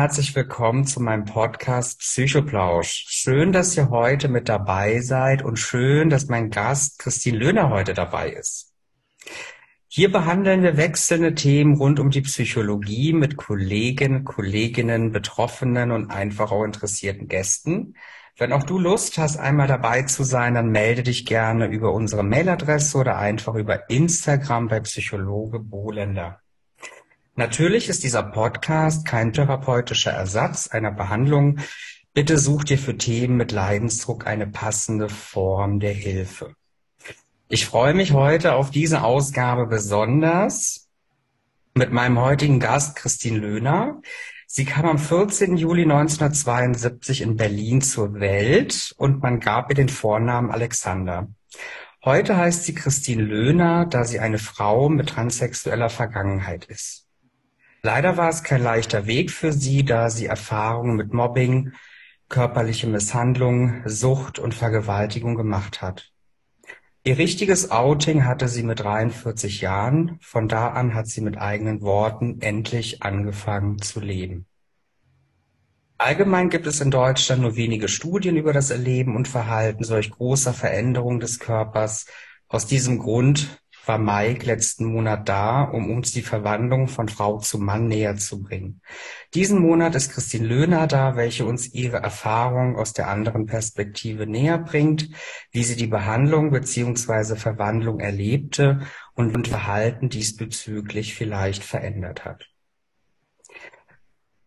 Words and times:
Herzlich 0.00 0.36
willkommen 0.36 0.86
zu 0.86 1.00
meinem 1.00 1.24
Podcast 1.24 1.98
Psychoplausch. 1.98 3.06
Schön, 3.08 3.50
dass 3.50 3.76
ihr 3.76 3.90
heute 3.90 4.28
mit 4.28 4.48
dabei 4.48 5.00
seid 5.00 5.42
und 5.42 5.56
schön, 5.56 6.08
dass 6.08 6.28
mein 6.28 6.50
Gast 6.50 7.00
Christine 7.00 7.36
Löhner 7.36 7.70
heute 7.70 7.94
dabei 7.94 8.30
ist. 8.30 8.72
Hier 9.88 10.12
behandeln 10.12 10.62
wir 10.62 10.76
wechselnde 10.76 11.34
Themen 11.34 11.74
rund 11.74 11.98
um 11.98 12.10
die 12.10 12.20
Psychologie 12.20 13.12
mit 13.12 13.36
Kolleginnen, 13.36 14.24
Kolleginnen, 14.24 15.10
Betroffenen 15.10 15.90
und 15.90 16.12
einfach 16.12 16.52
auch 16.52 16.62
interessierten 16.62 17.26
Gästen. 17.26 17.96
Wenn 18.36 18.52
auch 18.52 18.62
du 18.62 18.78
Lust 18.78 19.18
hast, 19.18 19.36
einmal 19.36 19.66
dabei 19.66 20.02
zu 20.02 20.22
sein, 20.22 20.54
dann 20.54 20.68
melde 20.68 21.02
dich 21.02 21.26
gerne 21.26 21.66
über 21.66 21.92
unsere 21.92 22.22
Mailadresse 22.22 22.98
oder 22.98 23.18
einfach 23.18 23.56
über 23.56 23.90
Instagram 23.90 24.68
bei 24.68 24.78
Psychologe 24.78 25.58
Bohlender. 25.58 26.40
Natürlich 27.38 27.88
ist 27.88 28.02
dieser 28.02 28.24
Podcast 28.24 29.06
kein 29.06 29.32
therapeutischer 29.32 30.10
Ersatz 30.10 30.66
einer 30.66 30.90
Behandlung. 30.90 31.60
Bitte 32.12 32.36
such 32.36 32.64
dir 32.64 32.78
für 32.78 32.98
Themen 32.98 33.36
mit 33.36 33.52
Leidensdruck 33.52 34.26
eine 34.26 34.48
passende 34.48 35.08
Form 35.08 35.78
der 35.78 35.92
Hilfe. 35.92 36.56
Ich 37.48 37.64
freue 37.64 37.94
mich 37.94 38.10
heute 38.10 38.54
auf 38.54 38.72
diese 38.72 39.04
Ausgabe 39.04 39.66
besonders 39.66 40.88
mit 41.74 41.92
meinem 41.92 42.18
heutigen 42.18 42.58
Gast 42.58 42.96
Christine 42.96 43.38
Löhner. 43.38 44.02
Sie 44.48 44.64
kam 44.64 44.86
am 44.86 44.98
14. 44.98 45.56
Juli 45.56 45.82
1972 45.82 47.20
in 47.20 47.36
Berlin 47.36 47.82
zur 47.82 48.14
Welt 48.14 48.92
und 48.96 49.22
man 49.22 49.38
gab 49.38 49.70
ihr 49.70 49.76
den 49.76 49.88
Vornamen 49.88 50.50
Alexander. 50.50 51.28
Heute 52.04 52.36
heißt 52.36 52.64
sie 52.64 52.74
Christine 52.74 53.22
Löhner, 53.22 53.86
da 53.86 54.02
sie 54.02 54.18
eine 54.18 54.40
Frau 54.40 54.88
mit 54.88 55.10
transsexueller 55.10 55.88
Vergangenheit 55.88 56.64
ist. 56.64 57.07
Leider 57.82 58.16
war 58.16 58.28
es 58.28 58.42
kein 58.42 58.62
leichter 58.62 59.06
Weg 59.06 59.30
für 59.30 59.52
sie, 59.52 59.84
da 59.84 60.10
sie 60.10 60.26
Erfahrungen 60.26 60.96
mit 60.96 61.12
Mobbing, 61.12 61.72
körperliche 62.28 62.86
Misshandlung, 62.86 63.82
Sucht 63.86 64.38
und 64.38 64.54
Vergewaltigung 64.54 65.36
gemacht 65.36 65.80
hat. 65.80 66.12
Ihr 67.04 67.16
richtiges 67.16 67.70
Outing 67.70 68.24
hatte 68.24 68.48
sie 68.48 68.62
mit 68.62 68.80
43 68.80 69.60
Jahren. 69.60 70.18
Von 70.20 70.48
da 70.48 70.68
an 70.68 70.94
hat 70.94 71.06
sie 71.06 71.20
mit 71.20 71.38
eigenen 71.38 71.80
Worten 71.80 72.40
endlich 72.40 73.02
angefangen 73.02 73.80
zu 73.80 74.00
leben. 74.00 74.46
Allgemein 75.96 76.50
gibt 76.50 76.66
es 76.66 76.80
in 76.80 76.90
Deutschland 76.90 77.42
nur 77.42 77.56
wenige 77.56 77.88
Studien 77.88 78.36
über 78.36 78.52
das 78.52 78.70
Erleben 78.70 79.16
und 79.16 79.26
Verhalten 79.26 79.84
solch 79.84 80.10
großer 80.10 80.52
Veränderungen 80.52 81.18
des 81.18 81.38
Körpers. 81.38 82.06
Aus 82.46 82.66
diesem 82.66 82.98
Grund 82.98 83.60
war 83.88 83.98
Mike 83.98 84.46
letzten 84.46 84.84
Monat 84.84 85.28
da, 85.28 85.62
um 85.62 85.90
uns 85.90 86.12
die 86.12 86.22
Verwandlung 86.22 86.86
von 86.86 87.08
Frau 87.08 87.38
zu 87.38 87.58
Mann 87.58 87.86
näher 87.86 88.16
zu 88.16 88.42
bringen. 88.42 88.82
Diesen 89.34 89.60
Monat 89.60 89.94
ist 89.94 90.12
Christine 90.12 90.46
Löhner 90.46 90.86
da, 90.86 91.16
welche 91.16 91.46
uns 91.46 91.72
ihre 91.74 91.96
Erfahrung 91.96 92.76
aus 92.76 92.92
der 92.92 93.08
anderen 93.08 93.46
Perspektive 93.46 94.26
näher 94.26 94.58
bringt, 94.58 95.08
wie 95.50 95.64
sie 95.64 95.76
die 95.76 95.86
Behandlung 95.86 96.50
bzw. 96.50 97.36
Verwandlung 97.36 97.98
erlebte 97.98 98.80
und 99.14 99.48
Verhalten 99.48 100.08
diesbezüglich 100.08 101.14
vielleicht 101.14 101.64
verändert 101.64 102.24
hat. 102.24 102.48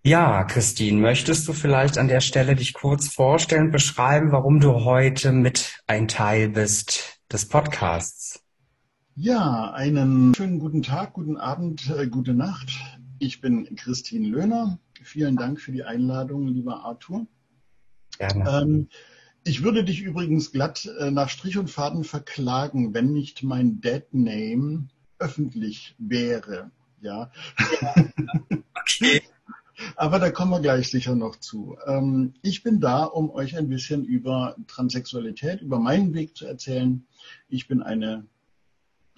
Ja, 0.04 0.44
Christine, 0.46 1.00
möchtest 1.00 1.48
du 1.48 1.54
vielleicht 1.54 2.00
an 2.00 2.08
der 2.08 2.22
Stelle 2.22 2.56
dich 2.56 2.74
kurz 2.74 3.08
vorstellen, 3.08 3.70
beschreiben, 3.70 4.32
warum 4.32 4.60
du 4.60 4.84
heute 4.84 5.32
mit 5.32 5.84
ein 5.86 6.08
Teil 6.08 6.50
bist 6.50 7.20
des 7.32 7.48
Podcasts? 7.48 8.41
Ja, 9.16 9.72
einen 9.74 10.34
schönen 10.34 10.60
guten 10.60 10.84
Tag, 10.84 11.14
guten 11.14 11.36
Abend, 11.36 11.90
äh, 11.90 12.08
gute 12.08 12.34
Nacht. 12.34 12.70
Ich 13.20 13.42
bin 13.42 13.76
Christine 13.76 14.26
Löhner. 14.26 14.80
Vielen 15.04 15.36
Dank 15.36 15.60
für 15.60 15.74
die 15.74 15.84
Einladung, 15.84 16.48
lieber 16.48 16.86
Arthur. 16.86 17.28
Gerne. 18.18 18.50
Ähm, 18.50 18.88
ich 19.44 19.64
würde 19.64 19.84
dich 19.84 20.02
übrigens 20.02 20.54
glatt 20.54 20.90
äh, 20.98 21.12
nach 21.12 21.28
Strich 21.28 21.58
und 21.58 21.70
Faden 21.70 22.06
verklagen, 22.06 22.94
wenn 22.94 23.12
nicht 23.12 23.44
mein 23.44 23.82
Dead 23.82 24.06
Name 24.14 24.88
öffentlich 25.20 25.96
wäre. 25.98 26.72
Ja. 27.02 27.32
Okay. 28.84 29.22
Aber 29.96 30.20
da 30.20 30.32
kommen 30.32 30.52
wir 30.52 30.60
gleich 30.60 30.90
sicher 30.90 31.16
noch 31.16 31.36
zu. 31.36 31.78
Ähm, 31.86 32.34
ich 32.42 32.64
bin 32.64 32.80
da, 32.80 33.04
um 33.04 33.30
euch 33.30 33.56
ein 33.58 33.70
bisschen 33.70 34.06
über 34.06 34.56
Transsexualität, 34.68 35.62
über 35.62 35.80
meinen 35.80 36.14
Weg 36.14 36.36
zu 36.36 36.46
erzählen. 36.46 37.06
Ich 37.48 37.68
bin 37.68 37.82
eine 37.82 38.26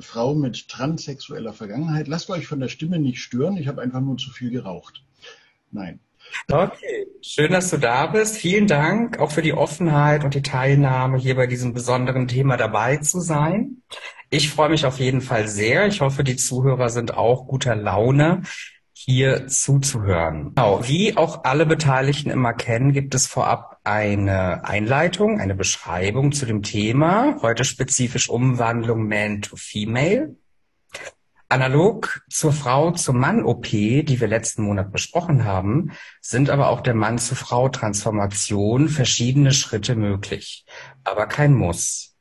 Frau 0.04 0.36
mit 0.36 0.68
transsexueller 0.68 1.54
Vergangenheit. 1.54 2.08
Lasst 2.08 2.30
euch 2.30 2.48
von 2.48 2.60
der 2.60 2.70
Stimme 2.70 3.00
nicht 3.00 3.20
stören. 3.20 3.58
Ich 3.58 3.68
habe 3.68 3.82
einfach 3.82 4.02
nur 4.02 4.18
zu 4.18 4.30
viel 4.30 4.52
geraucht. 4.52 5.04
Nein. 5.72 6.00
Okay, 6.50 7.08
schön, 7.22 7.52
dass 7.52 7.70
du 7.70 7.78
da 7.78 8.08
bist. 8.08 8.38
Vielen 8.38 8.68
Dank 8.68 9.20
auch 9.20 9.32
für 9.32 9.42
die 9.42 9.54
Offenheit 9.54 10.24
und 10.24 10.34
die 10.34 10.42
Teilnahme, 10.42 11.18
hier 11.18 11.36
bei 11.36 11.48
diesem 11.48 11.74
besonderen 11.74 12.28
Thema 12.28 12.58
dabei 12.58 12.98
zu 12.98 13.20
sein. 13.20 13.82
Ich 14.30 14.50
freue 14.50 14.70
mich 14.70 14.86
auf 14.86 15.00
jeden 15.00 15.22
Fall 15.22 15.48
sehr. 15.48 15.86
Ich 15.88 16.02
hoffe, 16.02 16.24
die 16.24 16.36
Zuhörer 16.36 16.90
sind 16.90 17.14
auch 17.14 17.48
guter 17.48 17.76
Laune 17.76 18.44
hier 18.94 19.48
zuzuhören. 19.48 20.54
Genau, 20.56 20.88
wie 20.88 21.18
auch 21.18 21.44
alle 21.44 21.66
Beteiligten 21.66 22.30
immer 22.30 22.54
kennen, 22.54 22.94
gibt 22.94 23.16
es 23.16 23.28
vorab 23.28 23.80
eine 23.84 24.64
Einleitung, 24.64 25.40
eine 25.40 25.56
Beschreibung 25.56 26.32
zu 26.32 26.46
dem 26.46 26.62
Thema, 26.62 27.38
heute 27.42 27.66
spezifisch 27.66 28.30
Umwandlung 28.30 29.08
Man 29.08 29.42
to 29.42 29.56
Female. 29.58 30.36
Analog 31.50 32.24
zur 32.30 32.52
Frau 32.52 32.92
zum 32.92 33.20
Mann 33.20 33.44
OP, 33.44 33.70
die 33.70 34.20
wir 34.20 34.28
letzten 34.28 34.64
Monat 34.64 34.92
besprochen 34.92 35.44
haben, 35.44 35.92
sind 36.20 36.50
aber 36.50 36.70
auch 36.70 36.82
der 36.82 36.96
Mann 36.96 37.20
zu 37.20 37.36
Frau 37.36 37.70
Transformation 37.70 38.90
verschiedene 38.90 39.52
Schritte 39.52 39.96
möglich, 39.96 40.66
aber 41.04 41.28
kein 41.28 41.54
Muss. 41.54 42.13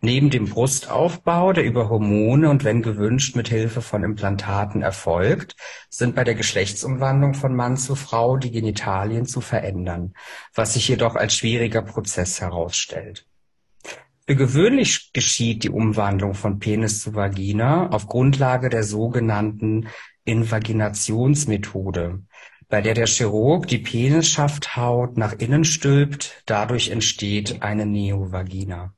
Neben 0.00 0.30
dem 0.30 0.46
Brustaufbau, 0.46 1.52
der 1.52 1.64
über 1.64 1.88
Hormone 1.88 2.50
und 2.50 2.64
wenn 2.64 2.82
gewünscht 2.82 3.34
mit 3.34 3.48
Hilfe 3.48 3.80
von 3.80 4.04
Implantaten 4.04 4.82
erfolgt, 4.82 5.56
sind 5.88 6.14
bei 6.14 6.24
der 6.24 6.34
Geschlechtsumwandlung 6.34 7.34
von 7.34 7.54
Mann 7.54 7.76
zu 7.76 7.94
Frau 7.94 8.36
die 8.36 8.50
Genitalien 8.50 9.26
zu 9.26 9.40
verändern, 9.40 10.12
was 10.54 10.74
sich 10.74 10.88
jedoch 10.88 11.14
als 11.14 11.36
schwieriger 11.36 11.82
Prozess 11.82 12.40
herausstellt. 12.40 13.26
Für 14.26 14.34
gewöhnlich 14.34 15.12
geschieht 15.12 15.62
die 15.62 15.70
Umwandlung 15.70 16.34
von 16.34 16.58
Penis 16.58 17.00
zu 17.00 17.14
Vagina 17.14 17.90
auf 17.90 18.08
Grundlage 18.08 18.68
der 18.68 18.82
sogenannten 18.82 19.86
Invaginationsmethode, 20.24 22.22
bei 22.68 22.80
der 22.80 22.94
der 22.94 23.06
Chirurg 23.06 23.68
die 23.68 23.78
Penisschafthaut 23.78 25.16
nach 25.16 25.34
innen 25.34 25.64
stülpt, 25.64 26.42
dadurch 26.46 26.90
entsteht 26.90 27.62
eine 27.62 27.86
Neovagina. 27.86 28.95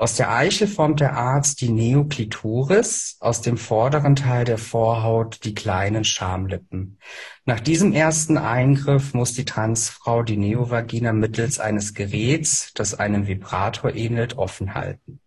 Aus 0.00 0.16
der 0.16 0.34
Eichel 0.34 0.66
formt 0.66 1.00
der 1.00 1.14
Arzt 1.14 1.60
die 1.60 1.68
Neoklitoris, 1.68 3.18
aus 3.20 3.42
dem 3.42 3.58
vorderen 3.58 4.16
Teil 4.16 4.46
der 4.46 4.56
Vorhaut 4.56 5.44
die 5.44 5.52
kleinen 5.52 6.04
Schamlippen. 6.04 6.98
Nach 7.44 7.60
diesem 7.60 7.92
ersten 7.92 8.38
Eingriff 8.38 9.12
muss 9.12 9.34
die 9.34 9.44
Transfrau 9.44 10.22
die 10.22 10.38
Neovagina 10.38 11.12
mittels 11.12 11.60
eines 11.60 11.92
Geräts, 11.92 12.72
das 12.72 12.94
einem 12.94 13.26
Vibrator 13.26 13.94
ähnelt, 13.94 14.38
offen 14.38 14.72
halten. 14.72 15.20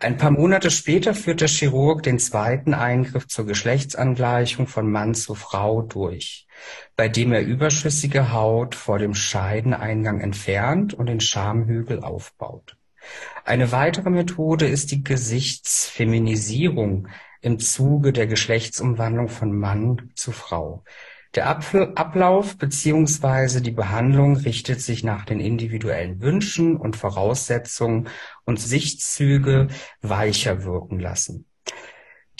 Ein 0.00 0.18
paar 0.18 0.32
Monate 0.32 0.70
später 0.70 1.14
führt 1.14 1.40
der 1.40 1.48
Chirurg 1.48 2.02
den 2.02 2.18
zweiten 2.18 2.74
Eingriff 2.74 3.26
zur 3.26 3.46
Geschlechtsangleichung 3.46 4.66
von 4.66 4.90
Mann 4.90 5.14
zu 5.14 5.34
Frau 5.34 5.80
durch, 5.80 6.46
bei 6.94 7.08
dem 7.08 7.32
er 7.32 7.40
überschüssige 7.40 8.32
Haut 8.32 8.74
vor 8.74 8.98
dem 8.98 9.14
Scheideneingang 9.14 10.20
entfernt 10.20 10.92
und 10.92 11.06
den 11.06 11.20
Schamhügel 11.20 12.00
aufbaut. 12.00 12.76
Eine 13.44 13.72
weitere 13.72 14.10
Methode 14.10 14.66
ist 14.66 14.90
die 14.90 15.04
Gesichtsfeminisierung 15.04 17.08
im 17.40 17.58
Zuge 17.58 18.12
der 18.12 18.26
Geschlechtsumwandlung 18.26 19.28
von 19.28 19.52
Mann 19.52 20.10
zu 20.14 20.32
Frau. 20.32 20.84
Der 21.34 21.48
Ablauf 21.48 22.58
bzw. 22.58 23.60
die 23.60 23.72
Behandlung 23.72 24.36
richtet 24.36 24.80
sich 24.80 25.02
nach 25.02 25.24
den 25.24 25.40
individuellen 25.40 26.20
Wünschen 26.20 26.76
und 26.76 26.96
Voraussetzungen 26.96 28.08
und 28.44 28.60
Sichtzüge 28.60 29.66
weicher 30.00 30.64
wirken 30.64 31.00
lassen. 31.00 31.46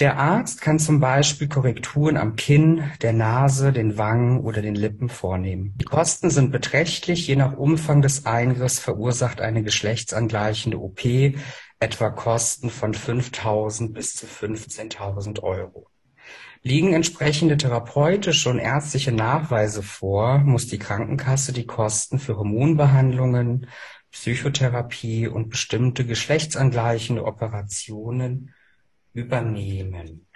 Der 0.00 0.18
Arzt 0.18 0.60
kann 0.60 0.80
zum 0.80 0.98
Beispiel 0.98 1.46
Korrekturen 1.46 2.16
am 2.16 2.34
Kinn, 2.34 2.90
der 3.00 3.12
Nase, 3.12 3.72
den 3.72 3.96
Wangen 3.96 4.40
oder 4.40 4.60
den 4.60 4.74
Lippen 4.74 5.08
vornehmen. 5.08 5.74
Die 5.80 5.84
Kosten 5.84 6.30
sind 6.30 6.50
beträchtlich, 6.50 7.28
je 7.28 7.36
nach 7.36 7.56
Umfang 7.56 8.02
des 8.02 8.26
Eingriffs 8.26 8.80
verursacht 8.80 9.40
eine 9.40 9.62
geschlechtsangleichende 9.62 10.80
OP 10.80 11.04
etwa 11.78 12.10
Kosten 12.10 12.70
von 12.70 12.92
5.000 12.92 13.92
bis 13.92 14.16
zu 14.16 14.26
15.000 14.26 15.44
Euro. 15.44 15.86
Liegen 16.62 16.92
entsprechende 16.92 17.56
therapeutische 17.56 18.50
und 18.50 18.58
ärztliche 18.58 19.12
Nachweise 19.12 19.84
vor, 19.84 20.38
muss 20.38 20.66
die 20.66 20.78
Krankenkasse 20.78 21.52
die 21.52 21.66
Kosten 21.66 22.18
für 22.18 22.36
Hormonbehandlungen, 22.36 23.68
Psychotherapie 24.10 25.28
und 25.28 25.50
bestimmte 25.50 26.04
geschlechtsangleichende 26.04 27.24
Operationen 27.24 28.52
übernehmen. 29.14 30.26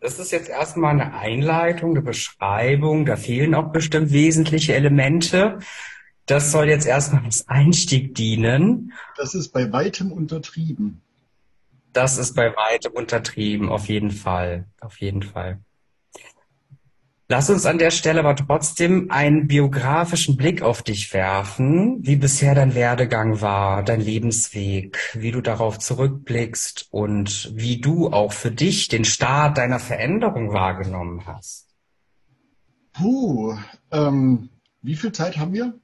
Das 0.00 0.18
ist 0.18 0.32
jetzt 0.32 0.48
erstmal 0.48 0.92
eine 0.92 1.14
Einleitung, 1.14 1.90
eine 1.90 2.02
Beschreibung. 2.02 3.06
Da 3.06 3.16
fehlen 3.16 3.54
auch 3.54 3.70
bestimmt 3.70 4.12
wesentliche 4.12 4.74
Elemente. 4.74 5.58
Das 6.26 6.52
soll 6.52 6.68
jetzt 6.68 6.86
erstmal 6.86 7.24
als 7.24 7.48
Einstieg 7.48 8.14
dienen. 8.14 8.92
Das 9.16 9.34
ist 9.34 9.48
bei 9.50 9.72
weitem 9.72 10.12
untertrieben. 10.12 11.02
Das 11.92 12.18
ist 12.18 12.34
bei 12.34 12.54
weitem 12.56 12.92
untertrieben, 12.92 13.68
auf 13.68 13.88
jeden 13.88 14.10
Fall. 14.10 14.66
Auf 14.80 15.00
jeden 15.00 15.22
Fall. 15.22 15.60
Lass 17.32 17.48
uns 17.48 17.64
an 17.64 17.78
der 17.78 17.92
Stelle 17.92 18.18
aber 18.18 18.34
trotzdem 18.34 19.08
einen 19.12 19.46
biografischen 19.46 20.36
Blick 20.36 20.62
auf 20.62 20.82
dich 20.82 21.14
werfen, 21.14 22.04
wie 22.04 22.16
bisher 22.16 22.56
dein 22.56 22.74
Werdegang 22.74 23.40
war, 23.40 23.84
dein 23.84 24.00
Lebensweg, 24.00 24.98
wie 25.14 25.30
du 25.30 25.40
darauf 25.40 25.78
zurückblickst 25.78 26.88
und 26.90 27.52
wie 27.54 27.80
du 27.80 28.08
auch 28.08 28.32
für 28.32 28.50
dich 28.50 28.88
den 28.88 29.04
Start 29.04 29.58
deiner 29.58 29.78
Veränderung 29.78 30.52
wahrgenommen 30.52 31.24
hast. 31.24 31.68
Puh, 32.94 33.56
ähm, 33.92 34.48
wie 34.82 34.96
viel 34.96 35.12
Zeit 35.12 35.38
haben 35.38 35.52
wir? 35.52 35.78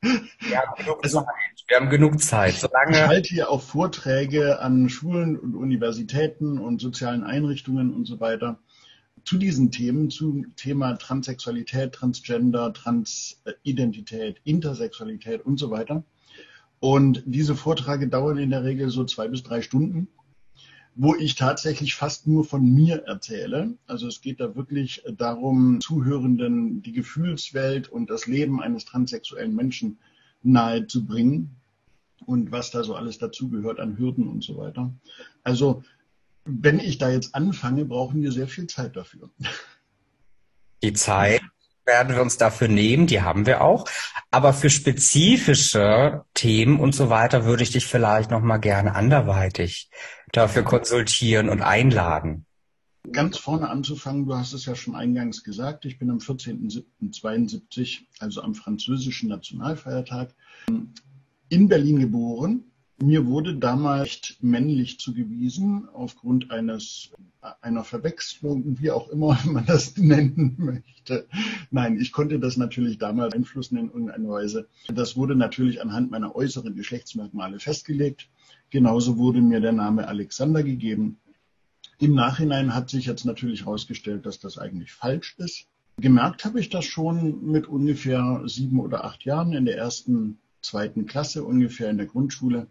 Wir 0.00 0.58
haben 0.58 0.74
genug 0.78 1.08
Zeit. 1.08 1.26
Wir 1.68 1.76
haben 1.76 1.90
genug 1.90 2.20
Zeit. 2.20 2.54
Solange 2.54 2.96
ich 2.96 3.02
halte 3.02 3.28
hier 3.28 3.50
auch 3.50 3.62
Vorträge 3.62 4.60
an 4.60 4.88
Schulen 4.88 5.38
und 5.38 5.54
Universitäten 5.54 6.58
und 6.58 6.80
sozialen 6.80 7.22
Einrichtungen 7.22 7.94
und 7.94 8.06
so 8.06 8.18
weiter 8.18 8.58
zu 9.28 9.36
diesen 9.36 9.70
Themen, 9.70 10.08
zum 10.08 10.56
Thema 10.56 10.94
Transsexualität, 10.94 11.92
Transgender, 11.92 12.72
Transidentität, 12.72 14.40
Intersexualität 14.44 15.44
und 15.44 15.58
so 15.58 15.70
weiter. 15.70 16.02
Und 16.80 17.24
diese 17.26 17.54
Vorträge 17.54 18.08
dauern 18.08 18.38
in 18.38 18.48
der 18.48 18.64
Regel 18.64 18.88
so 18.88 19.04
zwei 19.04 19.28
bis 19.28 19.42
drei 19.42 19.60
Stunden, 19.60 20.08
wo 20.94 21.14
ich 21.14 21.34
tatsächlich 21.34 21.94
fast 21.94 22.26
nur 22.26 22.42
von 22.42 22.72
mir 22.72 23.02
erzähle. 23.02 23.74
Also 23.86 24.06
es 24.06 24.22
geht 24.22 24.40
da 24.40 24.56
wirklich 24.56 25.02
darum, 25.18 25.78
Zuhörenden 25.82 26.80
die 26.80 26.92
Gefühlswelt 26.92 27.86
und 27.90 28.08
das 28.08 28.26
Leben 28.26 28.62
eines 28.62 28.86
transsexuellen 28.86 29.54
Menschen 29.54 29.98
nahe 30.42 30.86
zu 30.86 31.04
bringen 31.04 31.50
und 32.24 32.50
was 32.50 32.70
da 32.70 32.82
so 32.82 32.94
alles 32.94 33.18
dazugehört 33.18 33.78
an 33.78 33.98
Hürden 33.98 34.26
und 34.26 34.42
so 34.42 34.56
weiter. 34.56 34.90
Also 35.42 35.82
wenn 36.48 36.80
ich 36.80 36.98
da 36.98 37.10
jetzt 37.10 37.34
anfange, 37.34 37.84
brauchen 37.84 38.22
wir 38.22 38.32
sehr 38.32 38.48
viel 38.48 38.66
Zeit 38.66 38.96
dafür. 38.96 39.30
Die 40.82 40.92
Zeit 40.92 41.42
werden 41.84 42.14
wir 42.14 42.22
uns 42.22 42.36
dafür 42.36 42.68
nehmen, 42.68 43.06
die 43.06 43.22
haben 43.22 43.46
wir 43.46 43.62
auch. 43.62 43.86
Aber 44.30 44.52
für 44.52 44.70
spezifische 44.70 46.24
Themen 46.34 46.78
und 46.80 46.94
so 46.94 47.10
weiter 47.10 47.44
würde 47.44 47.62
ich 47.62 47.70
dich 47.70 47.86
vielleicht 47.86 48.30
noch 48.30 48.42
mal 48.42 48.58
gerne 48.58 48.94
anderweitig 48.94 49.90
dafür 50.32 50.62
konsultieren 50.62 51.48
und 51.48 51.62
einladen. 51.62 52.44
Ganz 53.10 53.38
vorne 53.38 53.70
anzufangen, 53.70 54.26
du 54.26 54.36
hast 54.36 54.52
es 54.52 54.66
ja 54.66 54.74
schon 54.74 54.94
eingangs 54.94 55.42
gesagt, 55.42 55.86
ich 55.86 55.98
bin 55.98 56.10
am 56.10 56.18
14.07.72, 56.18 58.00
also 58.18 58.42
am 58.42 58.54
französischen 58.54 59.30
Nationalfeiertag, 59.30 60.34
in 61.48 61.68
Berlin 61.68 62.00
geboren 62.00 62.67
mir 63.00 63.26
wurde 63.26 63.54
damals 63.54 64.36
männlich 64.40 64.98
zugewiesen 64.98 65.88
aufgrund 65.92 66.50
eines 66.50 67.10
einer 67.60 67.84
Verwechslung, 67.84 68.80
wie 68.80 68.90
auch 68.90 69.08
immer 69.08 69.38
man 69.44 69.64
das 69.66 69.96
nennen 69.96 70.56
möchte. 70.58 71.26
Nein, 71.70 71.98
ich 72.00 72.12
konnte 72.12 72.40
das 72.40 72.56
natürlich 72.56 72.98
damals 72.98 73.32
beeinflussen 73.32 73.78
in 73.78 73.86
irgendeiner 73.86 74.28
Weise. 74.28 74.68
Das 74.92 75.16
wurde 75.16 75.36
natürlich 75.36 75.80
anhand 75.80 76.10
meiner 76.10 76.34
äußeren 76.34 76.74
Geschlechtsmerkmale 76.74 77.60
festgelegt. 77.60 78.28
Genauso 78.70 79.16
wurde 79.16 79.40
mir 79.40 79.60
der 79.60 79.72
Name 79.72 80.08
Alexander 80.08 80.62
gegeben. 80.62 81.18
Im 82.00 82.14
Nachhinein 82.14 82.74
hat 82.74 82.90
sich 82.90 83.06
jetzt 83.06 83.24
natürlich 83.24 83.60
herausgestellt, 83.64 84.26
dass 84.26 84.40
das 84.40 84.58
eigentlich 84.58 84.92
falsch 84.92 85.36
ist. 85.38 85.66
Gemerkt 86.00 86.44
habe 86.44 86.60
ich 86.60 86.68
das 86.68 86.84
schon 86.84 87.44
mit 87.50 87.66
ungefähr 87.66 88.42
sieben 88.46 88.78
oder 88.78 89.04
acht 89.04 89.24
Jahren 89.24 89.52
in 89.52 89.64
der 89.64 89.76
ersten, 89.76 90.38
zweiten 90.60 91.06
Klasse 91.06 91.44
ungefähr 91.44 91.90
in 91.90 91.98
der 91.98 92.06
Grundschule 92.06 92.68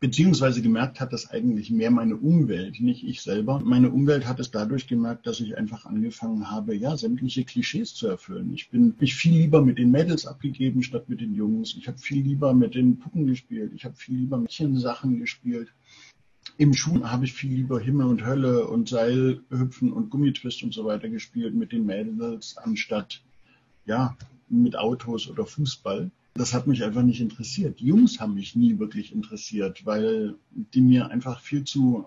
beziehungsweise 0.00 0.62
gemerkt 0.62 0.98
hat 0.98 1.12
das 1.12 1.30
eigentlich 1.30 1.70
mehr 1.70 1.90
meine 1.90 2.16
Umwelt, 2.16 2.80
nicht 2.80 3.06
ich 3.06 3.20
selber. 3.20 3.60
Meine 3.60 3.90
Umwelt 3.90 4.26
hat 4.26 4.40
es 4.40 4.50
dadurch 4.50 4.86
gemerkt, 4.86 5.26
dass 5.26 5.40
ich 5.40 5.58
einfach 5.58 5.84
angefangen 5.84 6.50
habe, 6.50 6.74
ja, 6.74 6.96
sämtliche 6.96 7.44
Klischees 7.44 7.94
zu 7.94 8.08
erfüllen. 8.08 8.52
Ich 8.54 8.70
bin 8.70 8.94
mich 8.98 9.14
viel 9.14 9.34
lieber 9.34 9.62
mit 9.62 9.78
den 9.78 9.90
Mädels 9.90 10.26
abgegeben 10.26 10.82
statt 10.82 11.08
mit 11.08 11.20
den 11.20 11.34
Jungs. 11.34 11.76
Ich 11.76 11.86
habe 11.86 11.98
viel 11.98 12.22
lieber 12.22 12.54
mit 12.54 12.74
den 12.74 12.98
Puppen 12.98 13.26
gespielt. 13.26 13.72
Ich 13.74 13.84
habe 13.84 13.94
viel 13.94 14.16
lieber 14.16 14.38
Mädchensachen 14.38 15.20
gespielt. 15.20 15.68
Im 16.56 16.72
Schuh 16.72 17.04
habe 17.04 17.26
ich 17.26 17.34
viel 17.34 17.52
lieber 17.52 17.78
Himmel 17.78 18.06
und 18.06 18.24
Hölle 18.24 18.66
und 18.66 18.88
Seilhüpfen 18.88 19.92
und 19.92 20.10
Gummitwist 20.10 20.62
und 20.62 20.72
so 20.72 20.86
weiter 20.86 21.10
gespielt 21.10 21.54
mit 21.54 21.72
den 21.72 21.84
Mädels 21.84 22.56
anstatt 22.56 23.22
ja 23.84 24.16
mit 24.48 24.76
Autos 24.76 25.28
oder 25.28 25.44
Fußball 25.46 26.10
das 26.34 26.54
hat 26.54 26.66
mich 26.66 26.84
einfach 26.84 27.02
nicht 27.02 27.20
interessiert. 27.20 27.80
Jungs 27.80 28.20
haben 28.20 28.34
mich 28.34 28.56
nie 28.56 28.78
wirklich 28.78 29.12
interessiert, 29.12 29.84
weil 29.84 30.36
die 30.50 30.80
mir 30.80 31.10
einfach 31.10 31.40
viel 31.40 31.64
zu, 31.64 32.06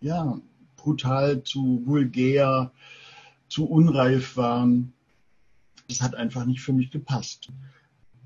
ja, 0.00 0.40
brutal, 0.76 1.42
zu 1.42 1.82
vulgär, 1.84 2.72
zu 3.48 3.66
unreif 3.66 4.36
waren. 4.36 4.92
Das 5.88 6.00
hat 6.00 6.14
einfach 6.14 6.44
nicht 6.44 6.60
für 6.60 6.72
mich 6.72 6.90
gepasst. 6.90 7.50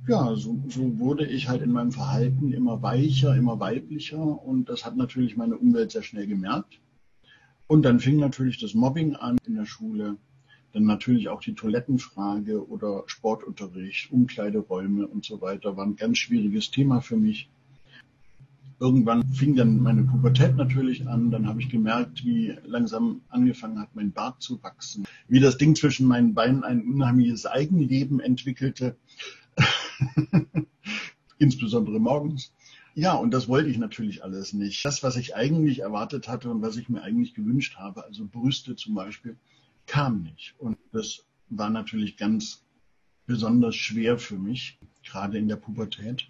Ja, 0.06 0.34
so, 0.36 0.62
so 0.68 0.98
wurde 0.98 1.26
ich 1.26 1.48
halt 1.48 1.62
in 1.62 1.72
meinem 1.72 1.92
Verhalten 1.92 2.52
immer 2.52 2.82
weicher, 2.82 3.36
immer 3.36 3.60
weiblicher 3.60 4.42
und 4.42 4.68
das 4.68 4.84
hat 4.84 4.96
natürlich 4.96 5.36
meine 5.36 5.56
Umwelt 5.56 5.90
sehr 5.90 6.02
schnell 6.02 6.26
gemerkt. 6.26 6.80
Und 7.66 7.82
dann 7.82 8.00
fing 8.00 8.16
natürlich 8.16 8.58
das 8.58 8.74
Mobbing 8.74 9.16
an 9.16 9.36
in 9.46 9.54
der 9.54 9.66
Schule. 9.66 10.16
Dann 10.72 10.84
natürlich 10.84 11.28
auch 11.28 11.40
die 11.40 11.54
Toilettenfrage 11.54 12.68
oder 12.68 13.04
Sportunterricht, 13.06 14.12
Umkleideräume 14.12 15.06
und 15.06 15.24
so 15.24 15.40
weiter 15.40 15.76
war 15.76 15.86
ein 15.86 15.96
ganz 15.96 16.18
schwieriges 16.18 16.70
Thema 16.70 17.00
für 17.00 17.16
mich. 17.16 17.48
Irgendwann 18.80 19.24
fing 19.32 19.56
dann 19.56 19.82
meine 19.82 20.04
Pubertät 20.04 20.54
natürlich 20.54 21.08
an. 21.08 21.32
Dann 21.32 21.48
habe 21.48 21.60
ich 21.60 21.68
gemerkt, 21.68 22.24
wie 22.24 22.54
langsam 22.64 23.22
angefangen 23.28 23.80
hat, 23.80 23.94
mein 23.94 24.12
Bart 24.12 24.40
zu 24.40 24.62
wachsen. 24.62 25.04
Wie 25.26 25.40
das 25.40 25.58
Ding 25.58 25.74
zwischen 25.74 26.06
meinen 26.06 26.34
Beinen 26.34 26.62
ein 26.62 26.82
unheimliches 26.82 27.44
Eigenleben 27.44 28.20
entwickelte. 28.20 28.96
Insbesondere 31.38 31.98
morgens. 31.98 32.52
Ja, 32.94 33.14
und 33.14 33.32
das 33.32 33.48
wollte 33.48 33.68
ich 33.68 33.78
natürlich 33.78 34.22
alles 34.22 34.52
nicht. 34.52 34.84
Das, 34.84 35.02
was 35.02 35.16
ich 35.16 35.34
eigentlich 35.34 35.80
erwartet 35.80 36.28
hatte 36.28 36.50
und 36.50 36.62
was 36.62 36.76
ich 36.76 36.88
mir 36.88 37.02
eigentlich 37.02 37.34
gewünscht 37.34 37.76
habe, 37.76 38.04
also 38.04 38.26
Brüste 38.26 38.76
zum 38.76 38.94
Beispiel, 38.94 39.36
kam 39.88 40.22
nicht. 40.22 40.54
Und 40.58 40.78
das 40.92 41.24
war 41.48 41.70
natürlich 41.70 42.16
ganz 42.16 42.64
besonders 43.26 43.74
schwer 43.74 44.18
für 44.18 44.38
mich, 44.38 44.78
gerade 45.02 45.38
in 45.38 45.48
der 45.48 45.56
Pubertät. 45.56 46.28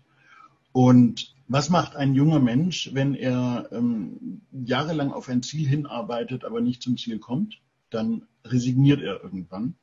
Und 0.73 1.35
was 1.49 1.71
macht 1.71 1.97
ein 1.97 2.15
junger 2.15 2.41
Mensch, 2.41 2.91
wenn 2.93 3.15
er 3.15 3.69
ähm, 3.73 4.43
jahrelang 4.53 5.13
auf 5.13 5.29
ein 5.29 5.43
Ziel 5.43 5.67
hinarbeitet, 5.67 6.45
aber 6.45 6.61
nicht 6.61 6.83
zum 6.83 6.97
Ziel 6.97 7.19
kommt? 7.19 7.61
Dann 7.91 8.27
resigniert 8.45 9.01
er 9.01 9.23
irgendwann. 9.23 9.75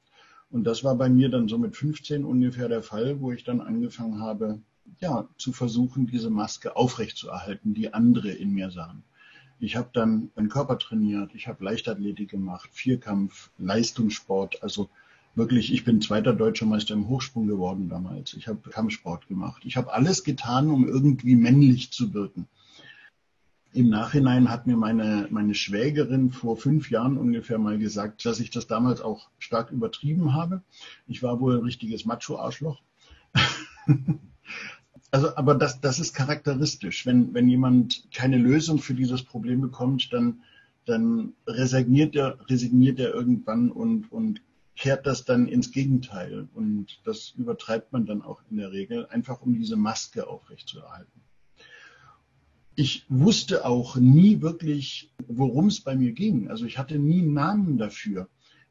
Und 0.49 0.63
das 0.63 0.83
war 0.83 0.95
bei 0.95 1.09
mir 1.09 1.29
dann 1.29 1.47
so 1.47 1.57
mit 1.57 1.75
15 1.75 2.23
ungefähr 2.23 2.69
der 2.69 2.83
Fall, 2.83 3.19
wo 3.19 3.31
ich 3.31 3.43
dann 3.43 3.61
angefangen 3.61 4.19
habe, 4.19 4.61
ja, 4.99 5.27
zu 5.37 5.51
versuchen, 5.51 6.07
diese 6.07 6.29
Maske 6.29 6.75
aufrechtzuerhalten, 6.75 7.73
die 7.73 7.93
andere 7.93 8.29
in 8.29 8.51
mir 8.51 8.69
sahen. 8.71 9.03
Ich 9.59 9.75
habe 9.75 9.89
dann 9.93 10.31
meinen 10.35 10.49
Körper 10.49 10.77
trainiert, 10.77 11.33
ich 11.33 11.47
habe 11.47 11.63
Leichtathletik 11.63 12.29
gemacht, 12.29 12.69
Vierkampf, 12.73 13.51
Leistungssport, 13.57 14.61
also 14.61 14.89
wirklich, 15.35 15.73
ich 15.73 15.83
bin 15.83 16.01
zweiter 16.01 16.33
deutscher 16.33 16.65
Meister 16.65 16.93
im 16.93 17.07
Hochsprung 17.07 17.47
geworden 17.47 17.89
damals. 17.89 18.33
Ich 18.33 18.47
habe 18.47 18.69
Kampfsport 18.69 19.27
gemacht. 19.27 19.63
Ich 19.65 19.77
habe 19.77 19.93
alles 19.93 20.23
getan, 20.23 20.69
um 20.69 20.87
irgendwie 20.87 21.35
männlich 21.35 21.91
zu 21.91 22.13
wirken. 22.13 22.47
Im 23.73 23.89
Nachhinein 23.89 24.49
hat 24.49 24.67
mir 24.67 24.77
meine, 24.77 25.27
meine 25.31 25.53
Schwägerin 25.53 26.31
vor 26.31 26.55
fünf 26.55 26.89
Jahren 26.89 27.17
ungefähr 27.17 27.57
mal 27.57 27.77
gesagt, 27.77 28.25
dass 28.25 28.39
ich 28.39 28.49
das 28.49 28.67
damals 28.67 29.01
auch 29.01 29.29
stark 29.37 29.71
übertrieben 29.71 30.33
habe. 30.33 30.61
Ich 31.07 31.21
war 31.21 31.41
wohl 31.41 31.57
ein 31.57 31.63
richtiges 31.63 32.05
Macho-Arschloch. 32.05 32.81
Also, 35.15 35.33
aber 35.37 35.55
das, 35.55 35.79
das 35.79 35.97
ist 35.97 36.13
charakteristisch. 36.13 37.05
Wenn, 37.05 37.33
wenn 37.33 37.47
jemand 37.47 38.05
keine 38.13 38.37
Lösung 38.37 38.79
für 38.79 38.93
dieses 38.93 39.23
Problem 39.23 39.61
bekommt, 39.61 40.11
dann, 40.11 40.41
dann 40.83 41.31
resigniert 41.47 42.17
er, 42.17 42.37
resigniert 42.49 42.99
er 42.99 43.13
irgendwann 43.13 43.71
und, 43.71 44.11
und 44.11 44.41
kehrt 44.75 45.07
das 45.07 45.23
dann 45.23 45.47
ins 45.47 45.71
Gegenteil. 45.71 46.49
Und 46.53 46.99
das 47.05 47.33
übertreibt 47.37 47.93
man 47.93 48.05
dann 48.05 48.23
auch 48.23 48.41
in 48.51 48.57
der 48.57 48.73
Regel, 48.73 49.05
einfach 49.05 49.41
um 49.41 49.53
diese 49.53 49.77
Maske 49.77 50.27
aufrechtzuerhalten. 50.27 51.21
Ich 52.75 53.05
wusste 53.07 53.63
auch 53.63 53.95
nie 53.95 54.41
wirklich, 54.41 55.13
worum 55.29 55.67
es 55.67 55.79
bei 55.79 55.95
mir 55.95 56.11
ging. 56.11 56.49
Also 56.49 56.65
ich 56.65 56.77
hatte 56.77 56.99
nie 56.99 57.21
einen 57.21 57.33
Namen 57.33 57.77
dafür. 57.77 58.27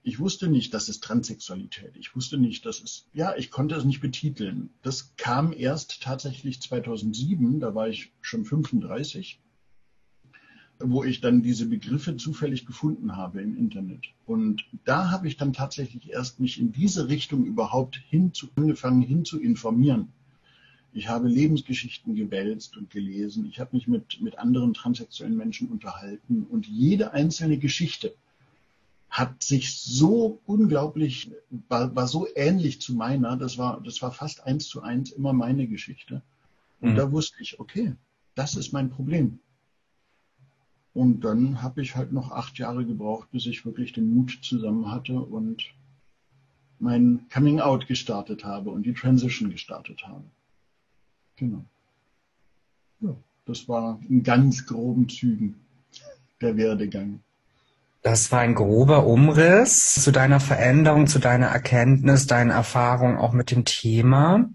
Ich 0.06 0.20
wusste 0.20 0.48
nicht, 0.48 0.74
das 0.74 0.90
ist 0.90 1.02
Transsexualität. 1.02 1.96
Ich 1.96 2.14
wusste 2.14 2.36
nicht, 2.36 2.66
das 2.66 2.80
ist, 2.80 3.06
ja, 3.14 3.34
ich 3.36 3.50
konnte 3.50 3.74
es 3.74 3.86
nicht 3.86 4.02
betiteln. 4.02 4.68
Das 4.82 5.16
kam 5.16 5.50
erst 5.50 6.02
tatsächlich 6.02 6.60
2007, 6.60 7.58
da 7.58 7.74
war 7.74 7.88
ich 7.88 8.12
schon 8.20 8.44
35. 8.44 9.40
wo 10.80 11.04
ich 11.04 11.22
dann 11.22 11.40
diese 11.40 11.66
Begriffe 11.66 12.16
zufällig 12.18 12.66
gefunden 12.66 13.16
habe 13.16 13.40
im 13.40 13.56
Internet. 13.56 14.08
Und 14.26 14.66
da 14.84 15.10
habe 15.10 15.26
ich 15.26 15.38
dann 15.38 15.54
tatsächlich 15.54 16.10
erst 16.10 16.38
mich 16.38 16.60
in 16.60 16.72
diese 16.72 17.08
Richtung 17.08 17.46
überhaupt 17.46 17.96
hin 17.96 18.34
zu, 18.34 18.48
angefangen 18.56 19.00
hin 19.00 19.24
zu 19.24 19.40
informieren. 19.40 20.12
Ich 20.92 21.08
habe 21.08 21.28
Lebensgeschichten 21.28 22.14
gewälzt 22.14 22.76
und 22.76 22.90
gelesen. 22.90 23.46
Ich 23.46 23.58
habe 23.58 23.74
mich 23.74 23.88
mit, 23.88 24.20
mit 24.20 24.38
anderen 24.38 24.74
transsexuellen 24.74 25.36
Menschen 25.36 25.68
unterhalten 25.68 26.42
und 26.42 26.66
jede 26.66 27.12
einzelne 27.12 27.56
Geschichte 27.56 28.14
hat 29.14 29.44
sich 29.44 29.80
so 29.80 30.40
unglaublich, 30.44 31.30
war, 31.68 31.94
war 31.94 32.08
so 32.08 32.26
ähnlich 32.34 32.80
zu 32.80 32.96
meiner. 32.96 33.36
Das 33.36 33.58
war, 33.58 33.80
das 33.80 34.02
war 34.02 34.10
fast 34.10 34.42
eins 34.42 34.66
zu 34.66 34.82
eins 34.82 35.12
immer 35.12 35.32
meine 35.32 35.68
Geschichte. 35.68 36.20
Und 36.80 36.94
mhm. 36.94 36.96
da 36.96 37.12
wusste 37.12 37.40
ich, 37.40 37.60
okay, 37.60 37.94
das 38.34 38.56
ist 38.56 38.72
mein 38.72 38.90
Problem. 38.90 39.38
Und 40.94 41.20
dann 41.20 41.62
habe 41.62 41.80
ich 41.80 41.94
halt 41.94 42.12
noch 42.12 42.32
acht 42.32 42.58
Jahre 42.58 42.84
gebraucht, 42.84 43.30
bis 43.30 43.46
ich 43.46 43.64
wirklich 43.64 43.92
den 43.92 44.12
Mut 44.12 44.40
zusammen 44.42 44.90
hatte 44.90 45.20
und 45.20 45.62
mein 46.80 47.28
Coming 47.32 47.60
Out 47.60 47.86
gestartet 47.86 48.44
habe 48.44 48.70
und 48.70 48.84
die 48.84 48.94
Transition 48.94 49.48
gestartet 49.48 50.04
habe. 50.08 50.24
Genau. 51.36 51.64
Ja, 52.98 53.16
das 53.44 53.68
war 53.68 54.00
in 54.08 54.24
ganz 54.24 54.66
groben 54.66 55.08
Zügen 55.08 55.54
der 56.40 56.56
Werdegang. 56.56 57.20
Das 58.04 58.30
war 58.30 58.40
ein 58.40 58.54
grober 58.54 59.06
Umriss 59.06 59.94
zu 59.94 60.10
deiner 60.12 60.38
Veränderung, 60.38 61.06
zu 61.06 61.18
deiner 61.18 61.46
Erkenntnis, 61.46 62.26
deiner 62.26 62.52
Erfahrung 62.52 63.16
auch 63.16 63.32
mit 63.32 63.50
dem 63.50 63.64
Thema. 63.64 64.50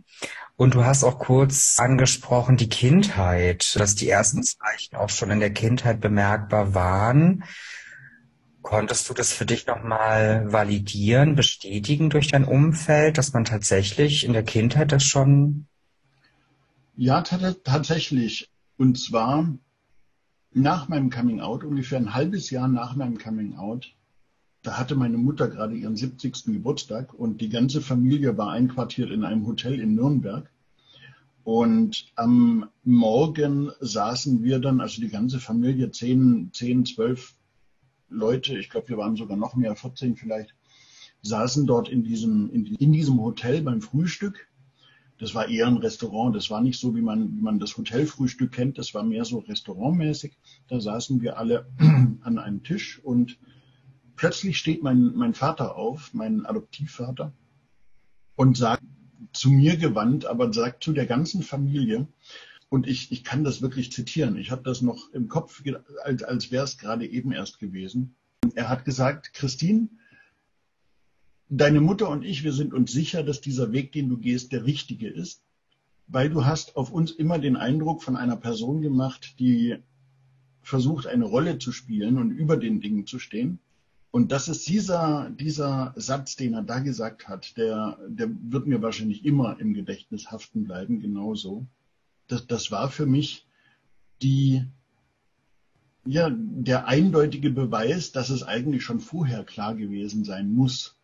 Und 0.56 0.76
du 0.76 0.86
hast 0.86 1.04
auch 1.04 1.18
kurz 1.18 1.78
angesprochen 1.80 2.58
die 2.58 2.70
Kindheit, 2.70 3.76
dass 3.76 3.96
die 3.96 4.08
ersten 4.08 4.44
Zeichen 4.44 4.98
auch 4.98 5.10
schon 5.10 5.32
in 5.32 5.40
der 5.40 5.52
Kindheit 5.52 6.00
bemerkbar 6.00 6.76
waren. 6.76 7.44
Konntest 8.62 9.10
du 9.10 9.16
das 9.16 9.34
für 9.34 9.48
dich 9.48 9.66
nochmal 9.66 10.54
validieren, 10.54 11.36
bestätigen 11.36 12.12
durch 12.12 12.28
dein 12.28 12.46
Umfeld, 12.46 13.18
dass 13.18 13.34
man 13.34 13.46
tatsächlich 13.46 14.26
in 14.26 14.34
der 14.34 14.44
Kindheit 14.44 14.92
das 14.92 15.04
schon? 15.04 15.66
Ja, 16.96 17.24
tatsächlich. 17.24 18.48
Und 18.78 19.00
zwar 19.00 19.48
nach 20.52 20.88
meinem 20.88 21.10
Coming 21.10 21.42
Out, 21.42 21.64
ungefähr 21.64 22.00
ein 22.00 22.14
halbes 22.14 22.50
Jahr 22.50 22.68
nach 22.68 22.96
meinem 22.96 23.18
Coming 23.18 23.56
Out, 23.56 23.94
da 24.62 24.78
hatte 24.78 24.96
meine 24.96 25.18
Mutter 25.18 25.48
gerade 25.48 25.76
ihren 25.76 25.96
70. 25.96 26.46
Geburtstag 26.46 27.14
und 27.14 27.40
die 27.40 27.50
ganze 27.50 27.82
Familie 27.82 28.38
war 28.38 28.52
einquartiert 28.52 29.10
in 29.10 29.24
einem 29.24 29.48
Hotel 29.48 29.80
in 29.80 29.96
Nürnberg. 29.96 30.50
Und 31.44 32.12
am 32.16 32.70
Morgen 32.84 33.72
saßen 33.80 34.44
wir 34.44 34.60
dann, 34.60 34.82
also 34.82 35.02
die 35.02 35.10
ganze 35.10 35.40
Familie, 35.40 35.92
10, 35.92 36.52
10 36.54 36.86
12 36.86 37.36
Leute, 38.10 38.58
ich 38.58 38.70
glaube, 38.70 38.90
wir 38.90 38.98
waren 38.98 39.16
sogar 39.16 39.38
noch 39.38 39.56
mehr, 39.56 39.76
14 39.76 40.16
vielleicht, 40.16 40.54
saßen 41.22 41.66
dort 41.66 41.90
in 41.90 42.04
diesem, 42.04 42.50
in, 42.52 42.66
in 42.66 42.92
diesem 42.92 43.20
Hotel 43.22 43.62
beim 43.62 43.82
Frühstück. 43.82 44.48
Das 45.20 45.36
war 45.36 45.50
eher 45.50 45.68
ein 45.68 45.78
Restaurant. 45.78 46.36
Das 46.36 46.50
war 46.50 46.62
nicht 46.62 46.80
so, 46.80 46.96
wie 46.96 47.02
man, 47.02 47.36
wie 47.36 47.42
man 47.42 47.60
das 47.60 47.78
Hotelfrühstück 47.78 48.54
kennt. 48.54 48.78
Das 48.78 48.94
war 48.94 49.04
mehr 49.04 49.26
so 49.26 49.40
restaurantmäßig. 49.40 50.38
Da 50.68 50.80
saßen 50.80 51.22
wir 51.22 51.38
alle 51.38 51.68
an 52.22 52.40
einem 52.40 52.64
Tisch 52.64 53.00
und 53.04 53.38
plötzlich 54.16 54.58
steht 54.58 54.82
mein, 54.82 55.14
mein 55.16 55.34
Vater 55.34 55.76
auf, 55.76 56.14
mein 56.14 56.46
Adoptivvater, 56.46 57.34
und 58.36 58.58
sagt 58.58 58.84
zu 59.34 59.50
mir 59.50 59.76
gewandt, 59.76 60.26
aber 60.26 60.52
sagt 60.54 60.84
zu 60.84 60.94
der 60.94 61.06
ganzen 61.06 61.44
Familie, 61.44 62.08
und 62.70 62.88
ich, 62.88 63.12
ich 63.12 63.24
kann 63.24 63.44
das 63.44 63.62
wirklich 63.62 63.92
zitieren, 63.92 64.38
ich 64.38 64.52
habe 64.52 64.62
das 64.64 64.82
noch 64.82 65.12
im 65.12 65.28
Kopf, 65.28 65.64
als, 66.04 66.24
als 66.24 66.52
wäre 66.52 66.64
es 66.64 66.78
gerade 66.78 67.06
eben 67.06 67.32
erst 67.32 67.60
gewesen. 67.60 68.16
Er 68.56 68.70
hat 68.70 68.86
gesagt, 68.86 69.34
Christine, 69.34 69.90
deine 71.50 71.82
Mutter 71.82 72.10
und 72.10 72.24
ich, 72.24 72.44
wir 72.44 72.54
sind 72.54 72.74
uns 72.74 72.92
sicher, 72.92 73.24
dass 73.24 73.42
dieser 73.42 73.72
Weg, 73.72 73.92
den 73.92 74.08
du 74.08 74.18
gehst, 74.18 74.52
der 74.52 74.66
richtige 74.66 75.10
ist, 75.10 75.42
weil 76.08 76.30
du 76.30 76.46
hast 76.46 76.76
auf 76.76 76.92
uns 76.92 77.12
immer 77.12 77.40
den 77.40 77.56
Eindruck 77.56 78.04
von 78.04 78.16
einer 78.16 78.38
Person 78.38 78.82
gemacht, 78.82 79.36
die 79.40 79.78
versucht, 80.62 81.08
eine 81.08 81.26
Rolle 81.26 81.58
zu 81.58 81.72
spielen 81.72 82.18
und 82.18 82.32
über 82.32 82.58
den 82.58 82.80
Dingen 82.80 83.06
zu 83.06 83.20
stehen. 83.20 83.60
Und 84.12 84.32
das 84.32 84.48
ist 84.48 84.68
dieser, 84.68 85.30
dieser 85.30 85.94
Satz, 85.96 86.36
den 86.36 86.54
er 86.54 86.64
da 86.64 86.80
gesagt 86.80 87.28
hat, 87.28 87.58
der, 87.58 88.00
der 88.08 88.30
wird 88.42 88.66
mir 88.66 88.82
wahrscheinlich 88.82 89.24
immer 89.24 89.60
im 89.60 89.74
Gedächtnis 89.74 90.32
haften 90.32 90.64
bleiben, 90.64 91.00
genauso. 91.00 91.68
Das, 92.28 92.48
das 92.48 92.72
war 92.72 92.90
für 92.90 93.06
mich 93.06 93.46
die, 94.22 94.66
ja, 96.06 96.30
der 96.32 96.88
eindeutige 96.88 97.52
Beweis, 97.52 98.12
dass 98.12 98.30
es 98.30 98.44
eigentlich 98.44 98.84
schon 98.84 99.00
vorher 99.00 99.44
klar 99.44 99.76
gewesen 99.76 100.24
sein 100.24 100.52
muss. 100.52 100.99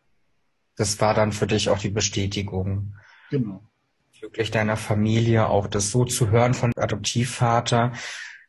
Das 0.76 1.00
war 1.00 1.14
dann 1.14 1.32
für 1.32 1.48
dich 1.48 1.70
auch 1.70 1.80
die 1.80 1.90
Bestätigung. 1.90 2.94
Genau. 3.32 3.64
Wirklich 4.22 4.52
deiner 4.52 4.78
Familie, 4.78 5.48
auch 5.48 5.68
das 5.68 5.92
so 5.92 6.06
zu 6.06 6.30
hören 6.30 6.54
von 6.54 6.72
Adoptivvater. 6.76 7.94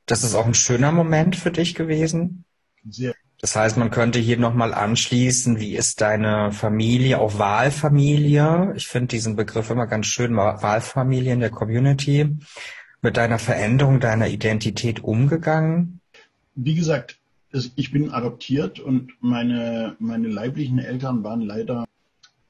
Das 0.06 0.24
ist 0.24 0.34
auch 0.34 0.46
ein 0.46 0.54
schöner 0.54 0.92
Moment 0.92 1.36
für 1.36 1.50
dich 1.50 1.74
gewesen. 1.74 2.44
Sehr 2.88 3.14
das 3.40 3.54
heißt, 3.54 3.76
man 3.76 3.90
könnte 3.90 4.18
hier 4.18 4.38
nochmal 4.38 4.72
anschließen, 4.72 5.60
wie 5.60 5.76
ist 5.76 6.00
deine 6.00 6.52
Familie, 6.52 7.18
auch 7.20 7.38
Wahlfamilie? 7.38 8.72
Ich 8.76 8.86
finde 8.86 9.08
diesen 9.08 9.36
Begriff 9.36 9.68
immer 9.68 9.86
ganz 9.86 10.06
schön, 10.06 10.34
Wahlfamilie 10.36 11.34
in 11.34 11.40
der 11.40 11.50
Community, 11.50 12.34
mit 13.02 13.16
deiner 13.18 13.38
Veränderung 13.38 14.00
deiner 14.00 14.28
Identität 14.28 15.04
umgegangen? 15.04 16.00
Wie 16.54 16.74
gesagt, 16.74 17.18
ich 17.52 17.92
bin 17.92 18.10
adoptiert 18.10 18.80
und 18.80 19.12
meine, 19.20 19.96
meine 19.98 20.28
leiblichen 20.28 20.78
Eltern 20.78 21.22
waren 21.22 21.42
leider 21.42 21.84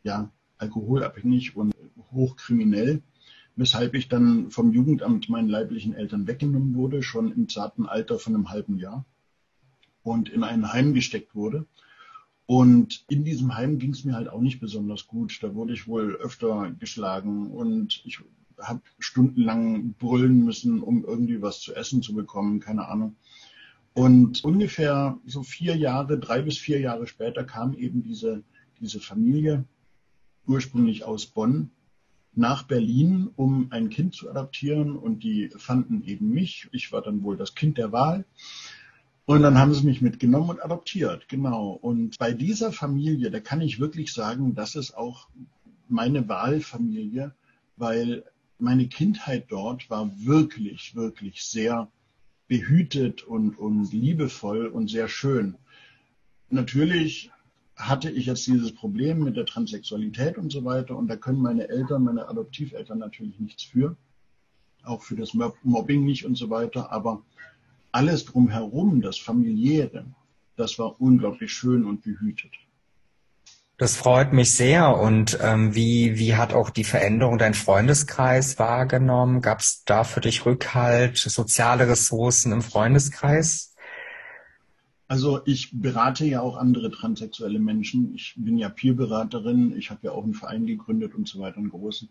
ja, 0.06 0.30
alkoholabhängig 0.58 1.56
und 1.56 1.74
hochkriminell, 2.12 3.02
weshalb 3.56 3.94
ich 3.94 4.08
dann 4.08 4.50
vom 4.50 4.72
Jugendamt 4.72 5.28
meinen 5.28 5.48
leiblichen 5.48 5.94
Eltern 5.94 6.26
weggenommen 6.28 6.74
wurde, 6.74 7.02
schon 7.02 7.32
im 7.32 7.48
zarten 7.48 7.86
Alter 7.86 8.18
von 8.18 8.34
einem 8.34 8.50
halben 8.50 8.78
Jahr 8.78 9.04
und 10.02 10.28
in 10.28 10.44
ein 10.44 10.72
Heim 10.72 10.94
gesteckt 10.94 11.34
wurde. 11.34 11.66
Und 12.46 13.04
in 13.08 13.24
diesem 13.24 13.56
Heim 13.56 13.78
ging 13.80 13.90
es 13.90 14.04
mir 14.04 14.14
halt 14.14 14.28
auch 14.28 14.40
nicht 14.40 14.60
besonders 14.60 15.08
gut. 15.08 15.42
Da 15.42 15.52
wurde 15.56 15.72
ich 15.72 15.88
wohl 15.88 16.14
öfter 16.14 16.70
geschlagen 16.78 17.50
und 17.50 18.00
ich 18.04 18.20
habe 18.62 18.82
stundenlang 19.00 19.94
brüllen 19.94 20.44
müssen, 20.44 20.80
um 20.80 21.04
irgendwie 21.04 21.42
was 21.42 21.60
zu 21.60 21.74
essen 21.74 22.00
zu 22.02 22.14
bekommen, 22.14 22.60
keine 22.60 22.86
Ahnung. 22.86 23.16
Und 23.92 24.44
ungefähr 24.44 25.18
so 25.26 25.42
vier 25.42 25.76
Jahre, 25.76 26.18
drei 26.20 26.42
bis 26.42 26.58
vier 26.58 26.78
Jahre 26.78 27.08
später 27.08 27.42
kam 27.42 27.74
eben 27.74 28.04
diese, 28.04 28.44
diese 28.78 29.00
Familie, 29.00 29.64
ursprünglich 30.46 31.04
aus 31.04 31.26
Bonn, 31.26 31.70
nach 32.36 32.64
Berlin, 32.64 33.30
um 33.34 33.68
ein 33.70 33.88
Kind 33.88 34.14
zu 34.14 34.30
adoptieren. 34.30 34.96
Und 34.96 35.22
die 35.22 35.50
fanden 35.56 36.04
eben 36.04 36.30
mich. 36.30 36.68
Ich 36.72 36.92
war 36.92 37.02
dann 37.02 37.22
wohl 37.22 37.36
das 37.36 37.54
Kind 37.54 37.78
der 37.78 37.92
Wahl. 37.92 38.24
Und 39.24 39.42
dann 39.42 39.58
haben 39.58 39.74
sie 39.74 39.84
mich 39.84 40.02
mitgenommen 40.02 40.50
und 40.50 40.64
adoptiert, 40.64 41.28
genau. 41.28 41.70
Und 41.70 42.16
bei 42.18 42.32
dieser 42.32 42.70
Familie, 42.70 43.32
da 43.32 43.40
kann 43.40 43.60
ich 43.60 43.80
wirklich 43.80 44.12
sagen, 44.12 44.54
das 44.54 44.76
ist 44.76 44.96
auch 44.96 45.28
meine 45.88 46.28
Wahlfamilie, 46.28 47.34
weil 47.76 48.24
meine 48.58 48.86
Kindheit 48.86 49.46
dort 49.48 49.90
war 49.90 50.12
wirklich, 50.16 50.94
wirklich 50.94 51.42
sehr 51.42 51.90
behütet 52.46 53.24
und, 53.24 53.58
und 53.58 53.92
liebevoll 53.92 54.66
und 54.66 54.88
sehr 54.88 55.08
schön. 55.08 55.56
Natürlich 56.48 57.32
hatte 57.76 58.10
ich 58.10 58.26
jetzt 58.26 58.46
dieses 58.46 58.74
Problem 58.74 59.22
mit 59.22 59.36
der 59.36 59.44
Transsexualität 59.46 60.38
und 60.38 60.50
so 60.50 60.64
weiter 60.64 60.96
und 60.96 61.08
da 61.08 61.16
können 61.16 61.40
meine 61.40 61.68
Eltern, 61.68 62.04
meine 62.04 62.28
Adoptiveltern 62.28 62.98
natürlich 62.98 63.38
nichts 63.38 63.62
für, 63.62 63.96
auch 64.82 65.02
für 65.02 65.16
das 65.16 65.34
Mobbing 65.34 66.04
nicht 66.04 66.24
und 66.24 66.36
so 66.36 66.48
weiter, 66.48 66.90
aber 66.90 67.22
alles 67.92 68.24
drumherum, 68.24 69.02
das 69.02 69.18
familiäre, 69.18 70.06
das 70.56 70.78
war 70.78 71.00
unglaublich 71.00 71.52
schön 71.52 71.84
und 71.84 72.02
behütet. 72.02 72.52
Das 73.78 73.94
freut 73.94 74.32
mich 74.32 74.54
sehr. 74.54 74.96
Und 74.96 75.38
ähm, 75.42 75.74
wie, 75.74 76.18
wie 76.18 76.34
hat 76.34 76.54
auch 76.54 76.70
die 76.70 76.84
Veränderung 76.84 77.36
dein 77.36 77.52
Freundeskreis 77.52 78.58
wahrgenommen? 78.58 79.42
Gab 79.42 79.60
es 79.60 79.82
da 79.84 80.02
für 80.02 80.22
dich 80.22 80.46
Rückhalt, 80.46 81.18
soziale 81.18 81.86
Ressourcen 81.86 82.52
im 82.52 82.62
Freundeskreis? 82.62 83.75
Also 85.08 85.40
ich 85.44 85.70
berate 85.72 86.24
ja 86.24 86.40
auch 86.40 86.56
andere 86.56 86.90
transsexuelle 86.90 87.60
Menschen. 87.60 88.14
Ich 88.14 88.34
bin 88.36 88.58
ja 88.58 88.68
Peerberaterin. 88.68 89.76
Ich 89.76 89.90
habe 89.90 90.00
ja 90.04 90.12
auch 90.12 90.24
einen 90.24 90.34
Verein 90.34 90.66
gegründet 90.66 91.14
und 91.14 91.28
so 91.28 91.38
weiter, 91.40 91.58
einen 91.58 91.70
großen, 91.70 92.08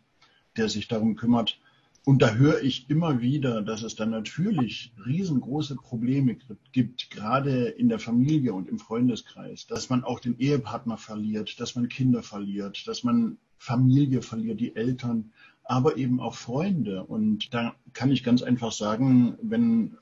der 0.55 0.69
sich 0.69 0.87
darum 0.87 1.15
kümmert, 1.15 1.59
und 2.05 2.21
da 2.21 2.35
höre 2.35 2.61
ich 2.61 2.87
immer 2.87 3.19
wieder, 3.19 3.63
dass 3.63 3.81
es 3.81 3.95
dann 3.95 4.11
natürlich 4.11 4.93
riesengroße 5.03 5.75
Probleme 5.75 6.37
gibt, 6.71 7.09
gerade 7.09 7.65
in 7.65 7.89
der 7.89 7.97
Familie 7.97 8.53
und 8.53 8.69
im 8.69 8.77
Freundeskreis, 8.77 9.65
dass 9.65 9.89
man 9.89 10.03
auch 10.03 10.19
den 10.19 10.37
Ehepartner 10.37 10.97
verliert, 10.97 11.59
dass 11.59 11.75
man 11.75 11.89
Kinder 11.89 12.21
verliert, 12.21 12.87
dass 12.87 13.03
man 13.03 13.37
Familie 13.57 14.21
verliert, 14.21 14.59
die 14.59 14.75
Eltern, 14.75 15.31
aber 15.63 15.97
eben 15.97 16.19
auch 16.19 16.35
Freunde. 16.35 17.03
Und 17.03 17.51
da 17.55 17.75
kann 17.93 18.11
ich 18.11 18.23
ganz 18.23 18.43
einfach 18.43 18.71
sagen, 18.71 19.35
wenn 19.41 19.97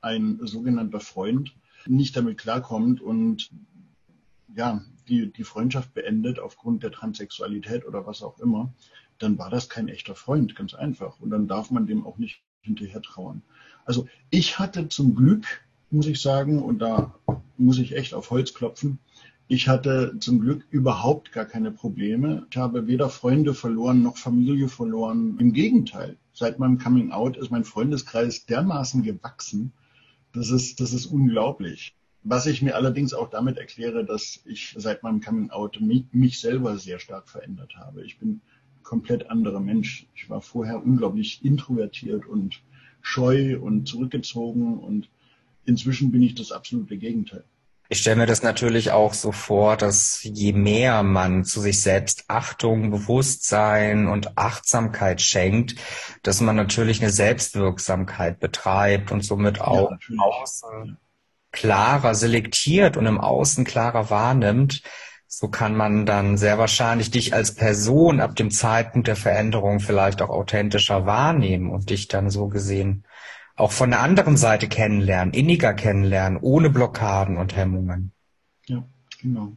ein 0.00 0.40
sogenannter 0.42 0.98
Freund 0.98 1.54
nicht 1.86 2.16
damit 2.16 2.38
klarkommt 2.38 3.00
und 3.00 3.50
ja, 4.54 4.82
die, 5.08 5.32
die 5.32 5.44
Freundschaft 5.44 5.94
beendet 5.94 6.38
aufgrund 6.38 6.82
der 6.82 6.92
Transsexualität 6.92 7.86
oder 7.86 8.06
was 8.06 8.22
auch 8.22 8.38
immer, 8.38 8.72
dann 9.18 9.38
war 9.38 9.50
das 9.50 9.68
kein 9.68 9.88
echter 9.88 10.14
Freund, 10.14 10.56
ganz 10.56 10.74
einfach. 10.74 11.20
Und 11.20 11.30
dann 11.30 11.48
darf 11.48 11.70
man 11.70 11.86
dem 11.86 12.06
auch 12.06 12.18
nicht 12.18 12.42
hinterher 12.62 13.02
trauern. 13.02 13.42
Also 13.84 14.08
ich 14.30 14.58
hatte 14.58 14.88
zum 14.88 15.14
Glück, 15.14 15.46
muss 15.90 16.06
ich 16.06 16.20
sagen, 16.20 16.62
und 16.62 16.78
da 16.78 17.14
muss 17.58 17.78
ich 17.78 17.94
echt 17.94 18.14
auf 18.14 18.30
Holz 18.30 18.54
klopfen, 18.54 18.98
ich 19.46 19.68
hatte 19.68 20.16
zum 20.20 20.40
Glück 20.40 20.66
überhaupt 20.70 21.32
gar 21.32 21.44
keine 21.44 21.70
Probleme. 21.70 22.46
Ich 22.50 22.56
habe 22.56 22.86
weder 22.86 23.10
Freunde 23.10 23.52
verloren 23.52 24.02
noch 24.02 24.16
Familie 24.16 24.68
verloren. 24.68 25.36
Im 25.38 25.52
Gegenteil, 25.52 26.16
seit 26.32 26.58
meinem 26.58 26.78
Coming 26.78 27.12
Out 27.12 27.36
ist 27.36 27.50
mein 27.50 27.64
Freundeskreis 27.64 28.46
dermaßen 28.46 29.02
gewachsen. 29.02 29.72
Das 30.34 30.50
ist, 30.50 30.80
das 30.80 30.92
ist 30.92 31.06
unglaublich. 31.06 31.94
Was 32.24 32.46
ich 32.46 32.60
mir 32.60 32.74
allerdings 32.74 33.14
auch 33.14 33.30
damit 33.30 33.56
erkläre, 33.56 34.04
dass 34.04 34.40
ich 34.44 34.74
seit 34.76 35.02
meinem 35.02 35.20
Coming 35.20 35.50
Out 35.50 35.80
mich, 35.80 36.06
mich 36.10 36.40
selber 36.40 36.76
sehr 36.76 36.98
stark 36.98 37.28
verändert 37.28 37.76
habe. 37.76 38.04
Ich 38.04 38.18
bin 38.18 38.40
komplett 38.82 39.30
anderer 39.30 39.60
Mensch. 39.60 40.06
Ich 40.14 40.28
war 40.28 40.40
vorher 40.40 40.82
unglaublich 40.82 41.44
introvertiert 41.44 42.26
und 42.26 42.62
scheu 43.00 43.60
und 43.60 43.86
zurückgezogen 43.86 44.78
und 44.78 45.08
inzwischen 45.66 46.10
bin 46.10 46.22
ich 46.22 46.34
das 46.34 46.50
absolute 46.50 46.96
Gegenteil. 46.96 47.44
Ich 47.94 48.00
stelle 48.00 48.16
mir 48.16 48.26
das 48.26 48.42
natürlich 48.42 48.90
auch 48.90 49.14
so 49.14 49.30
vor, 49.30 49.76
dass 49.76 50.18
je 50.24 50.52
mehr 50.52 51.04
man 51.04 51.44
zu 51.44 51.60
sich 51.60 51.80
selbst 51.80 52.24
Achtung, 52.26 52.90
Bewusstsein 52.90 54.08
und 54.08 54.36
Achtsamkeit 54.36 55.22
schenkt, 55.22 55.76
dass 56.24 56.40
man 56.40 56.56
natürlich 56.56 57.00
eine 57.00 57.12
Selbstwirksamkeit 57.12 58.40
betreibt 58.40 59.12
und 59.12 59.24
somit 59.24 59.60
auch 59.60 59.92
ja, 59.92 60.18
außen 60.18 60.98
klarer 61.52 62.16
selektiert 62.16 62.96
und 62.96 63.06
im 63.06 63.20
Außen 63.20 63.64
klarer 63.64 64.10
wahrnimmt. 64.10 64.82
So 65.28 65.46
kann 65.46 65.76
man 65.76 66.04
dann 66.04 66.36
sehr 66.36 66.58
wahrscheinlich 66.58 67.12
dich 67.12 67.32
als 67.32 67.54
Person 67.54 68.20
ab 68.20 68.34
dem 68.34 68.50
Zeitpunkt 68.50 69.06
der 69.06 69.14
Veränderung 69.14 69.78
vielleicht 69.78 70.20
auch 70.20 70.30
authentischer 70.30 71.06
wahrnehmen 71.06 71.70
und 71.70 71.90
dich 71.90 72.08
dann 72.08 72.28
so 72.28 72.48
gesehen 72.48 73.04
auch 73.56 73.72
von 73.72 73.90
der 73.90 74.00
anderen 74.00 74.36
Seite 74.36 74.68
kennenlernen, 74.68 75.32
inniger 75.32 75.74
kennenlernen, 75.74 76.38
ohne 76.40 76.70
Blockaden 76.70 77.36
und 77.36 77.56
Hemmungen. 77.56 78.12
Ja, 78.66 78.84
genau. 79.20 79.56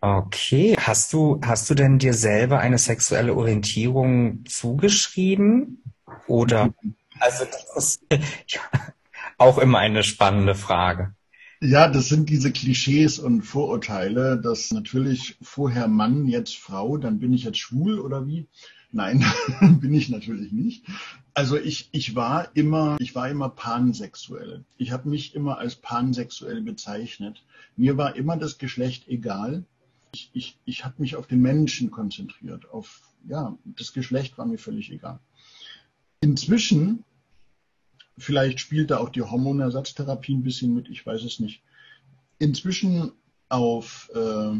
Okay. 0.00 0.76
Hast 0.78 1.14
du, 1.14 1.40
hast 1.42 1.70
du 1.70 1.74
denn 1.74 1.98
dir 1.98 2.12
selber 2.12 2.58
eine 2.58 2.76
sexuelle 2.76 3.34
Orientierung 3.34 4.44
zugeschrieben? 4.46 5.82
Oder, 6.26 6.74
also 7.20 7.44
das 7.46 7.76
ist 7.76 8.02
ja, 8.48 8.60
auch 9.38 9.56
immer 9.56 9.78
eine 9.78 10.02
spannende 10.02 10.54
Frage. 10.54 11.14
Ja, 11.60 11.88
das 11.88 12.08
sind 12.08 12.28
diese 12.28 12.52
Klischees 12.52 13.18
und 13.18 13.40
Vorurteile, 13.40 14.38
dass 14.38 14.70
natürlich 14.70 15.38
vorher 15.40 15.88
Mann, 15.88 16.26
jetzt 16.26 16.56
Frau, 16.56 16.98
dann 16.98 17.20
bin 17.20 17.32
ich 17.32 17.44
jetzt 17.44 17.58
schwul 17.58 17.98
oder 18.00 18.26
wie? 18.26 18.46
Nein, 18.94 19.24
bin 19.80 19.92
ich 19.92 20.08
natürlich 20.08 20.52
nicht. 20.52 20.84
Also 21.34 21.58
ich, 21.58 21.88
ich 21.90 22.14
war 22.14 22.54
immer, 22.54 22.96
ich 23.00 23.16
war 23.16 23.28
immer 23.28 23.48
pansexuell. 23.48 24.64
Ich 24.78 24.92
habe 24.92 25.08
mich 25.08 25.34
immer 25.34 25.58
als 25.58 25.74
pansexuell 25.74 26.60
bezeichnet. 26.60 27.44
Mir 27.76 27.96
war 27.96 28.14
immer 28.14 28.36
das 28.36 28.56
Geschlecht 28.56 29.08
egal. 29.08 29.64
Ich, 30.14 30.30
ich, 30.32 30.58
ich 30.64 30.84
habe 30.84 31.02
mich 31.02 31.16
auf 31.16 31.26
den 31.26 31.42
Menschen 31.42 31.90
konzentriert. 31.90 32.70
Auf, 32.70 33.02
ja, 33.28 33.58
das 33.64 33.92
Geschlecht 33.92 34.38
war 34.38 34.46
mir 34.46 34.58
völlig 34.58 34.92
egal. 34.92 35.18
Inzwischen, 36.20 37.02
vielleicht 38.16 38.60
spielt 38.60 38.92
da 38.92 38.98
auch 38.98 39.08
die 39.08 39.22
Hormonersatztherapie 39.22 40.36
ein 40.36 40.44
bisschen 40.44 40.72
mit, 40.72 40.88
ich 40.88 41.04
weiß 41.04 41.24
es 41.24 41.40
nicht. 41.40 41.64
Inzwischen 42.38 43.10
auf, 43.48 44.08
äh, 44.14 44.52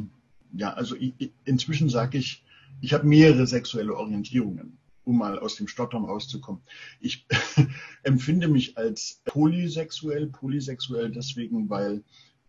ja, 0.55 0.73
also 0.73 0.97
inzwischen 1.45 1.89
sage 1.89 2.19
ich, 2.19 2.45
ich 2.81 2.93
habe 2.93 3.07
mehrere 3.07 3.47
sexuelle 3.47 3.97
Orientierungen 3.97 4.79
um 5.05 5.19
mal 5.19 5.39
aus 5.39 5.57
dem 5.57 5.69
Stottern 5.69 6.05
rauszukommen. 6.05 6.63
Ich 7.01 7.27
empfinde 8.03 8.49
mich 8.49 8.77
als 8.77 9.21
polysexuell, 9.25 10.29
polysexuell 10.29 11.11
deswegen, 11.11 11.69
weil, 11.71 12.03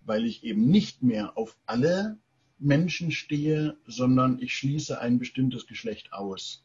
weil 0.05 0.25
ich 0.25 0.43
eben 0.43 0.67
nicht 0.67 1.03
mehr 1.03 1.37
auf 1.37 1.57
alle 1.65 2.17
Menschen 2.57 3.11
stehe, 3.11 3.77
sondern 3.85 4.39
ich 4.39 4.53
schließe 4.55 4.99
ein 4.99 5.19
bestimmtes 5.19 5.67
Geschlecht 5.67 6.13
aus. 6.13 6.63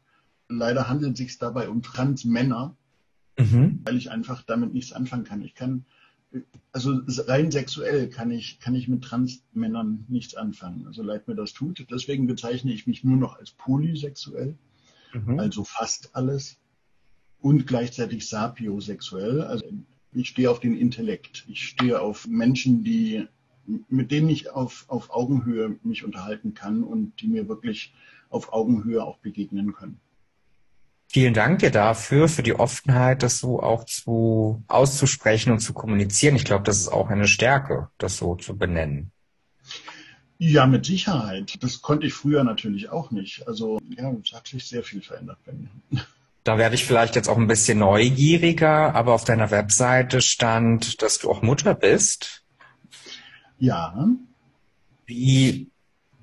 Leider 0.48 0.88
handelt 0.88 1.14
es 1.14 1.18
sich 1.18 1.38
dabei 1.38 1.68
um 1.68 1.82
Transmänner, 1.82 2.76
mhm. 3.38 3.80
weil 3.84 3.96
ich 3.96 4.10
einfach 4.10 4.42
damit 4.42 4.72
nichts 4.72 4.92
anfangen 4.92 5.24
kann. 5.24 5.42
Ich 5.42 5.54
kann, 5.54 5.84
also 6.72 7.00
rein 7.26 7.50
sexuell 7.50 8.08
kann 8.08 8.30
ich, 8.30 8.60
kann 8.60 8.74
ich 8.74 8.88
mit 8.88 9.02
Transmännern 9.02 10.04
nichts 10.08 10.34
anfangen. 10.34 10.86
Also 10.86 11.02
leid 11.02 11.26
mir 11.28 11.34
das 11.34 11.52
tut. 11.52 11.86
Deswegen 11.90 12.26
bezeichne 12.26 12.72
ich 12.72 12.86
mich 12.86 13.02
nur 13.04 13.16
noch 13.16 13.36
als 13.36 13.50
polysexuell 13.50 14.56
mhm. 15.12 15.38
also 15.38 15.64
fast 15.64 16.14
alles, 16.14 16.58
und 17.40 17.66
gleichzeitig 17.66 18.28
sapiosexuell. 18.28 19.42
Also 19.42 19.64
ich 20.12 20.28
stehe 20.28 20.50
auf 20.50 20.60
den 20.60 20.76
Intellekt. 20.76 21.46
Ich 21.48 21.66
stehe 21.66 22.00
auf 22.00 22.26
Menschen, 22.26 22.84
die, 22.84 23.26
mit 23.88 24.10
denen 24.10 24.28
ich 24.28 24.50
auf, 24.50 24.84
auf 24.88 25.10
Augenhöhe 25.10 25.78
mich 25.82 26.04
unterhalten 26.04 26.54
kann 26.54 26.82
und 26.82 27.20
die 27.20 27.28
mir 27.28 27.48
wirklich 27.48 27.94
auf 28.28 28.52
Augenhöhe 28.52 29.02
auch 29.02 29.18
begegnen 29.18 29.72
können. 29.72 30.00
Vielen 31.12 31.34
Dank 31.34 31.58
dir 31.58 31.72
dafür, 31.72 32.28
für 32.28 32.44
die 32.44 32.54
Offenheit, 32.54 33.24
das 33.24 33.40
so 33.40 33.60
auch 33.60 33.82
zu 33.82 34.62
auszusprechen 34.68 35.50
und 35.50 35.58
zu 35.58 35.72
kommunizieren. 35.72 36.36
Ich 36.36 36.44
glaube, 36.44 36.62
das 36.62 36.78
ist 36.78 36.86
auch 36.86 37.10
eine 37.10 37.26
Stärke, 37.26 37.88
das 37.98 38.16
so 38.16 38.36
zu 38.36 38.56
benennen. 38.56 39.10
Ja, 40.38 40.68
mit 40.68 40.86
Sicherheit. 40.86 41.60
Das 41.64 41.82
konnte 41.82 42.06
ich 42.06 42.14
früher 42.14 42.44
natürlich 42.44 42.90
auch 42.90 43.10
nicht. 43.10 43.48
Also 43.48 43.80
ja, 43.88 44.12
es 44.22 44.32
hat 44.32 44.46
sich 44.46 44.64
sehr 44.64 44.84
viel 44.84 45.02
verändert 45.02 45.38
bei 45.44 45.52
mir. 45.52 46.04
Da 46.44 46.58
werde 46.58 46.76
ich 46.76 46.84
vielleicht 46.84 47.16
jetzt 47.16 47.28
auch 47.28 47.38
ein 47.38 47.48
bisschen 47.48 47.80
neugieriger, 47.80 48.94
aber 48.94 49.12
auf 49.12 49.24
deiner 49.24 49.50
Webseite 49.50 50.22
stand, 50.22 51.02
dass 51.02 51.18
du 51.18 51.28
auch 51.28 51.42
Mutter 51.42 51.74
bist. 51.74 52.44
Ja. 53.58 54.06
Wie 55.06 55.72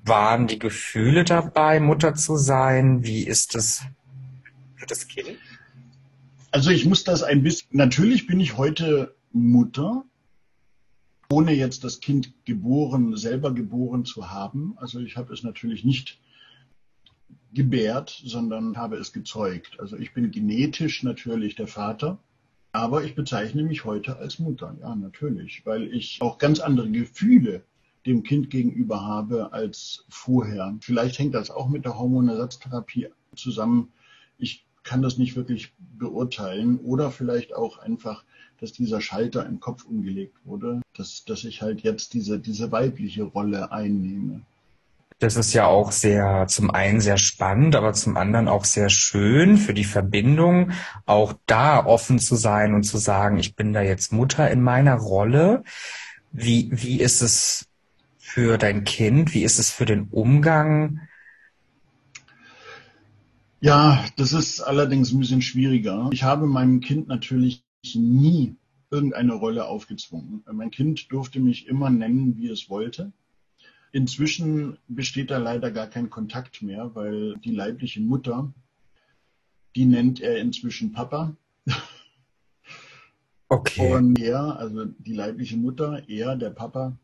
waren 0.02 0.46
die 0.46 0.58
Gefühle 0.58 1.24
dabei, 1.24 1.78
Mutter 1.78 2.14
zu 2.14 2.38
sein? 2.38 3.04
Wie 3.04 3.24
ist 3.24 3.54
es 3.54 3.82
das 4.86 5.08
Kind? 5.08 5.38
Also 6.50 6.70
ich 6.70 6.86
muss 6.86 7.04
das 7.04 7.22
ein 7.22 7.42
bisschen, 7.42 7.68
natürlich 7.72 8.26
bin 8.26 8.40
ich 8.40 8.56
heute 8.56 9.14
Mutter, 9.32 10.04
ohne 11.30 11.52
jetzt 11.52 11.84
das 11.84 12.00
Kind 12.00 12.32
geboren, 12.46 13.16
selber 13.16 13.52
geboren 13.52 14.04
zu 14.04 14.30
haben. 14.30 14.74
Also 14.78 15.00
ich 15.00 15.16
habe 15.16 15.32
es 15.32 15.42
natürlich 15.42 15.84
nicht 15.84 16.18
gebärt, 17.52 18.22
sondern 18.24 18.76
habe 18.76 18.96
es 18.96 19.12
gezeugt. 19.12 19.78
Also 19.78 19.96
ich 19.96 20.14
bin 20.14 20.30
genetisch 20.30 21.02
natürlich 21.02 21.54
der 21.54 21.66
Vater, 21.66 22.18
aber 22.72 23.04
ich 23.04 23.14
bezeichne 23.14 23.62
mich 23.62 23.84
heute 23.84 24.16
als 24.16 24.38
Mutter. 24.38 24.76
Ja, 24.80 24.94
natürlich, 24.94 25.64
weil 25.66 25.92
ich 25.92 26.18
auch 26.20 26.38
ganz 26.38 26.60
andere 26.60 26.90
Gefühle 26.90 27.64
dem 28.06 28.22
Kind 28.22 28.48
gegenüber 28.48 29.02
habe 29.02 29.52
als 29.52 30.04
vorher. 30.08 30.76
Vielleicht 30.80 31.18
hängt 31.18 31.34
das 31.34 31.50
auch 31.50 31.68
mit 31.68 31.84
der 31.84 31.98
Hormonersatztherapie 31.98 33.08
zusammen. 33.34 33.92
Ich 34.38 34.64
kann 34.88 35.02
das 35.02 35.18
nicht 35.18 35.36
wirklich 35.36 35.72
beurteilen 35.98 36.78
oder 36.80 37.10
vielleicht 37.10 37.54
auch 37.54 37.78
einfach 37.78 38.24
dass 38.60 38.72
dieser 38.72 39.00
Schalter 39.00 39.46
im 39.46 39.60
Kopf 39.60 39.84
umgelegt 39.84 40.36
wurde, 40.44 40.80
dass, 40.96 41.24
dass 41.24 41.44
ich 41.44 41.62
halt 41.62 41.82
jetzt 41.82 42.14
diese, 42.14 42.38
diese 42.38 42.72
weibliche 42.72 43.22
Rolle 43.22 43.72
einnehme. 43.72 44.42
Das 45.20 45.36
ist 45.36 45.52
ja 45.52 45.66
auch 45.66 45.90
sehr, 45.90 46.46
zum 46.48 46.70
einen 46.70 47.00
sehr 47.00 47.18
spannend, 47.18 47.74
aber 47.74 47.92
zum 47.92 48.16
anderen 48.16 48.46
auch 48.46 48.64
sehr 48.64 48.88
schön 48.88 49.56
für 49.56 49.74
die 49.74 49.84
Verbindung, 49.84 50.70
auch 51.06 51.34
da 51.46 51.84
offen 51.84 52.20
zu 52.20 52.36
sein 52.36 52.74
und 52.74 52.84
zu 52.84 52.98
sagen, 52.98 53.38
ich 53.38 53.56
bin 53.56 53.72
da 53.72 53.82
jetzt 53.82 54.12
Mutter 54.12 54.48
in 54.48 54.62
meiner 54.62 54.94
Rolle. 54.94 55.64
Wie, 56.30 56.68
wie 56.70 57.00
ist 57.00 57.20
es 57.20 57.66
für 58.16 58.58
dein 58.58 58.84
Kind? 58.84 59.34
Wie 59.34 59.42
ist 59.42 59.58
es 59.58 59.70
für 59.70 59.86
den 59.86 60.06
Umgang? 60.08 61.00
Ja, 63.60 64.04
das 64.16 64.32
ist 64.32 64.60
allerdings 64.60 65.12
ein 65.12 65.18
bisschen 65.18 65.42
schwieriger. 65.42 66.08
Ich 66.12 66.22
habe 66.22 66.46
meinem 66.46 66.80
Kind 66.80 67.08
natürlich 67.08 67.64
nie 67.94 68.56
irgendeine 68.90 69.34
Rolle 69.34 69.66
aufgezwungen. 69.66 70.44
Mein 70.50 70.70
Kind 70.70 71.10
durfte 71.10 71.40
mich 71.40 71.66
immer 71.66 71.90
nennen, 71.90 72.36
wie 72.36 72.48
es 72.48 72.70
wollte. 72.70 73.12
Inzwischen 73.90 74.78
besteht 74.86 75.30
da 75.30 75.38
leider 75.38 75.70
gar 75.70 75.86
kein 75.86 76.10
Kontakt 76.10 76.62
mehr, 76.62 76.94
weil 76.94 77.36
die 77.38 77.52
leibliche 77.52 78.00
Mutter, 78.00 78.52
die 79.74 79.86
nennt 79.86 80.20
er 80.20 80.38
inzwischen 80.38 80.92
Papa. 80.92 81.36
Okay. 83.50 83.94
Und 83.94 84.18
er, 84.18 84.58
also 84.58 84.84
die 84.84 85.14
leibliche 85.14 85.56
Mutter, 85.56 86.06
er, 86.06 86.36
der 86.36 86.50
Papa, 86.50 86.98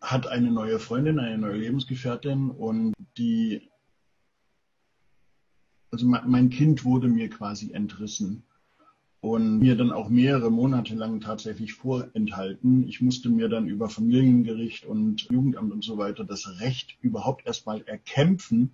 hat 0.00 0.28
eine 0.28 0.52
neue 0.52 0.78
Freundin, 0.78 1.18
eine 1.18 1.36
neue 1.36 1.56
Lebensgefährtin 1.56 2.50
und 2.50 2.94
die, 3.16 3.68
also 5.90 6.06
mein 6.06 6.50
Kind 6.50 6.84
wurde 6.84 7.08
mir 7.08 7.30
quasi 7.30 7.72
entrissen. 7.72 8.44
und 9.20 9.58
mir 9.58 9.76
dann 9.76 9.90
auch 9.90 10.08
mehrere 10.08 10.50
Monate 10.50 10.94
lang 10.94 11.20
tatsächlich 11.20 11.74
vorenthalten. 11.74 12.86
Ich 12.88 13.00
musste 13.00 13.30
mir 13.30 13.48
dann 13.48 13.66
über 13.66 13.88
Familiengericht 13.88 14.84
und 14.84 15.22
Jugendamt 15.30 15.72
und 15.72 15.82
so 15.84 15.98
weiter 15.98 16.24
das 16.24 16.60
Recht 16.60 16.96
überhaupt 17.00 17.44
erstmal 17.46 17.82
erkämpfen, 17.82 18.70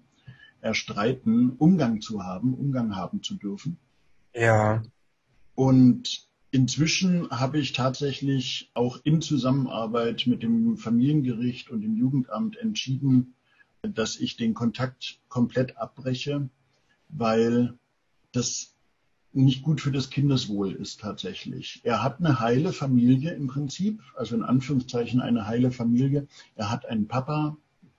erstreiten, 0.61 1.53
Umgang 1.59 2.01
zu 2.03 2.23
haben, 2.25 2.55
Umgang 2.55 2.95
haben 2.95 3.23
zu 3.23 3.37
dürfen. 3.37 3.79
Ja. 4.35 4.83
Und 5.55 6.29
inzwischen 6.51 7.31
habe 7.31 7.59
ich 7.59 7.73
tatsächlich 7.73 8.71
auch 8.75 9.01
in 9.05 9.23
Zusammenarbeit 9.23 10.27
mit 10.27 10.43
dem 10.43 10.77
Familiengericht 10.77 11.71
und 11.71 11.81
dem 11.81 11.97
Jugendamt 11.97 12.57
entschieden, 12.59 13.35
dass 13.83 14.17
ich 14.17 14.37
den 14.37 14.55
Kontakt 14.55 15.21
komplett 15.29 15.77
abbreche, 15.79 16.49
weil 17.15 17.75
das 18.33 18.75
nicht 19.33 19.63
gut 19.63 19.81
für 19.81 19.91
das 19.91 20.11
Kindeswohl 20.11 20.73
ist 20.73 21.01
tatsächlich. 21.01 21.81
Er 21.83 22.03
hat 22.03 22.21
eine 22.21 22.41
heile 22.41 22.73
Familie 22.73 23.33
im 23.33 23.49
Prinzip, 23.49 24.01
also 24.17 24.37
in 24.37 24.43
Anführungszeichen 24.43 25.21
eine 25.21 25.47
heile 25.47 25.71
Familie. 25.71 26.29
Er 26.55 26.71
hat 26.71 26.87
einen 26.87 27.09
Papa, 27.09 27.57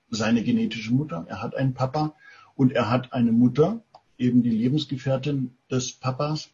seine 0.10 0.44
genetische 0.44 0.94
Mutter, 0.94 1.26
er 1.28 1.42
hat 1.42 1.56
einen 1.56 1.74
Papa 1.74 2.16
und 2.56 2.72
er 2.72 2.90
hat 2.90 3.12
eine 3.12 3.32
Mutter, 3.32 3.82
eben 4.18 4.44
die 4.44 4.52
Lebensgefährtin 4.52 5.56
des 5.70 5.94
Papas. 5.94 6.50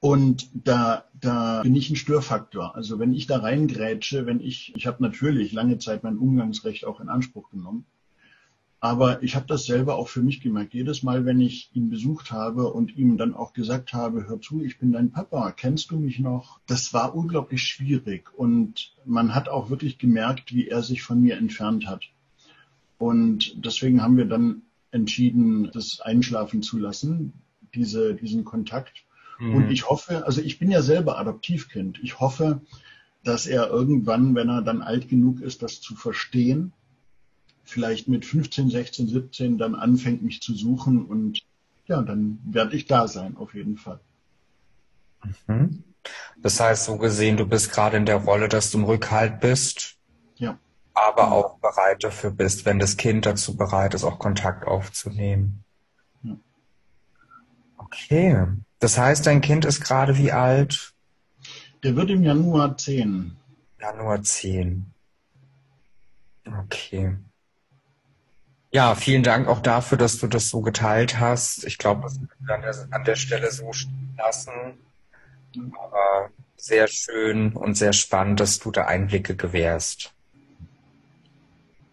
Und 0.00 0.48
da, 0.54 1.04
da 1.18 1.62
bin 1.62 1.74
ich 1.74 1.90
ein 1.90 1.96
Störfaktor. 1.96 2.74
Also 2.74 2.98
wenn 2.98 3.14
ich 3.14 3.26
da 3.26 3.38
reingrätsche, 3.38 4.26
wenn 4.26 4.40
ich, 4.40 4.74
ich 4.74 4.86
habe 4.86 5.02
natürlich 5.02 5.52
lange 5.52 5.78
Zeit 5.78 6.02
mein 6.02 6.16
Umgangsrecht 6.18 6.86
auch 6.86 7.00
in 7.00 7.08
Anspruch 7.08 7.50
genommen. 7.50 7.84
Aber 8.82 9.22
ich 9.22 9.36
habe 9.36 9.46
das 9.46 9.66
selber 9.66 9.96
auch 9.96 10.08
für 10.08 10.22
mich 10.22 10.40
gemerkt. 10.40 10.72
Jedes 10.72 11.02
Mal, 11.02 11.26
wenn 11.26 11.40
ich 11.40 11.70
ihn 11.74 11.90
besucht 11.90 12.32
habe 12.32 12.72
und 12.72 12.96
ihm 12.96 13.18
dann 13.18 13.34
auch 13.34 13.52
gesagt 13.52 13.92
habe, 13.92 14.26
hör 14.26 14.40
zu, 14.40 14.64
ich 14.64 14.78
bin 14.78 14.92
dein 14.92 15.12
Papa, 15.12 15.52
kennst 15.52 15.90
du 15.90 15.98
mich 15.98 16.18
noch? 16.18 16.60
Das 16.66 16.94
war 16.94 17.14
unglaublich 17.14 17.62
schwierig. 17.62 18.32
Und 18.34 18.94
man 19.04 19.34
hat 19.34 19.50
auch 19.50 19.68
wirklich 19.68 19.98
gemerkt, 19.98 20.54
wie 20.54 20.68
er 20.68 20.82
sich 20.82 21.02
von 21.02 21.20
mir 21.20 21.36
entfernt 21.36 21.86
hat. 21.86 22.04
Und 22.96 23.64
deswegen 23.64 24.02
haben 24.02 24.16
wir 24.16 24.24
dann 24.24 24.62
entschieden, 24.92 25.70
das 25.72 26.00
einschlafen 26.00 26.62
zu 26.62 26.78
lassen, 26.78 27.34
diese, 27.74 28.14
diesen 28.14 28.44
Kontakt. 28.44 29.04
Mhm. 29.38 29.56
Und 29.56 29.70
ich 29.70 29.90
hoffe, 29.90 30.24
also 30.26 30.40
ich 30.40 30.58
bin 30.58 30.70
ja 30.70 30.80
selber 30.80 31.18
Adoptivkind. 31.18 32.00
Ich 32.02 32.18
hoffe, 32.18 32.62
dass 33.24 33.46
er 33.46 33.68
irgendwann, 33.68 34.34
wenn 34.34 34.48
er 34.48 34.62
dann 34.62 34.80
alt 34.80 35.08
genug 35.08 35.42
ist, 35.42 35.62
das 35.62 35.82
zu 35.82 35.94
verstehen, 35.94 36.72
vielleicht 37.70 38.08
mit 38.08 38.26
15, 38.26 38.70
16, 38.70 39.08
17 39.08 39.58
dann 39.58 39.74
anfängt, 39.74 40.22
mich 40.22 40.42
zu 40.42 40.54
suchen 40.54 41.04
und 41.04 41.42
ja, 41.86 42.02
dann 42.02 42.38
werde 42.44 42.76
ich 42.76 42.86
da 42.86 43.08
sein, 43.08 43.36
auf 43.36 43.54
jeden 43.54 43.76
Fall. 43.76 44.00
Mhm. 45.46 45.84
Das 46.42 46.60
heißt, 46.60 46.84
so 46.84 46.96
gesehen, 46.96 47.36
du 47.36 47.46
bist 47.46 47.72
gerade 47.72 47.96
in 47.96 48.06
der 48.06 48.16
Rolle, 48.16 48.48
dass 48.48 48.70
du 48.70 48.78
ein 48.78 48.84
Rückhalt 48.84 49.40
bist. 49.40 49.96
Ja. 50.36 50.58
Aber 50.94 51.32
auch 51.32 51.58
bereit 51.58 52.02
dafür 52.02 52.30
bist, 52.30 52.64
wenn 52.64 52.78
das 52.78 52.96
Kind 52.96 53.26
dazu 53.26 53.56
bereit 53.56 53.94
ist, 53.94 54.04
auch 54.04 54.18
Kontakt 54.18 54.66
aufzunehmen. 54.66 55.64
Ja. 56.22 56.36
Okay. 57.76 58.46
Das 58.78 58.98
heißt, 58.98 59.26
dein 59.26 59.40
Kind 59.40 59.64
ist 59.64 59.82
gerade 59.82 60.16
wie 60.16 60.32
alt? 60.32 60.94
Der 61.82 61.96
wird 61.96 62.10
im 62.10 62.22
Januar 62.22 62.76
10. 62.76 63.36
Januar 63.80 64.22
10. 64.22 64.86
Okay. 66.46 67.16
Ja, 68.72 68.94
vielen 68.94 69.24
Dank 69.24 69.48
auch 69.48 69.60
dafür, 69.60 69.98
dass 69.98 70.18
du 70.18 70.28
das 70.28 70.48
so 70.48 70.60
geteilt 70.60 71.18
hast. 71.18 71.64
Ich 71.64 71.76
glaube, 71.78 72.02
das 72.02 72.20
können 72.46 72.62
wir 72.62 72.88
an 72.94 73.04
der 73.04 73.16
Stelle 73.16 73.50
so 73.50 73.72
lassen. 74.16 74.78
Aber 75.56 76.30
sehr 76.56 76.86
schön 76.86 77.54
und 77.54 77.76
sehr 77.76 77.92
spannend, 77.92 78.38
dass 78.38 78.60
du 78.60 78.70
da 78.70 78.84
Einblicke 78.84 79.34
gewährst. 79.34 80.12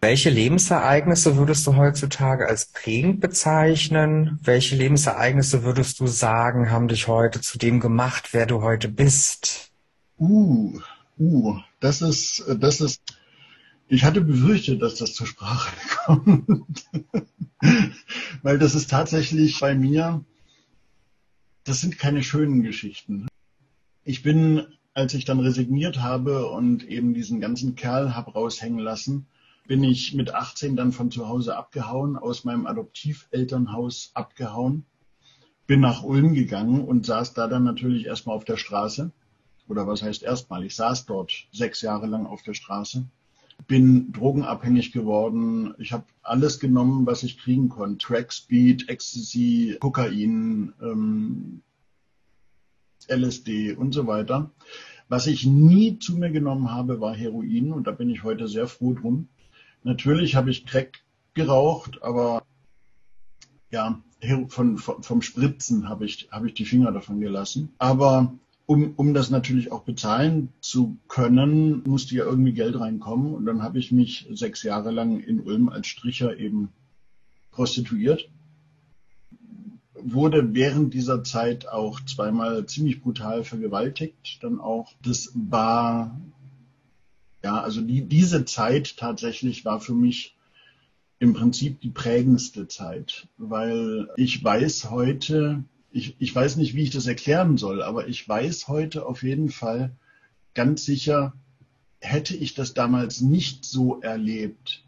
Welche 0.00 0.30
Lebensereignisse 0.30 1.36
würdest 1.36 1.66
du 1.66 1.74
heutzutage 1.74 2.46
als 2.46 2.66
prägend 2.66 3.20
bezeichnen? 3.20 4.38
Welche 4.42 4.76
Lebensereignisse 4.76 5.64
würdest 5.64 5.98
du 5.98 6.06
sagen, 6.06 6.70
haben 6.70 6.86
dich 6.86 7.08
heute 7.08 7.40
zu 7.40 7.58
dem 7.58 7.80
gemacht, 7.80 8.28
wer 8.30 8.46
du 8.46 8.62
heute 8.62 8.88
bist? 8.88 9.72
Uh, 10.20 10.78
uh, 11.18 11.58
das 11.80 12.00
ist, 12.02 12.44
das 12.60 12.80
ist 12.80 13.02
ich 13.88 14.04
hatte 14.04 14.20
befürchtet, 14.20 14.82
dass 14.82 14.96
das 14.96 15.14
zur 15.14 15.26
Sprache 15.26 15.74
kommt, 16.04 16.84
weil 18.42 18.58
das 18.58 18.74
ist 18.74 18.90
tatsächlich 18.90 19.58
bei 19.60 19.74
mir, 19.74 20.24
das 21.64 21.80
sind 21.80 21.98
keine 21.98 22.22
schönen 22.22 22.62
Geschichten. 22.62 23.26
Ich 24.04 24.22
bin, 24.22 24.66
als 24.94 25.14
ich 25.14 25.24
dann 25.24 25.40
resigniert 25.40 26.00
habe 26.00 26.48
und 26.50 26.84
eben 26.84 27.14
diesen 27.14 27.40
ganzen 27.40 27.76
Kerl 27.76 28.14
hab 28.14 28.34
raushängen 28.34 28.78
lassen, 28.78 29.26
bin 29.66 29.84
ich 29.84 30.14
mit 30.14 30.34
18 30.34 30.76
dann 30.76 30.92
von 30.92 31.10
zu 31.10 31.28
Hause 31.28 31.56
abgehauen, 31.56 32.16
aus 32.16 32.44
meinem 32.44 32.66
Adoptivelternhaus 32.66 34.12
abgehauen, 34.14 34.86
bin 35.66 35.80
nach 35.80 36.02
Ulm 36.02 36.32
gegangen 36.32 36.82
und 36.84 37.04
saß 37.04 37.34
da 37.34 37.48
dann 37.48 37.64
natürlich 37.64 38.06
erstmal 38.06 38.36
auf 38.36 38.44
der 38.44 38.56
Straße. 38.56 39.12
Oder 39.68 39.86
was 39.86 40.02
heißt 40.02 40.22
erstmal? 40.22 40.64
Ich 40.64 40.74
saß 40.74 41.04
dort 41.04 41.30
sechs 41.52 41.82
Jahre 41.82 42.06
lang 42.06 42.24
auf 42.24 42.42
der 42.42 42.54
Straße 42.54 43.06
bin 43.66 44.12
drogenabhängig 44.12 44.92
geworden. 44.92 45.74
Ich 45.78 45.92
habe 45.92 46.04
alles 46.22 46.60
genommen, 46.60 47.06
was 47.06 47.22
ich 47.22 47.38
kriegen 47.38 47.68
konnte. 47.68 48.06
Crack, 48.06 48.32
Speed, 48.32 48.88
Ecstasy, 48.88 49.76
Kokain, 49.80 50.72
ähm, 50.80 51.62
LSD 53.08 53.74
und 53.74 53.92
so 53.92 54.06
weiter. 54.06 54.50
Was 55.08 55.26
ich 55.26 55.46
nie 55.46 55.98
zu 55.98 56.16
mir 56.16 56.30
genommen 56.30 56.70
habe, 56.70 57.00
war 57.00 57.14
Heroin 57.14 57.72
und 57.72 57.86
da 57.86 57.92
bin 57.92 58.10
ich 58.10 58.22
heute 58.22 58.46
sehr 58.46 58.68
froh 58.68 58.92
drum. 58.92 59.28
Natürlich 59.82 60.34
habe 60.34 60.50
ich 60.50 60.66
Crack 60.66 61.00
geraucht, 61.34 62.02
aber 62.02 62.42
ja, 63.70 64.02
von, 64.48 64.78
von, 64.78 65.02
vom 65.02 65.22
Spritzen 65.22 65.88
habe 65.88 66.04
ich, 66.04 66.28
habe 66.30 66.48
ich 66.48 66.54
die 66.54 66.64
Finger 66.64 66.92
davon 66.92 67.20
gelassen. 67.20 67.72
Aber 67.78 68.34
um, 68.68 68.92
um 68.96 69.14
das 69.14 69.30
natürlich 69.30 69.72
auch 69.72 69.84
bezahlen 69.84 70.52
zu 70.60 70.98
können, 71.08 71.82
musste 71.86 72.14
ja 72.14 72.24
irgendwie 72.24 72.52
Geld 72.52 72.78
reinkommen. 72.78 73.34
Und 73.34 73.46
dann 73.46 73.62
habe 73.62 73.78
ich 73.78 73.92
mich 73.92 74.28
sechs 74.30 74.62
Jahre 74.62 74.90
lang 74.90 75.20
in 75.20 75.40
Ulm 75.40 75.70
als 75.70 75.86
Stricher 75.86 76.36
eben 76.36 76.68
prostituiert. 77.50 78.28
Wurde 79.94 80.54
während 80.54 80.92
dieser 80.92 81.24
Zeit 81.24 81.66
auch 81.66 81.98
zweimal 82.04 82.66
ziemlich 82.66 83.00
brutal 83.00 83.42
vergewaltigt. 83.42 84.38
Dann 84.42 84.60
auch, 84.60 84.92
das 85.02 85.32
war, 85.34 86.20
ja, 87.42 87.62
also 87.62 87.80
die, 87.80 88.02
diese 88.02 88.44
Zeit 88.44 88.98
tatsächlich 88.98 89.64
war 89.64 89.80
für 89.80 89.94
mich 89.94 90.36
im 91.20 91.32
Prinzip 91.32 91.80
die 91.80 91.90
prägendste 91.90 92.68
Zeit, 92.68 93.28
weil 93.38 94.10
ich 94.16 94.44
weiß 94.44 94.90
heute, 94.90 95.64
ich, 95.90 96.16
ich 96.18 96.34
weiß 96.34 96.56
nicht, 96.56 96.74
wie 96.74 96.82
ich 96.82 96.90
das 96.90 97.06
erklären 97.06 97.56
soll, 97.56 97.82
aber 97.82 98.08
ich 98.08 98.28
weiß 98.28 98.68
heute 98.68 99.06
auf 99.06 99.22
jeden 99.22 99.50
Fall 99.50 99.96
ganz 100.54 100.84
sicher, 100.84 101.34
hätte 102.00 102.36
ich 102.36 102.54
das 102.54 102.74
damals 102.74 103.20
nicht 103.20 103.64
so 103.64 104.00
erlebt 104.00 104.84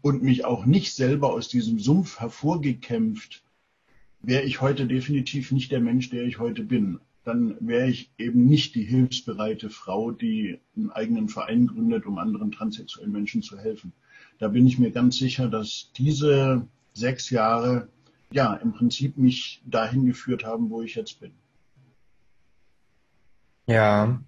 und 0.00 0.22
mich 0.22 0.44
auch 0.44 0.64
nicht 0.64 0.94
selber 0.94 1.32
aus 1.32 1.48
diesem 1.48 1.78
Sumpf 1.78 2.20
hervorgekämpft, 2.20 3.42
wäre 4.22 4.44
ich 4.44 4.60
heute 4.60 4.86
definitiv 4.86 5.52
nicht 5.52 5.72
der 5.72 5.80
Mensch, 5.80 6.10
der 6.10 6.24
ich 6.24 6.38
heute 6.38 6.62
bin. 6.62 7.00
Dann 7.24 7.56
wäre 7.60 7.88
ich 7.88 8.10
eben 8.16 8.46
nicht 8.46 8.74
die 8.74 8.84
hilfsbereite 8.84 9.68
Frau, 9.68 10.10
die 10.10 10.58
einen 10.74 10.90
eigenen 10.90 11.28
Verein 11.28 11.66
gründet, 11.66 12.06
um 12.06 12.18
anderen 12.18 12.50
transsexuellen 12.50 13.12
Menschen 13.12 13.42
zu 13.42 13.58
helfen. 13.58 13.92
Da 14.38 14.48
bin 14.48 14.66
ich 14.66 14.78
mir 14.78 14.90
ganz 14.90 15.18
sicher, 15.18 15.48
dass 15.48 15.90
diese 15.96 16.66
sechs 16.94 17.28
Jahre 17.28 17.88
ja, 18.32 18.54
im 18.54 18.72
Prinzip 18.72 19.16
mich 19.16 19.62
dahin 19.66 20.06
geführt 20.06 20.44
haben, 20.44 20.70
wo 20.70 20.82
ich 20.82 20.94
jetzt 20.94 21.20
bin. 21.20 21.32
Ja, 23.66 24.20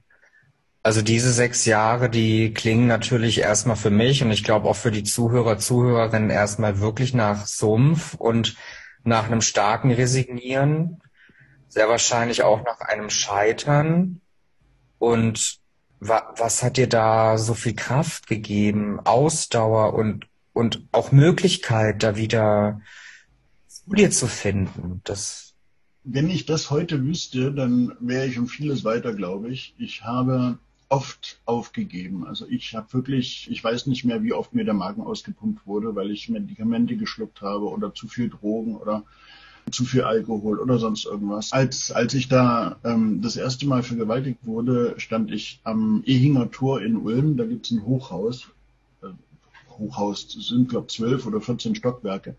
also 0.82 1.02
diese 1.02 1.32
sechs 1.32 1.64
Jahre, 1.64 2.10
die 2.10 2.52
klingen 2.52 2.88
natürlich 2.88 3.38
erstmal 3.38 3.76
für 3.76 3.90
mich 3.90 4.22
und 4.22 4.32
ich 4.32 4.42
glaube 4.42 4.68
auch 4.68 4.76
für 4.76 4.90
die 4.90 5.04
Zuhörer, 5.04 5.58
Zuhörerinnen 5.58 6.30
erstmal 6.30 6.80
wirklich 6.80 7.14
nach 7.14 7.46
Sumpf 7.46 8.14
und 8.14 8.56
nach 9.04 9.26
einem 9.26 9.40
starken 9.40 9.92
Resignieren, 9.92 11.00
sehr 11.68 11.88
wahrscheinlich 11.88 12.42
auch 12.42 12.64
nach 12.64 12.80
einem 12.80 13.10
Scheitern. 13.10 14.20
Und 14.98 15.58
wa 16.00 16.34
was 16.36 16.62
hat 16.62 16.76
dir 16.76 16.88
da 16.88 17.38
so 17.38 17.54
viel 17.54 17.74
Kraft 17.74 18.26
gegeben, 18.26 19.00
Ausdauer 19.00 19.94
und, 19.94 20.26
und 20.52 20.86
auch 20.92 21.12
Möglichkeit, 21.12 22.02
da 22.02 22.16
wieder 22.16 22.80
Studie 23.86 24.10
zu 24.10 24.26
finden. 24.26 25.00
Das 25.04 25.54
Wenn 26.04 26.30
ich 26.30 26.46
das 26.46 26.70
heute 26.70 27.04
wüsste, 27.04 27.52
dann 27.52 27.92
wäre 28.00 28.26
ich 28.26 28.38
um 28.38 28.48
vieles 28.48 28.84
weiter, 28.84 29.12
glaube 29.12 29.50
ich. 29.50 29.74
Ich 29.78 30.04
habe 30.04 30.58
oft 30.88 31.40
aufgegeben. 31.46 32.26
Also 32.26 32.46
ich 32.48 32.74
habe 32.74 32.92
wirklich, 32.92 33.50
ich 33.50 33.64
weiß 33.64 33.86
nicht 33.86 34.04
mehr, 34.04 34.22
wie 34.22 34.34
oft 34.34 34.54
mir 34.54 34.64
der 34.64 34.74
Magen 34.74 35.02
ausgepumpt 35.02 35.66
wurde, 35.66 35.94
weil 35.94 36.10
ich 36.10 36.28
Medikamente 36.28 36.96
geschluckt 36.96 37.40
habe 37.40 37.68
oder 37.70 37.94
zu 37.94 38.08
viel 38.08 38.28
Drogen 38.28 38.76
oder 38.76 39.02
zu 39.70 39.84
viel 39.84 40.02
Alkohol 40.02 40.58
oder 40.58 40.78
sonst 40.78 41.06
irgendwas. 41.06 41.52
Als, 41.52 41.92
als 41.92 42.14
ich 42.14 42.28
da 42.28 42.76
ähm, 42.84 43.22
das 43.22 43.36
erste 43.36 43.66
Mal 43.66 43.82
vergewaltigt 43.82 44.40
wurde, 44.42 44.94
stand 44.98 45.30
ich 45.32 45.60
am 45.64 46.02
Ehinger 46.04 46.50
Tor 46.50 46.82
in 46.82 46.96
Ulm. 46.96 47.36
Da 47.36 47.46
gibt's 47.46 47.70
ein 47.70 47.84
Hochhaus. 47.84 48.48
Äh, 49.02 49.06
Hochhaus 49.78 50.28
sind, 50.30 50.68
glaube 50.68 50.86
ich, 50.88 50.96
zwölf 50.96 51.26
oder 51.26 51.40
14 51.40 51.74
Stockwerke. 51.74 52.36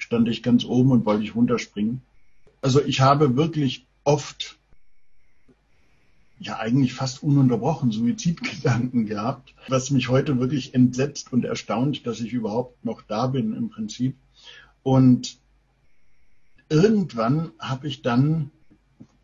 Stand 0.00 0.28
ich 0.28 0.42
ganz 0.42 0.64
oben 0.64 0.90
und 0.90 1.06
wollte 1.06 1.22
ich 1.22 1.34
runterspringen. 1.34 2.02
Also 2.62 2.82
ich 2.82 3.00
habe 3.00 3.36
wirklich 3.36 3.86
oft 4.04 4.58
ja 6.40 6.58
eigentlich 6.58 6.94
fast 6.94 7.22
ununterbrochen 7.22 7.92
Suizidgedanken 7.92 9.06
gehabt, 9.06 9.54
was 9.68 9.90
mich 9.90 10.08
heute 10.08 10.40
wirklich 10.40 10.74
entsetzt 10.74 11.32
und 11.32 11.44
erstaunt, 11.44 12.06
dass 12.06 12.20
ich 12.20 12.32
überhaupt 12.32 12.82
noch 12.84 13.02
da 13.02 13.26
bin 13.26 13.54
im 13.54 13.68
Prinzip. 13.68 14.16
Und 14.82 15.36
irgendwann 16.70 17.52
habe 17.58 17.88
ich 17.88 18.00
dann, 18.00 18.50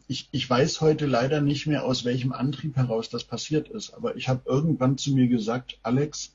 ich, 0.08 0.28
ich 0.30 0.48
weiß 0.48 0.82
heute 0.82 1.06
leider 1.06 1.40
nicht 1.40 1.66
mehr, 1.66 1.86
aus 1.86 2.04
welchem 2.04 2.32
Antrieb 2.32 2.76
heraus 2.76 3.08
das 3.08 3.24
passiert 3.24 3.68
ist, 3.70 3.94
aber 3.94 4.16
ich 4.16 4.28
habe 4.28 4.42
irgendwann 4.44 4.98
zu 4.98 5.12
mir 5.14 5.26
gesagt, 5.26 5.78
Alex, 5.82 6.34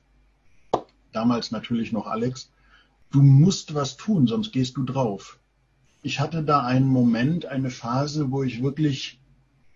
damals 1.12 1.52
natürlich 1.52 1.92
noch 1.92 2.08
Alex, 2.08 2.50
du 3.12 3.22
musst 3.22 3.74
was 3.74 3.98
tun, 3.98 4.28
sonst 4.28 4.52
gehst 4.52 4.78
du 4.78 4.84
drauf. 4.84 5.38
Ich 6.02 6.20
hatte 6.20 6.44
da 6.44 6.64
einen 6.64 6.88
Moment, 6.88 7.46
eine 7.46 7.70
Phase, 7.70 8.32
wo 8.32 8.44
ich 8.44 8.64
wirklich 8.64 9.20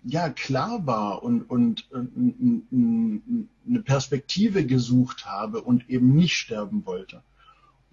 ja 0.03 0.29
klar 0.29 0.85
war 0.85 1.23
und, 1.23 1.43
und, 1.43 1.91
und 1.91 3.49
eine 3.67 3.81
Perspektive 3.81 4.65
gesucht 4.65 5.25
habe 5.25 5.61
und 5.61 5.89
eben 5.89 6.15
nicht 6.15 6.35
sterben 6.35 6.85
wollte. 6.85 7.21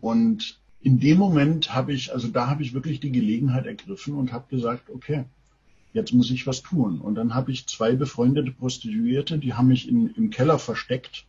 Und 0.01 0.59
in 0.81 0.99
dem 0.99 1.19
Moment 1.19 1.75
habe 1.75 1.93
ich, 1.93 2.13
also 2.13 2.29
da 2.29 2.49
habe 2.49 2.63
ich 2.63 2.75
wirklich 2.75 3.01
die 3.01 3.13
Gelegenheit 3.13 3.67
ergriffen 3.67 4.15
und 4.15 4.33
habe 4.33 4.49
gesagt, 4.49 4.91
okay, 4.91 5.25
jetzt 5.93 6.13
muss 6.13 6.31
ich 6.31 6.47
was 6.47 6.63
tun. 6.63 7.01
Und 7.01 7.15
dann 7.15 7.35
habe 7.35 7.53
ich 7.53 7.67
zwei 7.67 7.95
befreundete 7.95 8.51
Prostituierte, 8.51 9.39
die 9.39 9.55
haben 9.55 9.69
mich 9.69 9.89
in, 9.89 10.15
im 10.15 10.31
Keller 10.31 10.59
versteckt 10.59 11.25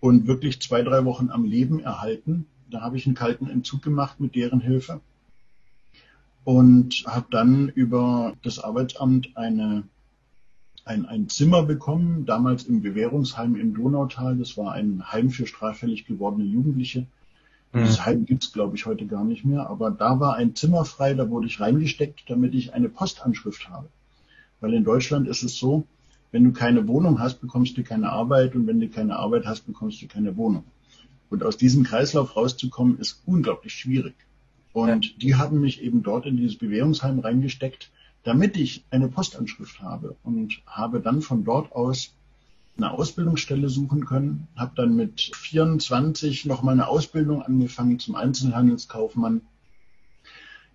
und 0.00 0.26
wirklich 0.26 0.60
zwei, 0.60 0.82
drei 0.82 1.04
Wochen 1.04 1.30
am 1.30 1.44
Leben 1.44 1.80
erhalten. 1.80 2.46
Da 2.70 2.80
habe 2.80 2.96
ich 2.96 3.06
einen 3.06 3.14
kalten 3.14 3.48
Entzug 3.48 3.82
gemacht 3.82 4.20
mit 4.20 4.34
deren 4.34 4.60
Hilfe 4.60 5.00
und 6.44 7.04
habe 7.06 7.26
dann 7.30 7.68
über 7.70 8.34
das 8.42 8.58
Arbeitsamt 8.58 9.36
eine, 9.36 9.82
ein, 10.84 11.04
ein 11.06 11.28
Zimmer 11.28 11.64
bekommen, 11.64 12.24
damals 12.24 12.64
im 12.64 12.82
Bewährungsheim 12.82 13.56
im 13.56 13.74
Donautal. 13.74 14.36
Das 14.36 14.56
war 14.56 14.72
ein 14.72 15.12
Heim 15.12 15.30
für 15.30 15.46
straffällig 15.46 16.06
gewordene 16.06 16.44
Jugendliche. 16.44 17.06
Das 17.72 18.06
Heim 18.06 18.24
gibt's 18.24 18.52
glaube 18.52 18.76
ich, 18.76 18.86
heute 18.86 19.06
gar 19.06 19.24
nicht 19.24 19.44
mehr. 19.44 19.68
Aber 19.68 19.90
da 19.90 20.20
war 20.20 20.36
ein 20.36 20.54
Zimmer 20.54 20.84
frei, 20.84 21.14
da 21.14 21.28
wurde 21.28 21.48
ich 21.48 21.60
reingesteckt, 21.60 22.22
damit 22.28 22.54
ich 22.54 22.72
eine 22.72 22.88
Postanschrift 22.88 23.68
habe. 23.68 23.88
Weil 24.60 24.72
in 24.74 24.84
Deutschland 24.84 25.28
ist 25.28 25.42
es 25.42 25.58
so, 25.58 25.84
wenn 26.30 26.44
du 26.44 26.52
keine 26.52 26.86
Wohnung 26.86 27.18
hast, 27.18 27.40
bekommst 27.40 27.76
du 27.76 27.82
keine 27.82 28.10
Arbeit 28.10 28.54
und 28.54 28.66
wenn 28.66 28.80
du 28.80 28.88
keine 28.88 29.16
Arbeit 29.16 29.46
hast, 29.46 29.66
bekommst 29.66 30.00
du 30.00 30.06
keine 30.06 30.36
Wohnung. 30.36 30.64
Und 31.30 31.42
aus 31.42 31.56
diesem 31.56 31.84
Kreislauf 31.84 32.36
rauszukommen, 32.36 32.98
ist 32.98 33.22
unglaublich 33.26 33.74
schwierig. 33.74 34.14
Und 34.72 35.06
ja. 35.06 35.12
die 35.20 35.34
haben 35.36 35.60
mich 35.60 35.82
eben 35.82 36.02
dort 36.02 36.26
in 36.26 36.36
dieses 36.36 36.56
Bewährungsheim 36.56 37.18
reingesteckt, 37.18 37.90
damit 38.24 38.56
ich 38.56 38.84
eine 38.90 39.08
Postanschrift 39.08 39.80
habe 39.80 40.16
und 40.22 40.60
habe 40.66 41.00
dann 41.00 41.22
von 41.22 41.44
dort 41.44 41.72
aus 41.72 42.12
eine 42.76 42.90
Ausbildungsstelle 42.90 43.68
suchen 43.68 44.04
können, 44.04 44.48
habe 44.56 44.72
dann 44.76 44.96
mit 44.96 45.30
24 45.34 46.44
nochmal 46.44 46.74
eine 46.74 46.88
Ausbildung 46.88 47.42
angefangen 47.42 47.98
zum 47.98 48.16
Einzelhandelskaufmann, 48.16 49.40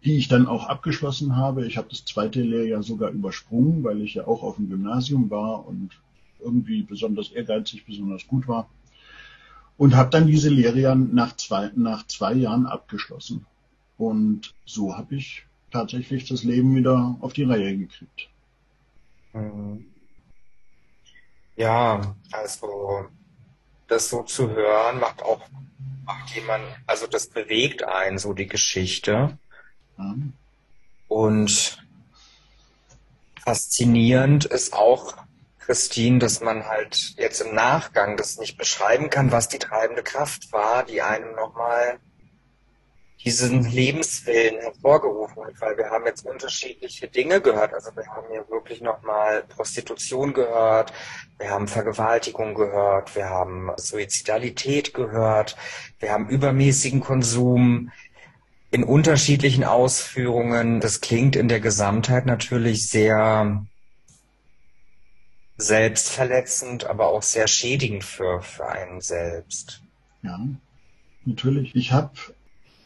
die 0.04 0.18
ich 0.18 0.28
dann 0.28 0.48
auch 0.48 0.68
abgeschlossen 0.68 1.36
habe. 1.36 1.68
Ich 1.68 1.78
habe 1.78 1.90
das 1.90 2.06
zweite 2.06 2.42
Lehrjahr 2.42 2.82
sogar 2.82 3.12
übersprungen, 3.12 3.84
weil 3.84 4.02
ich 4.02 4.16
ja 4.16 4.26
auch 4.26 4.42
auf 4.42 4.56
dem 4.56 4.70
Gymnasium 4.70 5.30
war 5.30 5.68
und 5.68 5.92
irgendwie 6.40 6.82
besonders 6.82 7.32
ehrgeizig, 7.32 7.86
besonders 7.86 8.26
gut 8.26 8.48
war. 8.48 8.68
Und 9.82 9.96
habe 9.96 10.12
dann 10.12 10.28
diese 10.28 10.50
Lehre 10.50 10.96
nach 10.96 11.36
zwei, 11.38 11.72
nach 11.76 12.06
zwei 12.06 12.34
Jahren 12.34 12.68
abgeschlossen. 12.68 13.48
Und 13.98 14.54
so 14.64 14.96
habe 14.96 15.16
ich 15.16 15.48
tatsächlich 15.72 16.28
das 16.28 16.44
Leben 16.44 16.76
wieder 16.76 17.18
auf 17.20 17.34
die 17.34 17.46
Reihe 17.46 17.76
gekriegt. 17.76 18.30
Mhm. 19.34 19.88
Ja, 21.56 22.16
also 22.32 23.08
das 23.88 24.08
so 24.08 24.22
zu 24.22 24.52
hören, 24.52 25.00
macht 25.00 25.24
auch 25.24 25.42
macht 26.06 26.30
jemand, 26.36 26.64
also 26.86 27.08
das 27.08 27.26
bewegt 27.26 27.84
einen 27.84 28.20
so 28.20 28.34
die 28.34 28.48
Geschichte. 28.48 29.36
Mhm. 29.98 30.34
Und 31.08 31.84
faszinierend 33.44 34.46
ist 34.46 34.74
auch, 34.74 35.18
Christine, 35.72 36.20
dass 36.20 36.42
man 36.42 36.68
halt 36.68 37.14
jetzt 37.16 37.40
im 37.40 37.56
Nachgang 37.56 38.18
das 38.18 38.38
nicht 38.38 38.58
beschreiben 38.58 39.10
kann, 39.10 39.32
was 39.32 39.48
die 39.48 39.58
treibende 39.58 40.04
Kraft 40.04 40.52
war, 40.52 40.84
die 40.84 41.02
einem 41.02 41.34
nochmal 41.34 41.98
diesen 43.24 43.64
Lebenswillen 43.64 44.60
hervorgerufen 44.60 45.46
hat, 45.46 45.54
weil 45.62 45.78
wir 45.78 45.90
haben 45.90 46.06
jetzt 46.06 46.26
unterschiedliche 46.26 47.08
Dinge 47.08 47.40
gehört. 47.40 47.74
Also 47.74 47.96
wir 47.96 48.06
haben 48.06 48.28
hier 48.30 48.44
wirklich 48.50 48.82
nochmal 48.82 49.44
Prostitution 49.44 50.34
gehört, 50.34 50.92
wir 51.40 51.52
haben 51.52 51.70
Vergewaltigung 51.70 52.54
gehört, 52.54 53.16
wir 53.16 53.30
haben 53.30 53.72
Suizidalität 53.78 54.94
gehört, 54.94 55.56
wir 56.02 56.12
haben 56.12 56.28
übermäßigen 56.28 57.00
Konsum 57.00 57.94
in 58.72 58.84
unterschiedlichen 58.84 59.64
Ausführungen. 59.64 60.82
Das 60.82 61.00
klingt 61.00 61.38
in 61.38 61.48
der 61.48 61.62
Gesamtheit 61.62 62.26
natürlich 62.26 62.90
sehr 62.90 63.66
selbstverletzend, 65.62 66.86
aber 66.86 67.08
auch 67.08 67.24
sehr 67.24 67.48
schädigend 67.48 68.04
für, 68.04 68.42
für 68.42 68.68
einen 68.68 69.02
selbst. 69.02 69.82
Ja, 70.24 70.40
natürlich. 71.26 71.76
Ich 71.76 71.92
habe 71.92 72.12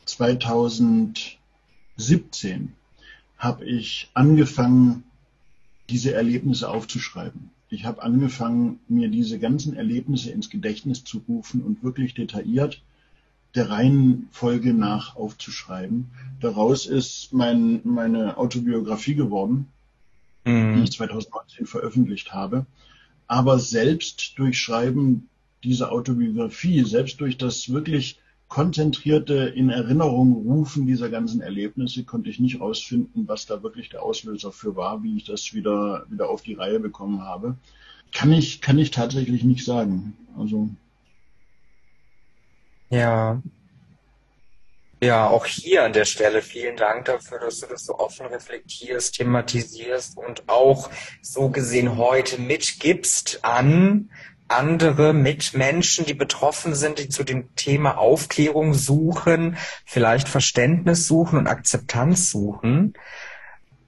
2017 0.06 2.74
habe 3.38 3.66
ich 3.66 4.10
angefangen, 4.14 5.04
diese 5.90 6.14
Erlebnisse 6.14 6.70
aufzuschreiben. 6.70 7.52
Ich 7.70 7.86
habe 7.86 8.04
angefangen, 8.04 8.80
mir 8.88 9.10
diese 9.10 9.40
ganzen 9.40 9.76
Erlebnisse 9.76 10.32
ins 10.32 10.50
Gedächtnis 10.50 11.04
zu 11.04 11.22
rufen 11.28 11.62
und 11.64 11.84
wirklich 11.84 12.14
detailliert 12.14 12.82
der 13.56 13.70
Reihenfolge 13.70 14.74
nach 14.74 15.16
aufzuschreiben. 15.16 16.12
Daraus 16.42 16.86
ist 16.86 17.32
mein, 17.32 17.80
meine 17.84 18.38
Autobiografie 18.38 19.16
geworden, 19.16 19.68
mhm. 20.46 20.76
die 20.76 20.84
ich 20.84 20.92
2019 20.94 21.66
veröffentlicht 21.66 22.34
habe. 22.34 22.66
Aber 23.28 23.60
selbst 23.60 24.34
durch 24.38 24.60
Schreiben 24.60 25.30
dieser 25.64 25.92
Autobiografie, 25.92 26.84
selbst 26.84 27.20
durch 27.20 27.38
das 27.38 27.70
wirklich 27.70 28.20
konzentrierte 28.48 29.34
in 29.34 29.70
Erinnerung 29.70 30.34
rufen 30.34 30.86
dieser 30.86 31.10
ganzen 31.10 31.42
Erlebnisse 31.42 32.04
konnte 32.04 32.30
ich 32.30 32.40
nicht 32.40 32.62
rausfinden, 32.62 33.28
was 33.28 33.48
da 33.48 33.64
wirklich 33.64 33.90
der 33.90 34.04
Auslöser 34.04 34.52
für 34.52 34.76
war, 34.76 35.04
wie 35.04 35.18
ich 35.18 35.26
das 35.26 35.54
wieder, 35.54 36.06
wieder 36.10 36.30
auf 36.30 36.44
die 36.44 36.54
Reihe 36.54 36.80
bekommen 36.80 37.22
habe. 37.24 37.58
Kann 38.12 38.32
ich, 38.32 38.62
kann 38.62 38.78
ich 38.78 38.92
tatsächlich 38.92 39.44
nicht 39.44 39.66
sagen. 39.66 40.16
Also. 40.38 40.70
Ja. 42.90 43.42
Ja, 45.06 45.28
auch 45.28 45.46
hier 45.46 45.84
an 45.84 45.94
der 45.94 46.06
Stelle 46.06 46.42
vielen 46.42 46.78
Dank 46.78 47.06
dafür, 47.06 47.38
dass 47.38 47.60
du 47.60 47.68
das 47.68 47.86
so 47.86 48.00
offen 48.00 48.26
reflektierst, 48.26 49.14
thematisierst 49.14 50.18
und 50.18 50.50
auch 50.50 50.90
so 51.22 51.50
gesehen 51.50 51.98
heute 51.98 52.42
mitgibst 52.42 53.38
an 53.44 54.10
andere 54.48 55.14
Mitmenschen, 55.14 56.08
die 56.08 56.16
betroffen 56.16 56.74
sind, 56.74 56.98
die 56.98 57.10
zu 57.10 57.24
dem 57.24 57.54
Thema 57.54 58.00
Aufklärung 58.00 58.74
suchen, 58.74 59.58
vielleicht 59.86 60.28
Verständnis 60.28 61.06
suchen 61.06 61.38
und 61.38 61.46
Akzeptanz 61.46 62.32
suchen. 62.32 62.96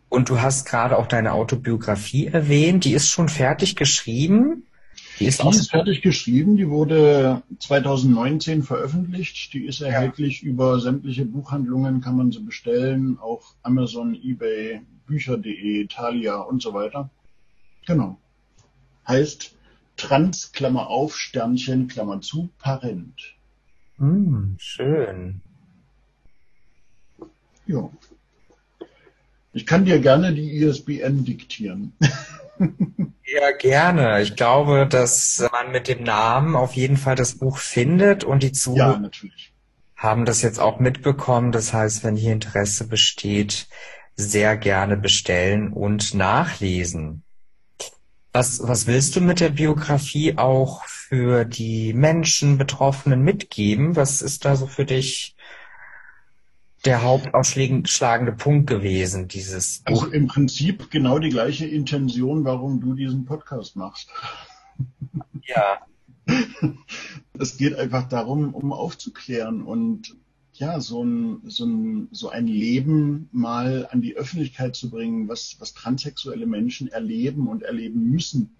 Und 0.09 0.29
du 0.29 0.39
hast 0.39 0.67
gerade 0.67 0.99
auch 0.99 1.07
deine 1.07 1.33
Autobiografie 1.33 2.27
erwähnt, 2.27 2.85
die 2.85 2.93
ist 2.93 3.09
schon 3.09 3.27
fertig 3.27 3.75
geschrieben. 3.75 4.66
Die 5.19 5.25
ist, 5.25 5.41
die 5.41 5.49
ist 5.49 5.71
fertig 5.71 6.01
geschrieben, 6.01 6.57
die 6.57 6.69
wurde 6.69 7.41
2019 7.59 8.61
veröffentlicht. 8.61 9.51
Die 9.53 9.65
ist 9.65 9.81
erhältlich 9.81 10.41
ja. 10.41 10.49
über 10.49 10.79
sämtliche 10.79 11.25
Buchhandlungen, 11.25 12.01
kann 12.01 12.17
man 12.17 12.31
sie 12.31 12.39
bestellen, 12.39 13.17
auch 13.19 13.55
Amazon, 13.63 14.13
eBay, 14.13 14.81
Bücher.de, 15.07 15.87
Thalia 15.87 16.37
und 16.37 16.61
so 16.61 16.73
weiter. 16.73 17.09
Genau. 17.87 18.19
Heißt 19.07 19.55
Trans, 19.95 20.51
Klammer 20.51 20.87
auf, 20.87 21.17
Sternchen, 21.17 21.87
Klammer 21.87 22.21
zu, 22.21 22.49
Parent. 22.59 23.35
Mm, 23.97 24.53
schön. 24.57 25.41
Ja. 27.65 27.89
Ich 29.57 29.65
kann 29.65 29.85
dir 29.85 29.99
gerne 29.99 30.35
die 30.35 30.57
ISBN 30.57 31.25
diktieren. 31.25 31.93
Ja, 33.29 33.51
gerne. 33.51 34.21
Ich 34.21 34.37
glaube, 34.37 34.87
dass 34.89 35.45
man 35.51 35.73
mit 35.73 35.89
dem 35.89 36.01
Namen 36.01 36.55
auf 36.55 36.73
jeden 36.73 36.95
Fall 36.95 37.15
das 37.15 37.35
Buch 37.35 37.57
findet 37.57 38.23
und 38.23 38.41
die 38.41 38.53
Zuhörer 38.53 39.01
ja, 39.03 39.29
haben 39.97 40.23
das 40.23 40.41
jetzt 40.41 40.59
auch 40.59 40.79
mitbekommen. 40.79 41.51
Das 41.51 41.73
heißt, 41.73 42.05
wenn 42.05 42.15
hier 42.15 42.31
Interesse 42.31 42.87
besteht, 42.87 43.67
sehr 44.15 44.55
gerne 44.55 44.95
bestellen 44.95 45.73
und 45.73 46.13
nachlesen. 46.13 47.23
Was, 48.31 48.65
was 48.65 48.87
willst 48.87 49.17
du 49.17 49.21
mit 49.21 49.41
der 49.41 49.49
Biografie 49.49 50.37
auch 50.37 50.85
für 50.85 51.43
die 51.43 51.93
Menschen, 51.93 52.57
Betroffenen 52.57 53.23
mitgeben? 53.23 53.97
Was 53.97 54.21
ist 54.21 54.45
da 54.45 54.55
so 54.55 54.67
für 54.67 54.85
dich 54.85 55.36
der 56.85 57.03
hauptausschlagende 57.03 58.31
Punkt 58.31 58.67
gewesen, 58.67 59.27
dieses 59.27 59.81
Also 59.85 60.07
im 60.07 60.27
Prinzip 60.27 60.89
genau 60.91 61.19
die 61.19 61.29
gleiche 61.29 61.65
Intention, 61.65 62.45
warum 62.45 62.79
du 62.79 62.93
diesen 62.93 63.25
Podcast 63.25 63.75
machst. 63.75 64.09
Ja. 65.47 65.79
Es 67.39 67.55
geht 67.55 67.75
einfach 67.75 68.09
darum, 68.09 68.53
um 68.53 68.73
aufzuklären 68.73 69.61
und 69.61 70.17
ja, 70.53 70.81
so 70.81 71.03
ein, 71.03 71.41
so 71.45 71.65
ein, 71.65 72.09
so 72.11 72.29
ein 72.29 72.47
Leben 72.47 73.29
mal 73.31 73.87
an 73.91 74.01
die 74.01 74.15
Öffentlichkeit 74.17 74.75
zu 74.75 74.89
bringen, 74.89 75.29
was, 75.29 75.55
was 75.59 75.73
transsexuelle 75.73 76.45
Menschen 76.45 76.89
erleben 76.89 77.47
und 77.47 77.63
erleben 77.63 78.09
müssen. 78.09 78.57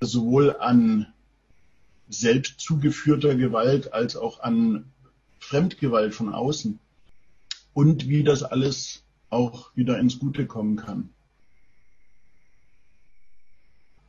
Sowohl 0.00 0.56
an 0.56 1.12
selbst 2.08 2.60
zugeführter 2.60 3.34
Gewalt 3.34 3.92
als 3.92 4.16
auch 4.16 4.40
an 4.40 4.86
Fremdgewalt 5.38 6.14
von 6.14 6.32
außen 6.32 6.78
und 7.76 8.08
wie 8.08 8.24
das 8.24 8.42
alles 8.42 9.04
auch 9.28 9.70
wieder 9.76 9.98
ins 9.98 10.18
Gute 10.18 10.46
kommen 10.46 10.76
kann. 10.76 11.10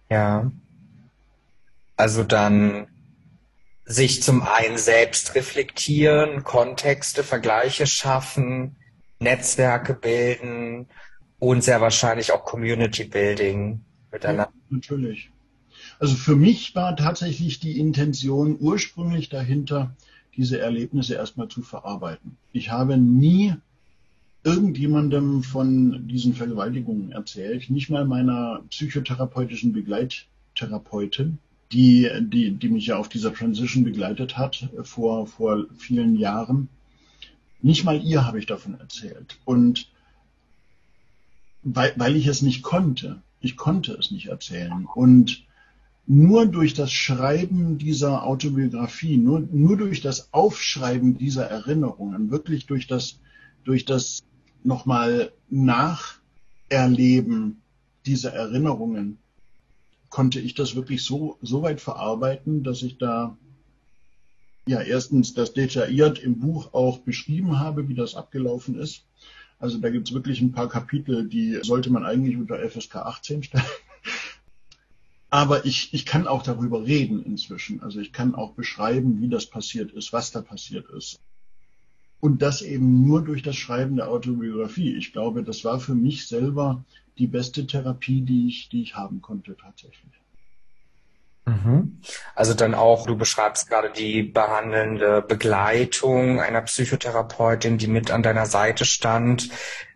Ja. 0.10 0.50
Also 1.98 2.24
dann 2.24 2.88
sich 3.84 4.24
zum 4.24 4.42
einen 4.42 4.78
selbst 4.78 5.36
reflektieren, 5.36 6.46
Kontexte, 6.46 7.26
Vergleiche 7.26 7.88
schaffen, 7.88 8.78
Netzwerke 9.20 9.94
bilden 9.94 10.88
und 11.38 11.62
sehr 11.62 11.82
wahrscheinlich 11.82 12.32
auch 12.32 12.46
Community 12.46 13.04
Building 13.04 13.82
miteinander. 14.14 14.54
Ja, 14.54 14.76
natürlich. 14.78 15.30
Also 16.00 16.16
für 16.16 16.38
mich 16.38 16.74
war 16.74 16.96
tatsächlich 16.96 17.60
die 17.60 17.80
Intention 17.80 18.56
ursprünglich 18.58 19.28
dahinter, 19.28 19.94
diese 20.38 20.60
Erlebnisse 20.60 21.16
erstmal 21.16 21.48
zu 21.48 21.62
verarbeiten. 21.62 22.38
Ich 22.54 22.72
habe 22.72 22.98
nie 22.98 23.56
irgendjemandem 24.44 25.44
von 25.44 26.08
diesen 26.08 26.34
Vergewaltigungen 26.34 27.12
erzählt, 27.12 27.70
nicht 27.70 27.90
mal 27.90 28.06
meiner 28.06 28.62
psychotherapeutischen 28.70 29.74
Begleittherapeutin, 29.74 31.40
die, 31.72 32.10
die, 32.22 32.52
die 32.52 32.70
mich 32.70 32.88
ja 32.88 32.98
auf 32.98 33.10
dieser 33.10 33.34
Transition 33.34 33.84
begleitet 33.84 34.38
hat 34.38 34.70
vor, 34.84 35.28
vor 35.28 35.66
vielen 35.78 36.16
Jahren. 36.16 36.70
Nicht 37.62 37.84
mal 37.84 38.02
ihr 38.02 38.26
habe 38.26 38.40
ich 38.40 38.46
davon 38.46 38.80
erzählt. 38.80 39.38
Und 39.44 39.90
weil, 41.64 41.94
weil 41.98 42.16
ich 42.16 42.28
es 42.28 42.42
nicht 42.42 42.62
konnte, 42.62 43.22
ich 43.42 43.58
konnte 43.58 43.94
es 43.94 44.12
nicht 44.12 44.28
erzählen. 44.28 44.86
Und 44.86 45.44
nur 46.08 46.46
durch 46.46 46.74
das 46.74 46.94
Schreiben 46.94 47.78
dieser 47.78 48.26
Autobiografie, 48.26 49.18
nur, 49.18 49.42
nur 49.42 49.76
durch 49.76 50.00
das 50.00 50.34
Aufschreiben 50.34 51.18
dieser 51.18 51.46
Erinnerungen, 51.46 52.32
wirklich 52.32 52.66
durch 52.66 52.88
das, 52.88 53.20
durch 53.66 53.84
das 53.84 54.24
nochmal 54.64 55.34
nacherleben 55.50 57.62
dieser 58.06 58.32
Erinnerungen, 58.32 59.18
konnte 60.10 60.40
ich 60.40 60.56
das 60.56 60.76
wirklich 60.76 61.04
so, 61.04 61.38
so 61.42 61.62
weit 61.62 61.82
verarbeiten, 61.82 62.64
dass 62.64 62.84
ich 62.84 62.98
da 62.98 63.38
ja 64.66 64.82
erstens 64.82 65.34
das 65.34 65.54
detailliert 65.54 66.20
im 66.20 66.40
Buch 66.40 66.74
auch 66.74 67.00
beschrieben 67.00 67.60
habe, 67.60 67.90
wie 67.90 67.96
das 67.96 68.16
abgelaufen 68.16 68.80
ist. 68.80 69.04
Also 69.60 69.78
da 69.78 69.90
gibt 69.90 70.08
es 70.08 70.14
wirklich 70.14 70.40
ein 70.40 70.54
paar 70.54 70.70
Kapitel, 70.70 71.28
die 71.28 71.60
sollte 71.64 71.90
man 71.90 72.06
eigentlich 72.06 72.38
unter 72.38 72.60
FSK 72.60 72.96
18 72.96 73.44
stellen. 73.44 73.66
Aber 75.30 75.66
ich, 75.66 75.94
ich 75.94 76.06
kann 76.06 76.28
auch 76.28 76.42
darüber 76.42 76.86
reden 76.86 77.24
inzwischen. 77.24 77.82
Also 77.82 78.00
ich 78.00 78.14
kann 78.14 78.34
auch 78.34 78.54
beschreiben, 78.54 79.22
wie 79.22 79.28
das 79.28 79.46
passiert 79.46 79.92
ist, 79.92 80.14
was 80.14 80.32
da 80.32 80.42
passiert 80.42 80.90
ist. 80.90 81.20
Und 82.20 82.42
das 82.42 82.62
eben 82.62 83.06
nur 83.06 83.24
durch 83.24 83.44
das 83.44 83.56
Schreiben 83.56 83.98
der 83.98 84.10
Autobiografie. 84.10 84.96
Ich 84.96 85.12
glaube, 85.12 85.44
das 85.44 85.64
war 85.64 85.80
für 85.80 85.96
mich 85.96 86.28
selber 86.28 86.84
die 87.18 87.28
beste 87.28 87.68
Therapie, 87.68 88.22
die 88.22 88.48
ich, 88.48 88.70
die 88.70 88.82
ich 88.82 88.96
haben 88.96 89.22
konnte 89.22 89.56
tatsächlich. 89.56 90.14
Mhm. 91.46 92.02
Also 92.36 92.54
dann 92.54 92.74
auch, 92.74 93.06
du 93.06 93.16
beschreibst 93.16 93.70
gerade 93.70 93.92
die 93.92 94.24
behandelnde 94.24 95.22
Begleitung 95.22 96.42
einer 96.42 96.62
Psychotherapeutin, 96.62 97.78
die 97.78 97.88
mit 97.88 98.12
an 98.12 98.24
deiner 98.24 98.46
Seite 98.46 98.86
stand 98.86 99.50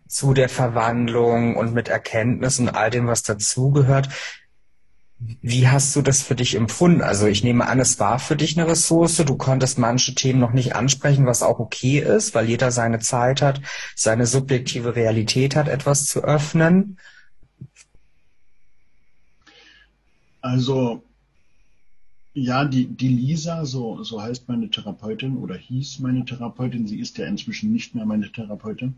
zu 0.06 0.34
der 0.34 0.48
Verwandlung 0.48 1.56
und 1.56 1.74
mit 1.74 1.88
Erkenntnissen, 1.88 2.68
all 2.68 2.90
dem, 2.90 3.06
was 3.06 3.22
dazugehört. 3.22 4.08
Wie 5.40 5.68
hast 5.68 5.94
du 5.94 6.02
das 6.02 6.22
für 6.22 6.34
dich 6.34 6.54
empfunden? 6.54 7.02
Also 7.02 7.26
ich 7.26 7.44
nehme 7.44 7.66
an, 7.68 7.78
es 7.78 8.00
war 8.00 8.18
für 8.18 8.36
dich 8.36 8.58
eine 8.58 8.68
Ressource. 8.68 9.16
Du 9.16 9.36
konntest 9.36 9.78
manche 9.78 10.14
Themen 10.14 10.40
noch 10.40 10.52
nicht 10.52 10.74
ansprechen, 10.74 11.26
was 11.26 11.42
auch 11.42 11.58
okay 11.60 11.98
ist, 12.00 12.34
weil 12.34 12.48
jeder 12.48 12.70
seine 12.70 12.98
Zeit 12.98 13.42
hat, 13.42 13.60
seine 13.94 14.26
subjektive 14.26 14.96
Realität 14.96 15.54
hat, 15.54 15.68
etwas 15.68 16.06
zu 16.06 16.24
öffnen. 16.24 16.98
Also 20.40 21.04
ja, 22.34 22.64
die, 22.64 22.86
die 22.86 23.08
Lisa, 23.08 23.64
so, 23.64 24.02
so 24.02 24.22
heißt 24.22 24.48
meine 24.48 24.70
Therapeutin 24.70 25.36
oder 25.36 25.54
hieß 25.54 26.00
meine 26.00 26.24
Therapeutin, 26.24 26.86
sie 26.86 26.98
ist 26.98 27.18
ja 27.18 27.26
inzwischen 27.26 27.72
nicht 27.72 27.94
mehr 27.94 28.06
meine 28.06 28.32
Therapeutin. 28.32 28.94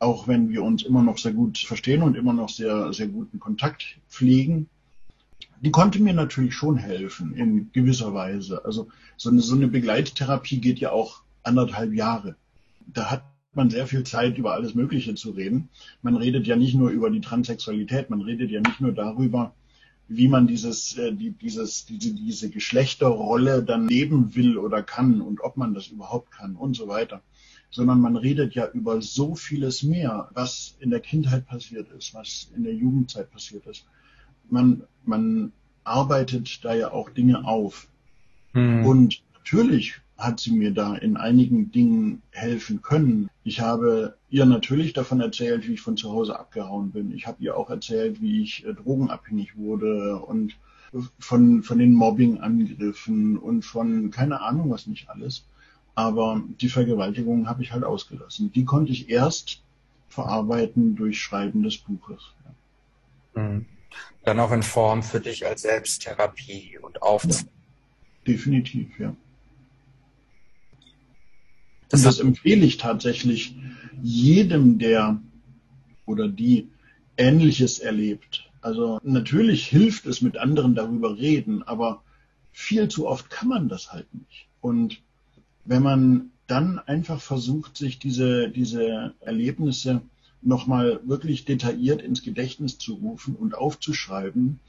Auch 0.00 0.26
wenn 0.26 0.48
wir 0.48 0.64
uns 0.64 0.82
immer 0.82 1.02
noch 1.02 1.18
sehr 1.18 1.32
gut 1.32 1.58
verstehen 1.58 2.02
und 2.02 2.16
immer 2.16 2.32
noch 2.32 2.48
sehr, 2.48 2.92
sehr 2.92 3.06
guten 3.06 3.38
Kontakt 3.38 3.98
pflegen 4.08 4.68
die 5.64 5.70
konnte 5.70 6.02
mir 6.02 6.12
natürlich 6.12 6.54
schon 6.54 6.76
helfen 6.76 7.34
in 7.34 7.72
gewisser 7.72 8.12
Weise. 8.12 8.64
Also 8.66 8.88
so 9.16 9.30
eine, 9.30 9.40
so 9.40 9.54
eine 9.54 9.68
Begleittherapie 9.68 10.60
geht 10.60 10.78
ja 10.78 10.92
auch 10.92 11.22
anderthalb 11.42 11.94
Jahre. 11.94 12.36
Da 12.86 13.10
hat 13.10 13.24
man 13.54 13.70
sehr 13.70 13.86
viel 13.86 14.04
Zeit, 14.04 14.36
über 14.36 14.52
alles 14.52 14.74
Mögliche 14.74 15.14
zu 15.14 15.30
reden. 15.30 15.70
Man 16.02 16.16
redet 16.16 16.46
ja 16.46 16.56
nicht 16.56 16.74
nur 16.74 16.90
über 16.90 17.08
die 17.08 17.22
Transsexualität, 17.22 18.10
man 18.10 18.20
redet 18.20 18.50
ja 18.50 18.60
nicht 18.60 18.82
nur 18.82 18.92
darüber, 18.92 19.54
wie 20.06 20.28
man 20.28 20.46
dieses, 20.46 20.98
äh, 20.98 21.14
die, 21.14 21.30
dieses, 21.30 21.86
diese, 21.86 22.12
diese 22.12 22.50
Geschlechterrolle 22.50 23.62
dann 23.62 23.88
leben 23.88 24.34
will 24.34 24.58
oder 24.58 24.82
kann 24.82 25.22
und 25.22 25.40
ob 25.40 25.56
man 25.56 25.72
das 25.72 25.86
überhaupt 25.86 26.30
kann 26.30 26.56
und 26.56 26.74
so 26.74 26.88
weiter. 26.88 27.22
Sondern 27.70 28.00
man 28.00 28.16
redet 28.16 28.54
ja 28.54 28.68
über 28.70 29.00
so 29.00 29.34
vieles 29.34 29.82
mehr, 29.82 30.28
was 30.34 30.76
in 30.80 30.90
der 30.90 31.00
Kindheit 31.00 31.46
passiert 31.46 31.90
ist, 31.92 32.12
was 32.12 32.50
in 32.54 32.64
der 32.64 32.74
Jugendzeit 32.74 33.30
passiert 33.30 33.66
ist 33.66 33.86
man, 34.50 34.84
man 35.04 35.52
arbeitet 35.84 36.64
da 36.64 36.74
ja 36.74 36.92
auch 36.92 37.10
Dinge 37.10 37.44
auf. 37.44 37.88
Hm. 38.52 38.84
Und 38.86 39.22
natürlich 39.34 40.00
hat 40.16 40.40
sie 40.40 40.52
mir 40.52 40.72
da 40.72 40.94
in 40.94 41.16
einigen 41.16 41.72
Dingen 41.72 42.22
helfen 42.30 42.82
können. 42.82 43.28
Ich 43.42 43.60
habe 43.60 44.16
ihr 44.30 44.46
natürlich 44.46 44.92
davon 44.92 45.20
erzählt, 45.20 45.68
wie 45.68 45.74
ich 45.74 45.80
von 45.80 45.96
zu 45.96 46.12
Hause 46.12 46.38
abgehauen 46.38 46.92
bin. 46.92 47.12
Ich 47.12 47.26
habe 47.26 47.42
ihr 47.42 47.56
auch 47.56 47.68
erzählt, 47.68 48.22
wie 48.22 48.42
ich 48.42 48.64
äh, 48.64 48.74
drogenabhängig 48.74 49.56
wurde 49.56 50.16
und 50.16 50.56
von, 51.18 51.64
von 51.64 51.78
den 51.78 51.92
Mobbingangriffen 51.92 53.36
und 53.36 53.64
von 53.64 54.12
keine 54.12 54.40
Ahnung 54.40 54.70
was 54.70 54.86
nicht 54.86 55.10
alles. 55.10 55.44
Aber 55.96 56.42
die 56.60 56.68
Vergewaltigung 56.68 57.48
habe 57.48 57.62
ich 57.62 57.72
halt 57.72 57.84
ausgelassen. 57.84 58.52
Die 58.52 58.64
konnte 58.64 58.92
ich 58.92 59.10
erst 59.10 59.62
verarbeiten 60.08 60.94
durch 60.94 61.20
Schreiben 61.20 61.64
des 61.64 61.78
Buches. 61.78 62.32
Ja. 63.34 63.42
Mhm 63.42 63.66
dann 64.24 64.40
auch 64.40 64.52
in 64.52 64.62
Form 64.62 65.02
für 65.02 65.20
dich 65.20 65.46
als 65.46 65.62
Selbsttherapie 65.62 66.78
und 66.80 67.02
Aufzug. 67.02 67.46
Ja, 67.46 67.52
definitiv, 68.26 68.98
ja. 68.98 69.14
Das, 71.88 72.02
das 72.02 72.18
empfehle 72.18 72.64
ich 72.64 72.76
tatsächlich 72.76 73.54
jedem, 74.02 74.78
der 74.78 75.20
oder 76.06 76.28
die 76.28 76.68
Ähnliches 77.16 77.78
erlebt. 77.78 78.50
Also 78.60 78.98
natürlich 79.02 79.66
hilft 79.66 80.06
es 80.06 80.20
mit 80.20 80.36
anderen 80.36 80.74
darüber 80.74 81.18
reden, 81.18 81.62
aber 81.62 82.02
viel 82.50 82.88
zu 82.88 83.06
oft 83.06 83.30
kann 83.30 83.48
man 83.48 83.68
das 83.68 83.92
halt 83.92 84.12
nicht. 84.14 84.48
Und 84.60 85.02
wenn 85.64 85.82
man 85.82 86.30
dann 86.46 86.78
einfach 86.78 87.20
versucht, 87.20 87.76
sich 87.76 87.98
diese, 87.98 88.48
diese 88.48 89.14
Erlebnisse 89.20 90.02
nochmal 90.44 91.00
wirklich 91.04 91.44
detailliert 91.44 92.02
ins 92.02 92.22
Gedächtnis 92.22 92.78
zu 92.78 92.94
rufen 92.94 93.34
und 93.34 93.54
aufzuschreiben, 93.54 94.60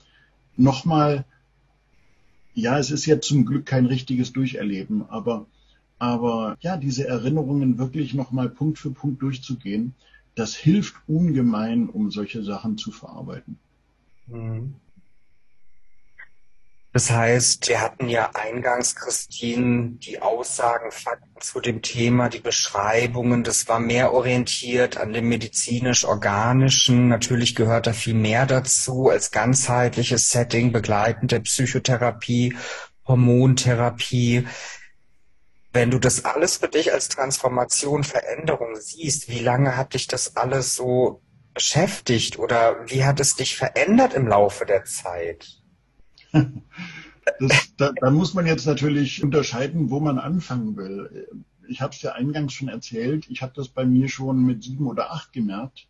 nochmal, 0.57 1.25
ja, 2.53 2.79
es 2.79 2.91
ist 2.91 3.05
ja 3.05 3.19
zum 3.19 3.45
Glück 3.45 3.65
kein 3.65 3.85
richtiges 3.85 4.33
Durcherleben, 4.33 5.07
aber, 5.09 5.45
aber 5.99 6.57
ja, 6.61 6.77
diese 6.77 7.07
Erinnerungen 7.07 7.77
wirklich 7.77 8.13
nochmal 8.13 8.49
Punkt 8.49 8.79
für 8.79 8.91
Punkt 8.91 9.21
durchzugehen, 9.21 9.93
das 10.35 10.55
hilft 10.55 10.95
ungemein, 11.07 11.89
um 11.89 12.11
solche 12.11 12.43
Sachen 12.43 12.77
zu 12.77 12.91
verarbeiten. 12.91 13.57
Mhm. 14.27 14.75
Das 16.95 17.11
heißt, 17.11 17.67
wir 17.67 17.81
hatten 17.81 18.07
ja 18.07 18.29
eingangs, 18.35 18.95
Christine, 18.95 19.97
die 19.97 20.21
Aussagen, 20.21 20.91
Fakten 20.91 21.41
zu 21.41 21.59
dem 21.59 21.81
Thema, 21.81 22.29
die 22.29 22.39
Beschreibungen, 22.39 23.43
das 23.43 23.67
war 23.67 23.81
mehr 23.81 24.13
orientiert 24.13 24.95
an 24.95 25.11
dem 25.11 25.27
medizinisch-organischen. 25.27 27.09
Natürlich 27.09 27.53
gehört 27.53 27.87
da 27.87 27.91
viel 27.91 28.13
mehr 28.13 28.45
dazu 28.45 29.09
als 29.09 29.31
ganzheitliches 29.31 30.29
Setting, 30.29 30.71
begleitende 30.71 31.41
Psychotherapie, 31.41 32.55
Hormontherapie. 33.05 34.47
Wenn 35.73 35.91
du 35.91 35.99
das 35.99 36.23
alles 36.23 36.55
für 36.55 36.69
dich 36.69 36.93
als 36.93 37.09
Transformation, 37.09 38.05
Veränderung 38.05 38.77
siehst, 38.79 39.27
wie 39.27 39.39
lange 39.39 39.75
hat 39.75 39.95
dich 39.95 40.07
das 40.07 40.37
alles 40.37 40.77
so 40.77 41.21
beschäftigt 41.53 42.39
oder 42.39 42.89
wie 42.89 43.03
hat 43.03 43.19
es 43.19 43.35
dich 43.35 43.57
verändert 43.57 44.13
im 44.13 44.29
Laufe 44.29 44.65
der 44.65 44.85
Zeit? 44.85 45.64
Das, 47.39 47.73
da, 47.77 47.91
da, 47.99 48.11
muss 48.11 48.33
man 48.33 48.45
jetzt 48.45 48.67
natürlich 48.67 49.23
unterscheiden, 49.23 49.89
wo 49.89 49.99
man 49.99 50.19
anfangen 50.19 50.77
will. 50.77 51.27
Ich 51.67 51.81
habe 51.81 51.93
es 51.93 52.01
ja 52.01 52.11
eingangs 52.13 52.53
schon 52.53 52.67
erzählt, 52.67 53.25
ich 53.29 53.41
habe 53.41 53.53
das 53.55 53.67
bei 53.67 53.83
mir 53.83 54.09
schon 54.09 54.43
mit 54.45 54.63
sieben 54.63 54.85
oder 54.85 55.11
acht 55.11 55.33
gemerkt. 55.33 55.87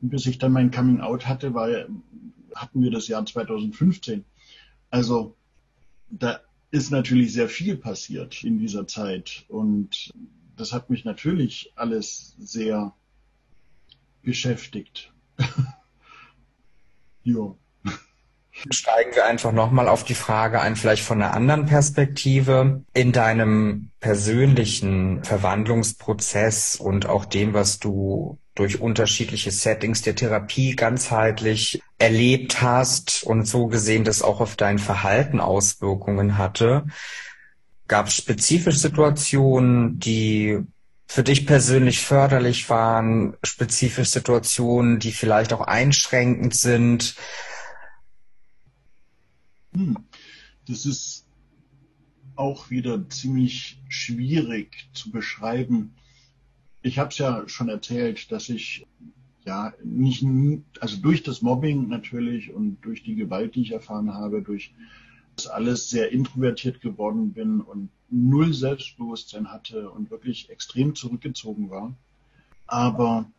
Und 0.00 0.10
bis 0.10 0.26
ich 0.26 0.38
dann 0.38 0.52
mein 0.52 0.70
Coming 0.70 1.00
Out 1.00 1.26
hatte, 1.26 1.54
war, 1.54 1.68
hatten 2.54 2.82
wir 2.82 2.90
das 2.90 3.08
Jahr 3.08 3.24
2015. 3.24 4.24
Also 4.90 5.36
da 6.10 6.40
ist 6.70 6.90
natürlich 6.90 7.32
sehr 7.32 7.48
viel 7.48 7.76
passiert 7.76 8.42
in 8.44 8.58
dieser 8.58 8.86
Zeit. 8.86 9.44
Und 9.48 10.10
das 10.56 10.72
hat 10.72 10.90
mich 10.90 11.04
natürlich 11.04 11.72
alles 11.76 12.34
sehr 12.38 12.94
beschäftigt. 14.22 15.12
ja. 17.22 17.54
Steigen 18.70 19.14
wir 19.14 19.26
einfach 19.26 19.52
nochmal 19.52 19.88
auf 19.88 20.04
die 20.04 20.14
Frage 20.14 20.60
ein, 20.60 20.76
vielleicht 20.76 21.04
von 21.04 21.22
einer 21.22 21.34
anderen 21.34 21.66
Perspektive. 21.66 22.82
In 22.92 23.12
deinem 23.12 23.90
persönlichen 24.00 25.22
Verwandlungsprozess 25.24 26.76
und 26.76 27.06
auch 27.06 27.24
dem, 27.24 27.54
was 27.54 27.78
du 27.78 28.38
durch 28.54 28.80
unterschiedliche 28.80 29.52
Settings 29.52 30.02
der 30.02 30.16
Therapie 30.16 30.74
ganzheitlich 30.74 31.80
erlebt 31.98 32.60
hast 32.60 33.22
und 33.22 33.46
so 33.46 33.68
gesehen 33.68 34.04
das 34.04 34.22
auch 34.22 34.40
auf 34.40 34.56
dein 34.56 34.78
Verhalten 34.78 35.40
Auswirkungen 35.40 36.38
hatte, 36.38 36.86
gab 37.86 38.08
es 38.08 38.14
spezifische 38.14 38.78
Situationen, 38.78 39.98
die 40.00 40.58
für 41.06 41.22
dich 41.22 41.46
persönlich 41.46 42.00
förderlich 42.00 42.68
waren, 42.68 43.36
spezifische 43.42 44.10
Situationen, 44.10 44.98
die 44.98 45.12
vielleicht 45.12 45.52
auch 45.52 45.62
einschränkend 45.62 46.54
sind? 46.54 47.14
Hm. 49.72 49.96
Das 50.66 50.86
ist 50.86 51.26
auch 52.36 52.70
wieder 52.70 53.08
ziemlich 53.08 53.80
schwierig 53.88 54.88
zu 54.92 55.10
beschreiben. 55.10 55.94
Ich 56.82 56.98
habe 56.98 57.10
es 57.10 57.18
ja 57.18 57.48
schon 57.48 57.68
erzählt, 57.68 58.30
dass 58.30 58.48
ich 58.48 58.86
ja 59.44 59.72
nicht, 59.82 60.24
also 60.80 60.98
durch 60.98 61.22
das 61.22 61.42
Mobbing 61.42 61.88
natürlich 61.88 62.52
und 62.52 62.80
durch 62.82 63.02
die 63.02 63.16
Gewalt, 63.16 63.54
die 63.54 63.62
ich 63.62 63.72
erfahren 63.72 64.14
habe, 64.14 64.42
durch 64.42 64.74
das 65.34 65.46
alles 65.46 65.90
sehr 65.90 66.12
introvertiert 66.12 66.80
geworden 66.80 67.32
bin 67.32 67.60
und 67.60 67.90
null 68.10 68.52
Selbstbewusstsein 68.52 69.50
hatte 69.50 69.90
und 69.90 70.10
wirklich 70.10 70.50
extrem 70.50 70.94
zurückgezogen 70.94 71.70
war. 71.70 71.94
Aber 72.66 73.30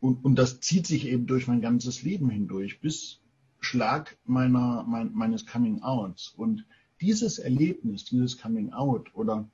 und, 0.00 0.24
und 0.24 0.36
das 0.36 0.60
zieht 0.60 0.86
sich 0.86 1.06
eben 1.06 1.26
durch 1.26 1.46
mein 1.46 1.60
ganzes 1.60 2.02
Leben 2.02 2.30
hindurch, 2.30 2.80
bis 2.80 3.20
Schlag 3.66 4.16
meiner, 4.24 4.84
mein, 4.88 5.12
meines 5.12 5.44
Coming 5.44 5.82
Outs. 5.82 6.32
Und 6.36 6.64
dieses 7.00 7.38
Erlebnis, 7.38 8.04
dieses 8.04 8.38
Coming 8.38 8.72
Out 8.72 9.12
oder 9.14 9.48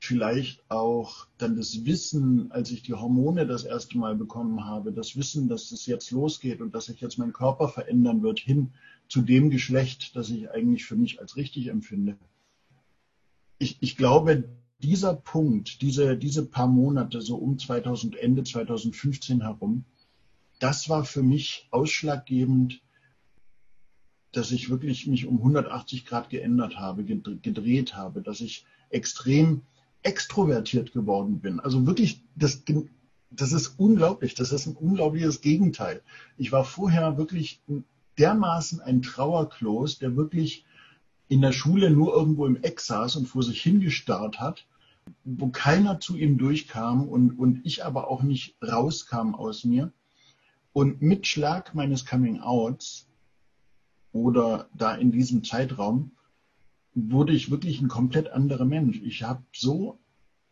vielleicht 0.00 0.68
auch 0.70 1.28
dann 1.38 1.56
das 1.56 1.84
Wissen, 1.84 2.50
als 2.50 2.70
ich 2.72 2.82
die 2.82 2.94
Hormone 2.94 3.46
das 3.46 3.64
erste 3.64 3.96
Mal 3.96 4.16
bekommen 4.16 4.64
habe, 4.64 4.92
das 4.92 5.16
Wissen, 5.16 5.48
dass 5.48 5.70
es 5.70 5.86
jetzt 5.86 6.10
losgeht 6.10 6.60
und 6.60 6.74
dass 6.74 6.86
sich 6.86 7.00
jetzt 7.00 7.16
mein 7.16 7.32
Körper 7.32 7.68
verändern 7.68 8.22
wird 8.22 8.40
hin 8.40 8.72
zu 9.08 9.22
dem 9.22 9.50
Geschlecht, 9.50 10.16
das 10.16 10.30
ich 10.30 10.50
eigentlich 10.50 10.84
für 10.84 10.96
mich 10.96 11.20
als 11.20 11.36
richtig 11.36 11.68
empfinde. 11.68 12.18
Ich, 13.58 13.78
ich 13.80 13.96
glaube, 13.96 14.48
dieser 14.80 15.14
Punkt, 15.14 15.80
diese, 15.80 16.16
diese 16.16 16.44
paar 16.44 16.66
Monate, 16.66 17.20
so 17.20 17.36
um 17.36 17.56
2000, 17.56 18.16
Ende 18.16 18.42
2015 18.42 19.42
herum, 19.42 19.84
das 20.58 20.88
war 20.88 21.04
für 21.04 21.22
mich 21.22 21.68
ausschlaggebend, 21.70 22.82
dass 24.36 24.50
ich 24.50 24.70
wirklich 24.70 25.06
mich 25.06 25.26
um 25.26 25.38
180 25.38 26.06
Grad 26.06 26.30
geändert 26.30 26.78
habe, 26.78 27.04
gedreht 27.04 27.96
habe, 27.96 28.22
dass 28.22 28.40
ich 28.40 28.64
extrem 28.90 29.62
extrovertiert 30.02 30.92
geworden 30.92 31.40
bin. 31.40 31.60
Also 31.60 31.86
wirklich, 31.86 32.22
das, 32.36 32.62
das 33.30 33.52
ist 33.52 33.78
unglaublich. 33.78 34.34
Das 34.34 34.52
ist 34.52 34.66
ein 34.66 34.76
unglaubliches 34.76 35.40
Gegenteil. 35.40 36.02
Ich 36.36 36.52
war 36.52 36.64
vorher 36.64 37.16
wirklich 37.16 37.62
dermaßen 38.18 38.80
ein 38.80 39.02
Trauerklos, 39.02 39.98
der 39.98 40.16
wirklich 40.16 40.64
in 41.28 41.40
der 41.40 41.52
Schule 41.52 41.90
nur 41.90 42.14
irgendwo 42.14 42.46
im 42.46 42.62
Eck 42.62 42.80
saß 42.80 43.16
und 43.16 43.26
vor 43.26 43.42
sich 43.42 43.62
hingestarrt 43.62 44.40
hat, 44.40 44.66
wo 45.24 45.48
keiner 45.48 46.00
zu 46.00 46.16
ihm 46.16 46.38
durchkam 46.38 47.08
und, 47.08 47.38
und 47.38 47.64
ich 47.64 47.84
aber 47.84 48.08
auch 48.08 48.22
nicht 48.22 48.56
rauskam 48.62 49.34
aus 49.34 49.64
mir. 49.64 49.92
Und 50.72 51.02
mit 51.02 51.26
Schlag 51.26 51.74
meines 51.74 52.04
Coming 52.04 52.40
Outs 52.40 53.08
oder 54.14 54.68
da 54.74 54.94
in 54.94 55.10
diesem 55.10 55.44
Zeitraum 55.44 56.12
wurde 56.94 57.32
ich 57.32 57.50
wirklich 57.50 57.82
ein 57.82 57.88
komplett 57.88 58.30
anderer 58.30 58.64
Mensch. 58.64 59.00
Ich 59.04 59.24
habe 59.24 59.42
so, 59.52 59.98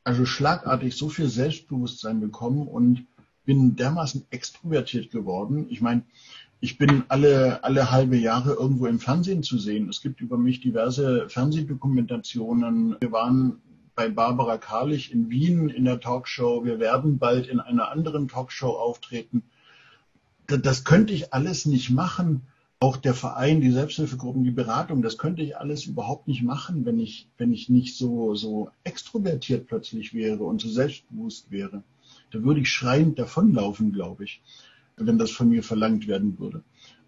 also 0.02 0.26
schlagartig 0.26 0.96
so 0.96 1.08
viel 1.08 1.28
Selbstbewusstsein 1.28 2.20
bekommen 2.20 2.66
und 2.66 3.06
bin 3.44 3.76
dermaßen 3.76 4.26
extrovertiert 4.30 5.12
geworden. 5.12 5.66
Ich 5.70 5.80
meine, 5.80 6.02
ich 6.60 6.76
bin 6.76 7.04
alle, 7.08 7.62
alle 7.62 7.92
halbe 7.92 8.16
Jahre 8.16 8.54
irgendwo 8.54 8.86
im 8.86 8.98
Fernsehen 8.98 9.44
zu 9.44 9.58
sehen. 9.58 9.88
Es 9.88 10.00
gibt 10.00 10.20
über 10.20 10.36
mich 10.36 10.60
diverse 10.60 11.28
Fernsehdokumentationen. 11.28 12.96
Wir 13.00 13.12
waren 13.12 13.62
bei 13.94 14.08
Barbara 14.08 14.58
Karlich 14.58 15.12
in 15.12 15.30
Wien 15.30 15.68
in 15.68 15.84
der 15.84 16.00
Talkshow. 16.00 16.64
Wir 16.64 16.80
werden 16.80 17.18
bald 17.18 17.46
in 17.46 17.60
einer 17.60 17.92
anderen 17.92 18.26
Talkshow 18.26 18.70
auftreten. 18.70 19.44
Das 20.48 20.82
könnte 20.82 21.12
ich 21.12 21.32
alles 21.32 21.66
nicht 21.66 21.90
machen, 21.90 22.42
auch 22.82 22.96
der 22.96 23.14
Verein, 23.14 23.60
die 23.60 23.70
Selbsthilfegruppen, 23.70 24.42
die 24.42 24.50
Beratung, 24.50 25.02
das 25.02 25.16
könnte 25.16 25.40
ich 25.40 25.56
alles 25.56 25.86
überhaupt 25.86 26.26
nicht 26.26 26.42
machen, 26.42 26.84
wenn 26.84 26.98
ich, 26.98 27.28
wenn 27.38 27.52
ich 27.52 27.68
nicht 27.68 27.96
so, 27.96 28.34
so 28.34 28.70
extrovertiert 28.82 29.68
plötzlich 29.68 30.14
wäre 30.14 30.42
und 30.42 30.60
so 30.60 30.68
selbstbewusst 30.68 31.52
wäre. 31.52 31.84
Da 32.32 32.42
würde 32.42 32.60
ich 32.60 32.68
schreiend 32.68 33.20
davonlaufen, 33.20 33.92
glaube 33.92 34.24
ich, 34.24 34.42
wenn 34.96 35.16
das 35.16 35.30
von 35.30 35.48
mir 35.48 35.62
verlangt 35.62 36.08
werden 36.08 36.40
würde. 36.40 36.64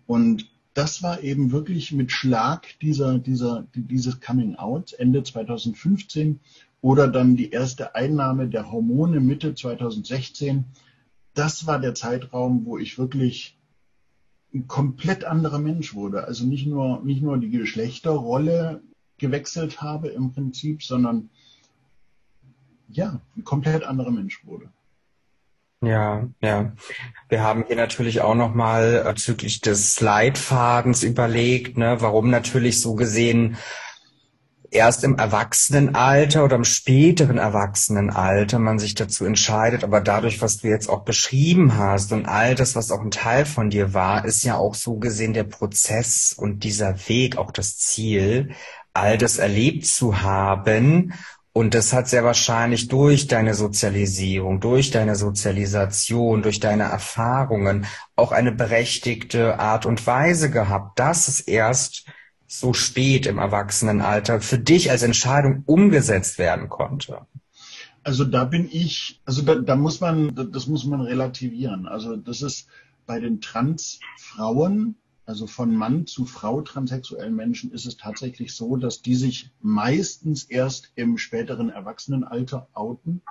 Und 0.07 0.49
das 0.75 1.03
war 1.03 1.25
eben 1.25 1.51
wirklich 1.51 1.91
mit 1.91 2.13
Schlag 2.13 2.79
dieser, 2.81 3.19
dieser, 3.19 3.67
dieses 3.75 4.21
Coming 4.21 4.55
Out 4.55 4.93
Ende 4.93 5.25
2015 5.25 6.39
oder 6.83 7.09
dann 7.09 7.35
die 7.35 7.51
erste 7.51 7.97
Einnahme 7.97 8.47
der 8.47 8.71
Hormone 8.71 9.19
Mitte 9.19 9.57
2016. 9.57 10.67
Das 11.35 11.67
war 11.67 11.81
der 11.81 11.97
Zeitraum, 11.97 12.65
wo 12.65 12.79
ich 12.79 12.97
wirklich 12.97 13.59
ein 14.55 14.69
komplett 14.69 15.25
anderer 15.25 15.59
Mensch 15.59 15.95
wurde. 15.95 16.25
Also 16.25 16.47
nicht 16.47 16.67
nur, 16.67 17.03
nicht 17.03 17.23
nur 17.23 17.39
die 17.39 17.51
Geschlechterrolle 17.51 18.83
gewechselt 19.19 19.83
habe 19.83 20.09
im 20.09 20.33
Prinzip, 20.33 20.83
sondern 20.83 21.31
ja, 22.89 23.21
ein 23.37 23.45
komplett 23.45 23.83
anderer 23.83 24.11
Mensch 24.11 24.45
wurde. 24.45 24.71
Ja, 25.83 26.29
ja. 26.41 26.73
Wir 27.29 27.43
haben 27.43 27.65
hier 27.67 27.77
natürlich 27.77 28.21
auch 28.21 28.35
nochmal 28.35 29.05
bezüglich 29.05 29.61
des 29.61 30.01
Leitfadens 30.01 31.03
überlegt, 31.03 31.77
ne, 31.77 31.97
warum 32.01 32.31
natürlich 32.31 32.81
so 32.81 32.95
gesehen 32.95 33.57
erst 34.75 35.05
im 35.05 35.17
Erwachsenenalter 35.17 36.45
oder 36.45 36.57
im 36.57 36.65
späteren 36.65 37.39
Erwachsenenalter 37.39 38.59
man 38.59 38.79
sich 38.79 38.95
dazu 38.95 39.25
entscheidet. 39.25 39.85
Aber 39.85 40.01
dadurch, 40.01 40.43
was 40.43 40.59
du 40.59 40.69
jetzt 40.69 40.89
auch 40.89 41.05
beschrieben 41.05 41.77
hast 41.77 42.13
und 42.13 42.27
all 42.27 42.55
das, 42.55 42.75
was 42.75 42.91
auch 42.91 43.01
ein 43.01 43.11
Teil 43.11 43.47
von 43.47 43.71
dir 43.71 43.95
war, 43.95 44.25
ist 44.25 44.45
ja 44.45 44.57
auch 44.57 44.75
so 44.75 44.97
gesehen 44.97 45.33
der 45.33 45.45
Prozess 45.45 46.35
und 46.37 46.65
dieser 46.65 47.09
Weg 47.09 47.39
auch 47.39 47.53
das 47.53 47.79
Ziel, 47.79 48.51
all 48.93 49.17
das 49.17 49.39
erlebt 49.39 49.87
zu 49.87 50.23
haben. 50.23 51.15
Und 51.53 51.75
das 51.75 51.93
hat 51.93 52.09
sehr 52.09 52.25
wahrscheinlich 52.25 52.89
durch 52.89 53.29
deine 53.29 53.55
Sozialisierung, 53.55 54.59
durch 54.59 54.91
deine 54.91 55.15
Sozialisation, 55.15 56.43
durch 56.43 56.59
deine 56.59 56.83
Erfahrungen 56.83 57.87
auch 58.17 58.33
eine 58.33 58.51
berechtigte 58.51 59.61
Art 59.61 59.87
und 59.87 60.05
Weise 60.05 60.51
gehabt, 60.51 60.99
dass 60.99 61.29
es 61.29 61.39
erst 61.41 62.07
so 62.47 62.73
spät 62.73 63.27
im 63.27 63.39
Erwachsenenalter 63.39 64.41
für 64.41 64.59
dich 64.59 64.91
als 64.91 65.03
Entscheidung 65.03 65.63
umgesetzt 65.67 66.39
werden 66.39 66.69
konnte? 66.69 67.27
Also 68.03 68.25
da 68.25 68.45
bin 68.45 68.69
ich, 68.71 69.21
also 69.25 69.43
da, 69.43 69.55
da 69.55 69.77
muss 69.77 70.01
man, 70.01 70.35
das 70.53 70.67
muss 70.67 70.85
man 70.85 71.01
relativieren. 71.01 71.87
Also 71.87 72.17
das 72.17 72.43
ist 72.43 72.69
bei 73.07 73.19
den 73.19 73.41
Transfrauen 73.41 74.97
Also 75.27 75.47
von 75.47 75.75
Mann 75.75 76.07
zu 76.07 76.27
Frau 76.27 76.61
transsexuellen 76.61 77.35
Menschen 77.35 77.73
ist 77.73 77.87
es 77.87 77.97
tatsächlich 77.97 78.55
so, 78.55 78.77
dass 78.77 79.01
die 79.01 79.15
sich 79.15 79.51
meistens 79.61 80.45
erst 80.45 80.93
im 80.97 81.17
späteren 81.17 81.71
Erwachsenenalter 81.71 82.69
outen, 82.75 83.23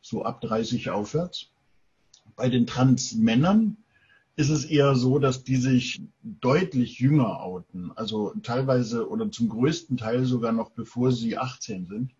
so 0.00 0.24
ab 0.24 0.40
30 0.40 0.90
aufwärts. 0.90 1.50
Bei 2.36 2.48
den 2.48 2.66
Transmännern 2.66 3.76
ist 4.36 4.50
es 4.50 4.66
eher 4.66 4.94
so, 4.94 5.18
dass 5.18 5.44
die 5.44 5.56
sich 5.56 6.02
deutlich 6.22 6.98
jünger 7.00 7.40
outen, 7.40 7.90
also 7.96 8.34
teilweise 8.42 9.08
oder 9.08 9.30
zum 9.30 9.48
größten 9.48 9.96
Teil 9.96 10.26
sogar 10.26 10.52
noch 10.52 10.70
bevor 10.70 11.10
sie 11.10 11.38
18 11.38 11.86
sind. 11.86 12.12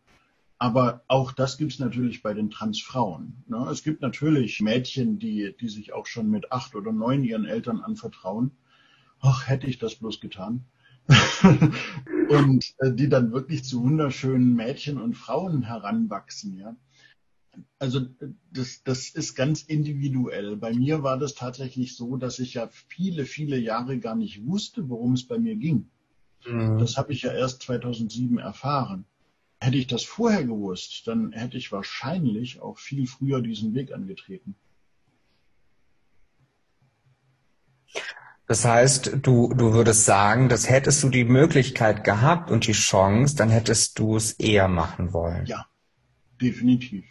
Aber 0.59 1.03
auch 1.07 1.33
das 1.33 1.59
gibt 1.59 1.73
es 1.73 1.79
natürlich 1.79 2.23
bei 2.23 2.33
den 2.33 2.49
Transfrauen. 2.49 3.45
Ne? 3.47 3.69
Es 3.71 3.83
gibt 3.83 4.01
natürlich 4.01 4.63
Mädchen, 4.63 5.19
die, 5.19 5.55
die 5.61 5.69
sich 5.69 5.93
auch 5.93 6.07
schon 6.07 6.31
mit 6.31 6.51
acht 6.51 6.75
oder 6.75 6.93
neun 6.93 7.23
ihren 7.23 7.45
Eltern 7.45 7.83
anvertrauen. 7.83 8.53
Ach, 9.21 9.47
hätte 9.47 9.67
ich 9.67 9.79
das 9.79 9.97
bloß 9.97 10.21
getan. 10.21 10.65
und 12.31 12.75
äh, 12.79 12.93
die 12.93 13.11
dann 13.11 13.33
wirklich 13.33 13.65
zu 13.65 13.83
wunderschönen 13.83 14.57
Mädchen 14.57 14.99
und 14.99 15.15
Frauen 15.15 15.63
heranwachsen, 15.63 16.59
ja 16.59 16.75
also 17.79 18.01
das, 18.53 18.83
das 18.85 19.11
ist 19.11 19.35
ganz 19.35 19.63
individuell. 19.63 20.57
Bei 20.57 20.73
mir 20.73 21.03
war 21.03 21.19
das 21.19 21.35
tatsächlich 21.35 21.97
so, 21.97 22.17
dass 22.17 22.39
ich 22.39 22.55
ja 22.55 22.69
viele, 22.69 23.25
viele 23.25 23.59
Jahre 23.59 23.99
gar 23.99 24.17
nicht 24.17 24.47
wusste, 24.47 24.89
worum 24.89 25.15
es 25.15 25.27
bei 25.27 25.39
mir 25.39 25.57
ging. 25.57 25.91
Mhm. 26.47 26.79
Das 26.79 26.97
habe 26.97 27.13
ich 27.13 27.23
ja 27.23 27.33
erst 27.33 27.63
2007 27.63 28.39
erfahren. 28.39 29.05
Hätte 29.61 29.79
ich 29.79 29.87
das 29.87 30.05
vorher 30.05 30.45
gewusst, 30.45 31.07
dann 31.07 31.33
hätte 31.33 31.57
ich 31.57 31.73
wahrscheinlich 31.73 32.61
auch 32.61 32.79
viel 32.79 33.07
früher 33.07 33.41
diesen 33.41 33.75
Weg 33.75 33.93
angetreten. 33.93 34.55
Das 38.47 38.65
heißt, 38.65 39.19
du, 39.23 39.53
du 39.55 39.73
würdest 39.73 40.05
sagen, 40.05 40.49
dass 40.49 40.71
hättest 40.71 41.03
du 41.03 41.09
die 41.09 41.25
Möglichkeit 41.25 42.05
gehabt 42.05 42.51
und 42.51 42.67
die 42.67 42.73
Chance, 42.73 43.35
dann 43.35 43.51
hättest 43.51 43.99
du 43.99 44.17
es 44.17 44.33
eher 44.35 44.69
machen 44.69 45.13
wollen. 45.13 45.47
Ja, 45.47 45.67
definitiv. 46.41 47.05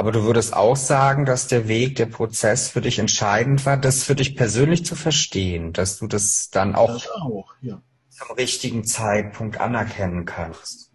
Aber 0.00 0.12
du 0.12 0.22
würdest 0.22 0.56
auch 0.56 0.76
sagen, 0.76 1.26
dass 1.26 1.46
der 1.46 1.68
Weg, 1.68 1.96
der 1.96 2.06
Prozess 2.06 2.70
für 2.70 2.80
dich 2.80 2.98
entscheidend 2.98 3.66
war, 3.66 3.76
das 3.76 4.02
für 4.02 4.14
dich 4.14 4.34
persönlich 4.34 4.86
zu 4.86 4.96
verstehen, 4.96 5.74
dass 5.74 5.98
du 5.98 6.06
das 6.06 6.48
dann 6.48 6.74
auch, 6.74 6.90
das 6.90 7.10
auch 7.10 7.52
ja. 7.60 7.82
zum 8.08 8.34
richtigen 8.34 8.84
Zeitpunkt 8.84 9.60
anerkennen 9.60 10.24
kannst. 10.24 10.90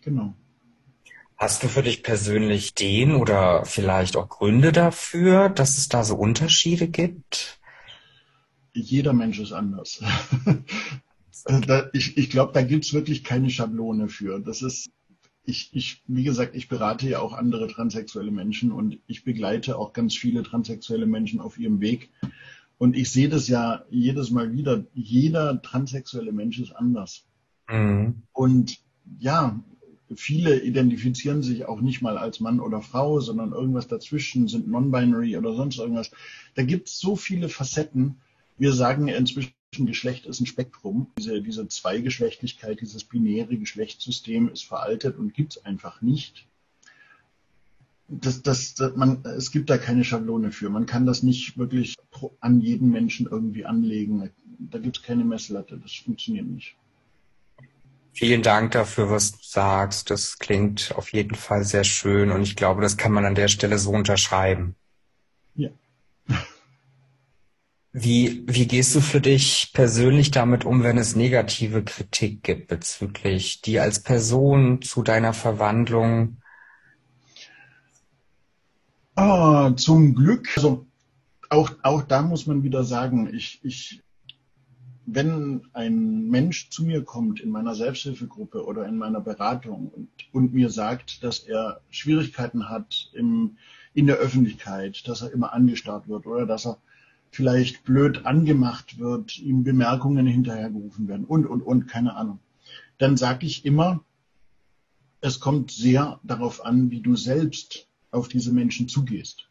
Genau. 0.00 0.32
Hast 1.36 1.64
du 1.64 1.68
für 1.68 1.82
dich 1.82 2.04
persönlich 2.04 2.72
den 2.72 3.16
oder 3.16 3.64
vielleicht 3.64 4.16
auch 4.16 4.28
Gründe 4.28 4.70
dafür, 4.70 5.48
dass 5.48 5.76
es 5.76 5.88
da 5.88 6.04
so 6.04 6.14
Unterschiede 6.14 6.86
gibt? 6.86 7.58
Jeder 8.74 9.12
Mensch 9.12 9.40
ist 9.40 9.50
anders. 9.50 10.04
ich 11.92 12.16
ich 12.16 12.30
glaube, 12.30 12.52
da 12.52 12.62
gibt's 12.62 12.92
wirklich 12.92 13.24
keine 13.24 13.50
Schablone 13.50 14.08
für. 14.08 14.38
Das 14.38 14.62
ist 14.62 14.88
ich, 15.46 15.70
ich, 15.72 16.02
wie 16.06 16.24
gesagt, 16.24 16.54
ich 16.56 16.68
berate 16.68 17.08
ja 17.08 17.20
auch 17.20 17.32
andere 17.32 17.68
transsexuelle 17.68 18.32
Menschen 18.32 18.72
und 18.72 18.98
ich 19.06 19.24
begleite 19.24 19.78
auch 19.78 19.92
ganz 19.92 20.16
viele 20.16 20.42
transsexuelle 20.42 21.06
Menschen 21.06 21.40
auf 21.40 21.58
ihrem 21.58 21.80
Weg. 21.80 22.10
Und 22.78 22.96
ich 22.96 23.10
sehe 23.10 23.28
das 23.28 23.48
ja 23.48 23.84
jedes 23.88 24.30
Mal 24.30 24.52
wieder. 24.52 24.84
Jeder 24.92 25.62
transsexuelle 25.62 26.32
Mensch 26.32 26.58
ist 26.58 26.72
anders. 26.72 27.24
Mhm. 27.68 28.22
Und 28.32 28.78
ja, 29.18 29.58
viele 30.14 30.60
identifizieren 30.60 31.42
sich 31.42 31.66
auch 31.66 31.80
nicht 31.80 32.02
mal 32.02 32.18
als 32.18 32.40
Mann 32.40 32.60
oder 32.60 32.82
Frau, 32.82 33.20
sondern 33.20 33.52
irgendwas 33.52 33.88
dazwischen, 33.88 34.48
sind 34.48 34.68
non-binary 34.68 35.36
oder 35.36 35.54
sonst 35.54 35.78
irgendwas. 35.78 36.10
Da 36.54 36.64
gibt 36.64 36.88
es 36.88 36.98
so 36.98 37.16
viele 37.16 37.48
Facetten. 37.48 38.16
Wir 38.58 38.72
sagen 38.72 39.08
inzwischen 39.08 39.55
Geschlecht 39.84 40.24
ist 40.24 40.40
ein 40.40 40.46
Spektrum. 40.46 41.08
Diese, 41.18 41.42
diese 41.42 41.68
Zweigeschlechtlichkeit, 41.68 42.80
dieses 42.80 43.04
binäre 43.04 43.58
Geschlechtssystem 43.58 44.48
ist 44.48 44.62
veraltet 44.62 45.18
und 45.18 45.34
gibt 45.34 45.56
es 45.56 45.64
einfach 45.66 46.00
nicht. 46.00 46.46
Das, 48.08 48.40
das, 48.40 48.74
das, 48.74 48.96
man, 48.96 49.22
es 49.24 49.50
gibt 49.50 49.68
da 49.68 49.76
keine 49.76 50.04
Schablone 50.04 50.52
für. 50.52 50.70
Man 50.70 50.86
kann 50.86 51.04
das 51.04 51.22
nicht 51.22 51.58
wirklich 51.58 51.96
an 52.40 52.60
jeden 52.60 52.90
Menschen 52.90 53.26
irgendwie 53.26 53.66
anlegen. 53.66 54.30
Da 54.58 54.78
gibt 54.78 54.96
es 54.96 55.02
keine 55.02 55.24
Messlatte. 55.24 55.76
Das 55.76 55.92
funktioniert 55.92 56.46
nicht. 56.46 56.76
Vielen 58.16 58.40
Dank 58.40 58.70
dafür, 58.70 59.10
was 59.10 59.32
du 59.32 59.38
sagst. 59.42 60.08
Das 60.08 60.38
klingt 60.38 60.94
auf 60.96 61.12
jeden 61.12 61.34
Fall 61.34 61.64
sehr 61.64 61.84
schön 61.84 62.30
und 62.30 62.40
ich 62.40 62.56
glaube, 62.56 62.80
das 62.80 62.96
kann 62.96 63.12
man 63.12 63.26
an 63.26 63.34
der 63.34 63.48
Stelle 63.48 63.78
so 63.78 63.90
unterschreiben. 63.90 64.74
Ja. 65.54 65.68
Wie, 67.98 68.44
wie 68.46 68.66
gehst 68.66 68.94
du 68.94 69.00
für 69.00 69.22
dich 69.22 69.70
persönlich 69.72 70.30
damit 70.30 70.66
um, 70.66 70.82
wenn 70.82 70.98
es 70.98 71.16
negative 71.16 71.82
Kritik 71.82 72.42
gibt 72.42 72.68
bezüglich 72.68 73.62
dir 73.62 73.84
als 73.84 74.02
Person 74.02 74.82
zu 74.82 75.02
deiner 75.02 75.32
Verwandlung? 75.32 76.36
Ah, 79.14 79.72
zum 79.76 80.14
Glück, 80.14 80.46
also 80.56 80.86
auch, 81.48 81.70
auch 81.82 82.02
da 82.02 82.20
muss 82.20 82.46
man 82.46 82.62
wieder 82.62 82.84
sagen, 82.84 83.32
ich, 83.34 83.60
ich, 83.62 84.02
wenn 85.06 85.66
ein 85.72 86.28
Mensch 86.28 86.68
zu 86.68 86.84
mir 86.84 87.02
kommt 87.02 87.40
in 87.40 87.48
meiner 87.48 87.74
Selbsthilfegruppe 87.74 88.62
oder 88.66 88.86
in 88.86 88.98
meiner 88.98 89.22
Beratung 89.22 89.88
und, 89.88 90.10
und 90.32 90.52
mir 90.52 90.68
sagt, 90.68 91.24
dass 91.24 91.38
er 91.38 91.80
Schwierigkeiten 91.88 92.68
hat 92.68 93.10
im, 93.14 93.56
in 93.94 94.06
der 94.06 94.16
Öffentlichkeit, 94.16 95.08
dass 95.08 95.22
er 95.22 95.32
immer 95.32 95.54
angestarrt 95.54 96.08
wird 96.08 96.26
oder 96.26 96.44
dass 96.44 96.66
er 96.66 96.76
vielleicht 97.36 97.84
blöd 97.84 98.24
angemacht 98.24 98.98
wird, 98.98 99.38
ihm 99.38 99.62
Bemerkungen 99.62 100.26
hinterhergerufen 100.26 101.06
werden 101.06 101.26
und, 101.26 101.44
und, 101.44 101.60
und, 101.60 101.86
keine 101.86 102.16
Ahnung. 102.16 102.38
Dann 102.96 103.18
sage 103.18 103.44
ich 103.44 103.66
immer, 103.66 104.02
es 105.20 105.38
kommt 105.38 105.70
sehr 105.70 106.18
darauf 106.22 106.64
an, 106.64 106.90
wie 106.90 107.02
du 107.02 107.14
selbst 107.14 107.88
auf 108.10 108.28
diese 108.28 108.52
Menschen 108.52 108.88
zugehst. 108.88 109.50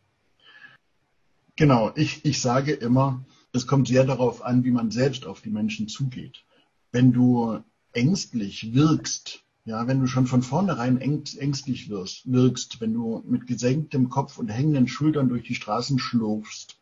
Genau, 1.55 1.91
ich, 1.95 2.25
ich 2.25 2.41
sage 2.41 2.73
immer, 2.73 3.23
es 3.53 3.67
kommt 3.67 3.88
sehr 3.88 4.03
darauf 4.03 4.43
an, 4.43 4.63
wie 4.63 4.71
man 4.71 4.89
selbst 4.89 5.27
auf 5.27 5.41
die 5.41 5.51
Menschen 5.51 5.88
zugeht. 5.88 6.43
Wenn 6.91 7.13
du 7.13 7.59
ängstlich 7.93 8.73
wirkst, 8.73 9.43
ja, 9.63 9.86
wenn 9.88 9.99
du 9.99 10.07
schon 10.07 10.25
von 10.25 10.41
vornherein 10.41 10.97
ängstlich 10.97 11.89
wirst, 11.89 12.31
wirkst, 12.31 12.81
wenn 12.81 12.93
du 12.93 13.23
mit 13.27 13.45
gesenktem 13.45 14.09
Kopf 14.09 14.39
und 14.39 14.49
hängenden 14.49 14.88
Schultern 14.88 15.29
durch 15.29 15.43
die 15.43 15.55
Straßen 15.55 15.99
schlurfst, 15.99 16.79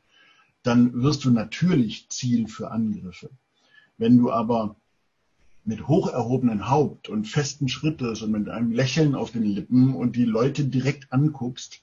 dann 0.64 1.02
wirst 1.02 1.26
du 1.26 1.32
natürlich 1.32 2.10
Ziel 2.10 2.48
für 2.48 2.72
Angriffe. 2.72 3.30
Wenn 3.98 4.18
du 4.18 4.32
aber 4.32 4.76
mit 5.66 5.88
hoch 5.88 6.12
erhobenen 6.12 6.70
Haupt 6.70 7.10
und 7.10 7.28
festen 7.28 7.70
Schrittes 7.70 8.22
und 8.22 8.32
mit 8.32 8.50
einem 8.50 8.72
Lächeln 8.72 9.16
auf 9.16 9.32
den 9.32 9.44
Lippen 9.44 9.96
und 9.96 10.16
die 10.16 10.26
Leute 10.26 10.66
direkt 10.66 11.12
anguckst, 11.14 11.82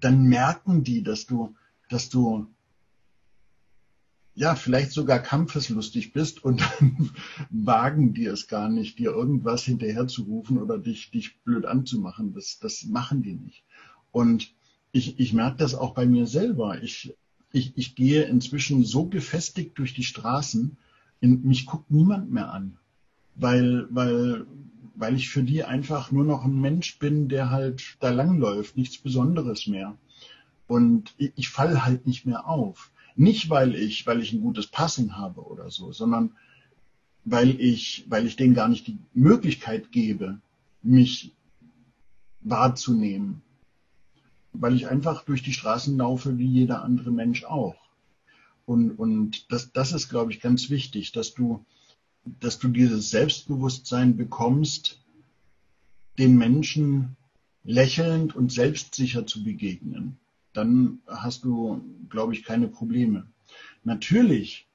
dann 0.00 0.24
merken 0.24 0.84
die, 0.84 1.02
dass 1.02 1.26
du, 1.26 1.54
dass 1.88 2.08
du 2.08 2.46
ja, 4.34 4.54
vielleicht 4.54 4.92
sogar 4.92 5.18
kampfeslustig 5.18 6.12
bist 6.12 6.42
und 6.42 6.60
dann 6.60 7.10
wagen 7.50 8.14
die 8.14 8.26
es 8.26 8.48
gar 8.48 8.68
nicht, 8.68 8.98
dir 8.98 9.10
irgendwas 9.10 9.64
hinterherzurufen 9.64 10.58
oder 10.58 10.78
dich, 10.78 11.10
dich 11.10 11.38
blöd 11.42 11.66
anzumachen. 11.66 12.32
Das, 12.32 12.58
das 12.58 12.84
machen 12.84 13.22
die 13.22 13.34
nicht. 13.34 13.64
Und 14.12 14.54
ich, 14.92 15.20
ich 15.20 15.32
merke 15.32 15.58
das 15.58 15.74
auch 15.74 15.94
bei 15.94 16.06
mir 16.06 16.26
selber. 16.26 16.82
Ich 16.82 17.14
ich, 17.52 17.72
ich 17.76 17.94
gehe 17.94 18.24
inzwischen 18.24 18.84
so 18.84 19.06
gefestigt 19.06 19.78
durch 19.78 19.94
die 19.94 20.04
Straßen, 20.04 20.76
in, 21.20 21.42
mich 21.42 21.66
guckt 21.66 21.90
niemand 21.90 22.30
mehr 22.30 22.52
an, 22.52 22.78
weil, 23.34 23.86
weil, 23.90 24.46
weil 24.94 25.16
ich 25.16 25.28
für 25.28 25.42
die 25.42 25.64
einfach 25.64 26.10
nur 26.10 26.24
noch 26.24 26.44
ein 26.44 26.60
Mensch 26.60 26.98
bin, 26.98 27.28
der 27.28 27.50
halt 27.50 27.96
da 28.00 28.10
langläuft, 28.10 28.76
nichts 28.76 28.98
Besonderes 28.98 29.66
mehr. 29.66 29.96
Und 30.66 31.14
ich, 31.18 31.32
ich 31.36 31.48
falle 31.48 31.84
halt 31.84 32.06
nicht 32.06 32.26
mehr 32.26 32.46
auf. 32.46 32.92
Nicht, 33.16 33.50
weil 33.50 33.74
ich, 33.74 34.06
weil 34.06 34.22
ich 34.22 34.32
ein 34.32 34.40
gutes 34.40 34.68
Passing 34.68 35.16
habe 35.16 35.42
oder 35.42 35.70
so, 35.70 35.92
sondern 35.92 36.32
weil 37.24 37.60
ich, 37.60 38.06
weil 38.08 38.26
ich 38.26 38.36
denen 38.36 38.54
gar 38.54 38.68
nicht 38.68 38.86
die 38.86 38.98
Möglichkeit 39.12 39.92
gebe, 39.92 40.40
mich 40.82 41.34
wahrzunehmen 42.40 43.42
weil 44.52 44.74
ich 44.74 44.88
einfach 44.88 45.24
durch 45.24 45.42
die 45.42 45.52
Straßen 45.52 45.96
laufe 45.96 46.38
wie 46.38 46.46
jeder 46.46 46.82
andere 46.82 47.10
Mensch 47.10 47.44
auch. 47.44 47.76
Und, 48.66 48.92
und 48.92 49.50
das, 49.52 49.72
das 49.72 49.92
ist, 49.92 50.08
glaube 50.08 50.32
ich, 50.32 50.40
ganz 50.40 50.70
wichtig, 50.70 51.12
dass 51.12 51.34
du, 51.34 51.64
dass 52.24 52.58
du 52.58 52.68
dieses 52.68 53.10
Selbstbewusstsein 53.10 54.16
bekommst, 54.16 55.02
den 56.18 56.36
Menschen 56.36 57.16
lächelnd 57.64 58.34
und 58.34 58.52
selbstsicher 58.52 59.26
zu 59.26 59.42
begegnen. 59.42 60.18
Dann 60.52 61.00
hast 61.06 61.44
du, 61.44 61.82
glaube 62.08 62.34
ich, 62.34 62.44
keine 62.44 62.68
Probleme. 62.68 63.26
Natürlich 63.84 64.68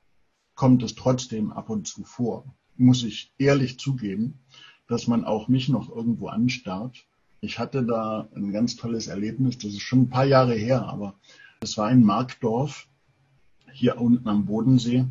kommt 0.55 0.83
es 0.83 0.95
trotzdem 0.95 1.51
ab 1.51 1.69
und 1.69 1.87
zu 1.87 2.03
vor, 2.03 2.45
muss 2.77 3.03
ich 3.03 3.33
ehrlich 3.37 3.77
zugeben, 3.77 4.39
dass 4.87 5.07
man 5.07 5.25
auch 5.25 5.47
mich 5.47 5.69
noch 5.69 5.89
irgendwo 5.89 6.27
anstarrt 6.27 7.05
ich 7.45 7.59
hatte 7.59 7.83
da 7.83 8.27
ein 8.35 8.51
ganz 8.51 8.75
tolles 8.75 9.07
Erlebnis, 9.07 9.57
das 9.59 9.71
ist 9.71 9.81
schon 9.81 10.03
ein 10.03 10.09
paar 10.09 10.25
Jahre 10.25 10.55
her, 10.55 10.87
aber 10.87 11.13
es 11.61 11.77
war 11.77 11.91
in 11.91 12.03
Markdorf. 12.03 12.87
hier 13.71 13.99
unten 13.99 14.27
am 14.27 14.45
Bodensee. 14.45 15.05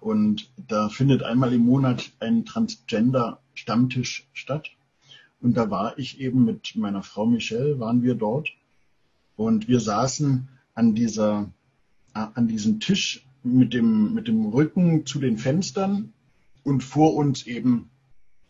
Und 0.00 0.52
da 0.68 0.90
findet 0.90 1.22
einmal 1.22 1.52
im 1.52 1.62
Monat 1.62 2.12
ein 2.20 2.44
Transgender-Stammtisch 2.44 4.28
statt. 4.32 4.70
Und 5.40 5.56
da 5.56 5.70
war 5.70 5.98
ich 5.98 6.20
eben 6.20 6.44
mit 6.44 6.76
meiner 6.76 7.02
Frau 7.02 7.26
Michelle, 7.26 7.80
waren 7.80 8.02
wir 8.02 8.14
dort. 8.14 8.50
Und 9.34 9.66
wir 9.66 9.80
saßen 9.80 10.48
an 10.74 10.94
dieser, 10.94 11.50
an 12.12 12.48
diesem 12.48 12.80
Tisch 12.80 13.26
mit 13.42 13.72
dem, 13.72 14.12
mit 14.12 14.28
dem 14.28 14.46
Rücken 14.46 15.06
zu 15.06 15.18
den 15.18 15.38
Fenstern 15.38 16.12
und 16.64 16.84
vor 16.84 17.14
uns 17.14 17.46
eben 17.46 17.90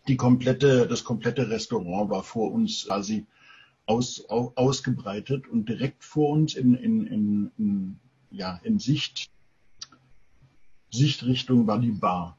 die 0.09 0.17
komplette, 0.17 0.87
das 0.87 1.05
komplette 1.05 1.51
Restaurant 1.51 2.11
war 2.11 2.23
vor 2.23 2.53
uns 2.53 2.87
quasi 2.87 3.27
aus, 3.87 4.25
ausgebreitet 4.29 5.49
und 5.49 5.69
direkt 5.69 6.05
vor 6.05 6.31
uns 6.31 6.55
in, 6.55 6.75
in, 6.75 7.07
in, 7.07 7.51
in, 7.59 8.01
ja, 8.31 8.61
in 8.63 8.79
Sicht, 8.79 9.31
Sichtrichtung 10.91 11.67
war 11.67 11.79
die 11.79 11.93
Bar. 11.93 12.37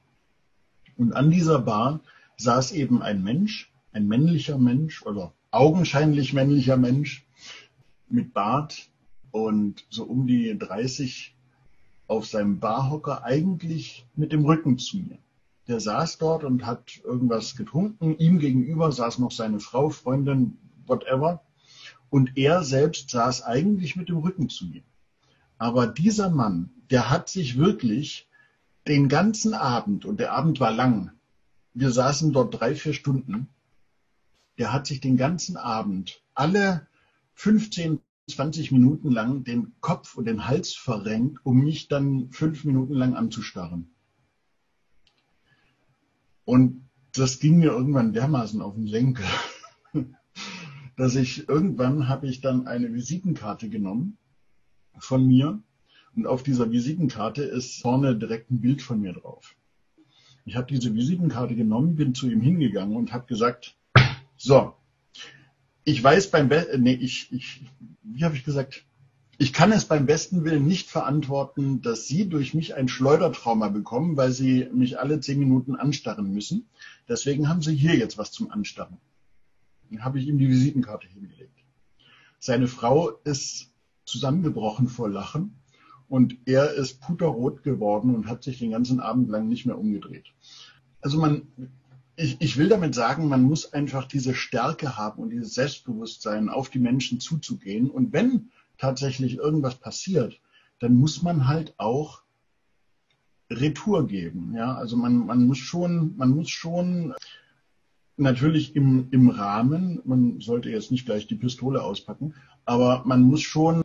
Und 0.97 1.13
an 1.13 1.29
dieser 1.29 1.59
Bar 1.59 2.01
saß 2.37 2.71
eben 2.71 3.01
ein 3.01 3.23
Mensch, 3.23 3.71
ein 3.91 4.07
männlicher 4.07 4.57
Mensch 4.57 5.03
oder 5.03 5.33
augenscheinlich 5.51 6.33
männlicher 6.33 6.77
Mensch 6.77 7.25
mit 8.09 8.33
Bart 8.33 8.89
und 9.31 9.85
so 9.89 10.03
um 10.03 10.27
die 10.27 10.57
30 10.57 11.35
auf 12.07 12.25
seinem 12.25 12.59
Barhocker 12.59 13.23
eigentlich 13.23 14.05
mit 14.15 14.31
dem 14.31 14.45
Rücken 14.45 14.77
zu 14.77 14.97
mir. 14.97 15.17
Der 15.67 15.79
saß 15.79 16.17
dort 16.17 16.43
und 16.43 16.65
hat 16.65 17.01
irgendwas 17.03 17.55
getrunken. 17.55 18.17
Ihm 18.17 18.39
gegenüber 18.39 18.91
saß 18.91 19.19
noch 19.19 19.31
seine 19.31 19.59
Frau, 19.59 19.89
Freundin, 19.89 20.57
whatever. 20.85 21.43
Und 22.09 22.37
er 22.37 22.63
selbst 22.63 23.09
saß 23.09 23.43
eigentlich 23.43 23.95
mit 23.95 24.09
dem 24.09 24.17
Rücken 24.17 24.49
zu 24.49 24.65
mir. 24.65 24.83
Aber 25.57 25.87
dieser 25.87 26.29
Mann, 26.29 26.69
der 26.89 27.09
hat 27.09 27.29
sich 27.29 27.57
wirklich 27.57 28.29
den 28.87 29.09
ganzen 29.09 29.53
Abend, 29.53 30.05
und 30.05 30.19
der 30.19 30.31
Abend 30.31 30.59
war 30.59 30.71
lang, 30.71 31.11
wir 31.73 31.91
saßen 31.91 32.31
dort 32.31 32.59
drei, 32.59 32.73
vier 32.73 32.93
Stunden, 32.93 33.49
der 34.57 34.71
hat 34.71 34.87
sich 34.87 35.01
den 35.01 35.17
ganzen 35.17 35.57
Abend 35.57 36.21
alle 36.33 36.87
15, 37.35 37.99
20 38.29 38.71
Minuten 38.71 39.11
lang 39.11 39.43
den 39.43 39.73
Kopf 39.81 40.15
und 40.15 40.25
den 40.25 40.47
Hals 40.47 40.73
verrenkt, 40.73 41.39
um 41.43 41.63
mich 41.63 41.87
dann 41.87 42.31
fünf 42.31 42.63
Minuten 42.63 42.93
lang 42.93 43.15
anzustarren. 43.15 43.91
Und 46.47 46.87
das 47.11 47.39
ging 47.39 47.57
mir 47.57 47.71
irgendwann 47.71 48.13
dermaßen 48.13 48.61
auf 48.61 48.73
den 48.73 48.87
Senkel, 48.87 49.25
dass 50.95 51.17
ich 51.17 51.49
irgendwann 51.49 52.07
habe 52.07 52.25
ich 52.27 52.39
dann 52.39 52.67
eine 52.67 52.93
Visitenkarte 52.93 53.67
genommen 53.67 54.17
von 54.97 55.27
mir 55.27 55.61
und 56.15 56.25
auf 56.25 56.43
dieser 56.43 56.71
Visitenkarte 56.71 57.43
ist 57.43 57.81
vorne 57.81 58.15
direkt 58.15 58.49
ein 58.49 58.61
Bild 58.61 58.81
von 58.81 59.01
mir 59.01 59.11
drauf. 59.11 59.57
Ich 60.45 60.55
habe 60.55 60.67
diese 60.67 60.95
Visitenkarte 60.95 61.53
genommen, 61.53 61.97
bin 61.97 62.15
zu 62.15 62.29
ihm 62.29 62.39
hingegangen 62.39 62.95
und 62.95 63.11
habe 63.11 63.25
gesagt, 63.25 63.75
so, 64.37 64.73
ich 65.83 66.01
weiß 66.01 66.31
beim 66.31 66.47
Be 66.47 66.65
nee, 66.79 66.93
ich, 66.93 67.29
ich, 67.33 67.65
wie 68.03 68.23
habe 68.23 68.37
ich 68.37 68.45
gesagt, 68.45 68.85
ich 69.39 69.53
kann 69.53 69.71
es 69.71 69.85
beim 69.85 70.05
besten 70.05 70.43
Willen 70.43 70.65
nicht 70.65 70.89
verantworten, 70.89 71.81
dass 71.81 72.07
Sie 72.07 72.27
durch 72.27 72.53
mich 72.53 72.75
ein 72.75 72.87
Schleudertrauma 72.87 73.69
bekommen, 73.69 74.17
weil 74.17 74.31
Sie 74.31 74.67
mich 74.73 74.99
alle 74.99 75.19
zehn 75.19 75.37
Minuten 75.37 75.75
anstarren 75.75 76.33
müssen. 76.33 76.67
Deswegen 77.07 77.47
haben 77.47 77.61
Sie 77.61 77.75
hier 77.75 77.95
jetzt 77.95 78.17
was 78.17 78.31
zum 78.31 78.49
Anstarren. 78.49 78.97
Dann 79.89 80.03
habe 80.03 80.19
ich 80.19 80.27
ihm 80.27 80.39
die 80.39 80.49
Visitenkarte 80.49 81.07
hingelegt. 81.07 81.63
Seine 82.39 82.67
Frau 82.67 83.09
ist 83.23 83.71
zusammengebrochen 84.05 84.87
vor 84.87 85.09
Lachen 85.09 85.59
und 86.07 86.37
er 86.45 86.73
ist 86.73 87.01
puterrot 87.01 87.63
geworden 87.63 88.15
und 88.15 88.27
hat 88.27 88.43
sich 88.43 88.57
den 88.57 88.71
ganzen 88.71 88.99
Abend 88.99 89.29
lang 89.29 89.47
nicht 89.47 89.65
mehr 89.65 89.77
umgedreht. 89.77 90.33
Also 91.01 91.19
man, 91.19 91.47
ich, 92.15 92.37
ich 92.39 92.57
will 92.57 92.69
damit 92.69 92.95
sagen, 92.95 93.27
man 93.27 93.43
muss 93.43 93.71
einfach 93.73 94.07
diese 94.07 94.33
Stärke 94.33 94.97
haben 94.97 95.21
und 95.21 95.29
dieses 95.29 95.53
Selbstbewusstsein, 95.53 96.49
auf 96.49 96.69
die 96.69 96.79
Menschen 96.79 97.19
zuzugehen. 97.19 97.89
Und 97.89 98.13
wenn 98.13 98.49
tatsächlich 98.77 99.37
irgendwas 99.37 99.75
passiert, 99.75 100.39
dann 100.79 100.93
muss 100.93 101.23
man 101.23 101.47
halt 101.47 101.73
auch 101.77 102.21
Retour 103.49 104.07
geben. 104.07 104.53
Ja, 104.55 104.75
also 104.75 104.97
man, 104.97 105.25
man 105.25 105.45
muss 105.45 105.57
schon, 105.57 106.15
man 106.17 106.31
muss 106.31 106.49
schon 106.49 107.13
natürlich 108.17 108.75
im, 108.75 109.07
im 109.11 109.29
Rahmen, 109.29 110.01
man 110.05 110.39
sollte 110.41 110.69
jetzt 110.69 110.91
nicht 110.91 111.05
gleich 111.05 111.27
die 111.27 111.35
Pistole 111.35 111.83
auspacken, 111.83 112.33
aber 112.65 113.03
man 113.05 113.21
muss 113.21 113.41
schon 113.41 113.83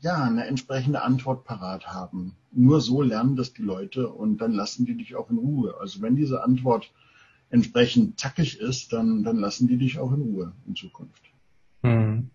ja, 0.00 0.24
eine 0.24 0.46
entsprechende 0.46 1.02
Antwort 1.02 1.44
parat 1.44 1.86
haben. 1.86 2.34
Nur 2.50 2.80
so 2.80 3.02
lernen 3.02 3.36
das 3.36 3.52
die 3.52 3.62
Leute 3.62 4.08
und 4.08 4.38
dann 4.38 4.52
lassen 4.52 4.84
die 4.84 4.96
dich 4.96 5.14
auch 5.14 5.30
in 5.30 5.38
Ruhe. 5.38 5.76
Also 5.80 6.02
wenn 6.02 6.16
diese 6.16 6.42
Antwort 6.42 6.90
entsprechend 7.50 8.18
zackig 8.18 8.58
ist, 8.58 8.92
dann, 8.92 9.22
dann 9.22 9.36
lassen 9.36 9.68
die 9.68 9.76
dich 9.76 10.00
auch 10.00 10.12
in 10.12 10.22
Ruhe 10.22 10.52
in 10.66 10.74
Zukunft. 10.74 11.22
Hm. 11.82 12.30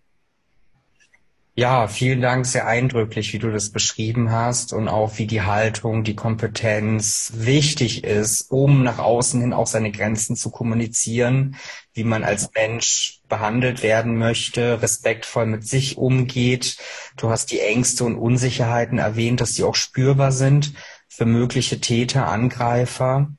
Ja, 1.58 1.88
vielen 1.88 2.20
Dank, 2.20 2.46
sehr 2.46 2.68
eindrücklich, 2.68 3.32
wie 3.32 3.40
du 3.40 3.50
das 3.50 3.70
beschrieben 3.70 4.30
hast 4.30 4.72
und 4.72 4.86
auch 4.86 5.18
wie 5.18 5.26
die 5.26 5.42
Haltung, 5.42 6.04
die 6.04 6.14
Kompetenz 6.14 7.32
wichtig 7.34 8.04
ist, 8.04 8.48
um 8.52 8.84
nach 8.84 9.00
außen 9.00 9.40
hin 9.40 9.52
auch 9.52 9.66
seine 9.66 9.90
Grenzen 9.90 10.36
zu 10.36 10.52
kommunizieren, 10.52 11.56
wie 11.94 12.04
man 12.04 12.22
als 12.22 12.50
Mensch 12.54 13.22
behandelt 13.28 13.82
werden 13.82 14.16
möchte, 14.18 14.80
respektvoll 14.82 15.46
mit 15.46 15.66
sich 15.66 15.98
umgeht. 15.98 16.76
Du 17.16 17.28
hast 17.28 17.50
die 17.50 17.58
Ängste 17.58 18.04
und 18.04 18.14
Unsicherheiten 18.14 18.98
erwähnt, 18.98 19.40
dass 19.40 19.54
die 19.54 19.64
auch 19.64 19.74
spürbar 19.74 20.30
sind 20.30 20.74
für 21.08 21.26
mögliche 21.26 21.80
Täter, 21.80 22.28
Angreifer, 22.28 23.32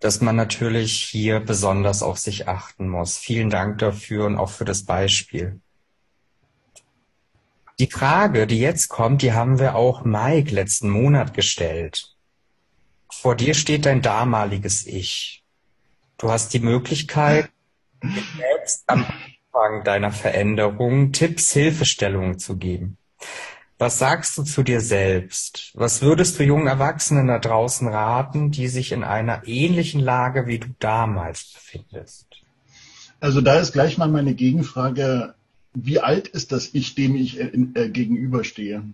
dass 0.00 0.22
man 0.22 0.34
natürlich 0.34 0.94
hier 0.94 1.40
besonders 1.40 2.02
auf 2.02 2.16
sich 2.16 2.48
achten 2.48 2.88
muss. 2.88 3.18
Vielen 3.18 3.50
Dank 3.50 3.80
dafür 3.80 4.24
und 4.24 4.38
auch 4.38 4.48
für 4.48 4.64
das 4.64 4.86
Beispiel. 4.86 5.60
Die 7.80 7.90
Frage, 7.90 8.46
die 8.46 8.60
jetzt 8.60 8.88
kommt, 8.88 9.22
die 9.22 9.32
haben 9.32 9.58
wir 9.58 9.74
auch 9.74 10.04
Mike 10.04 10.54
letzten 10.54 10.90
Monat 10.90 11.34
gestellt. 11.34 12.14
Vor 13.10 13.34
dir 13.34 13.54
steht 13.54 13.86
dein 13.86 14.00
damaliges 14.00 14.86
Ich. 14.86 15.44
Du 16.16 16.30
hast 16.30 16.54
die 16.54 16.60
Möglichkeit, 16.60 17.50
jetzt 18.02 18.84
am 18.86 19.04
Anfang 19.04 19.84
deiner 19.84 20.12
Veränderung 20.12 21.10
Tipps, 21.12 21.52
Hilfestellungen 21.52 22.38
zu 22.38 22.56
geben. 22.56 22.96
Was 23.76 23.98
sagst 23.98 24.38
du 24.38 24.44
zu 24.44 24.62
dir 24.62 24.80
selbst? 24.80 25.72
Was 25.74 26.00
würdest 26.00 26.38
du 26.38 26.44
jungen 26.44 26.68
Erwachsenen 26.68 27.26
da 27.26 27.40
draußen 27.40 27.88
raten, 27.88 28.52
die 28.52 28.68
sich 28.68 28.92
in 28.92 29.02
einer 29.02 29.42
ähnlichen 29.46 30.00
Lage 30.00 30.46
wie 30.46 30.60
du 30.60 30.68
damals 30.78 31.52
befindest? 31.52 32.28
Also 33.18 33.40
da 33.40 33.58
ist 33.58 33.72
gleich 33.72 33.98
mal 33.98 34.08
meine 34.08 34.34
Gegenfrage 34.34 35.34
wie 35.74 36.00
alt 36.00 36.28
ist 36.28 36.52
das 36.52 36.72
Ich, 36.72 36.94
dem 36.94 37.16
ich 37.16 37.40
äh, 37.40 37.46
äh, 37.46 37.88
gegenüberstehe? 37.90 38.84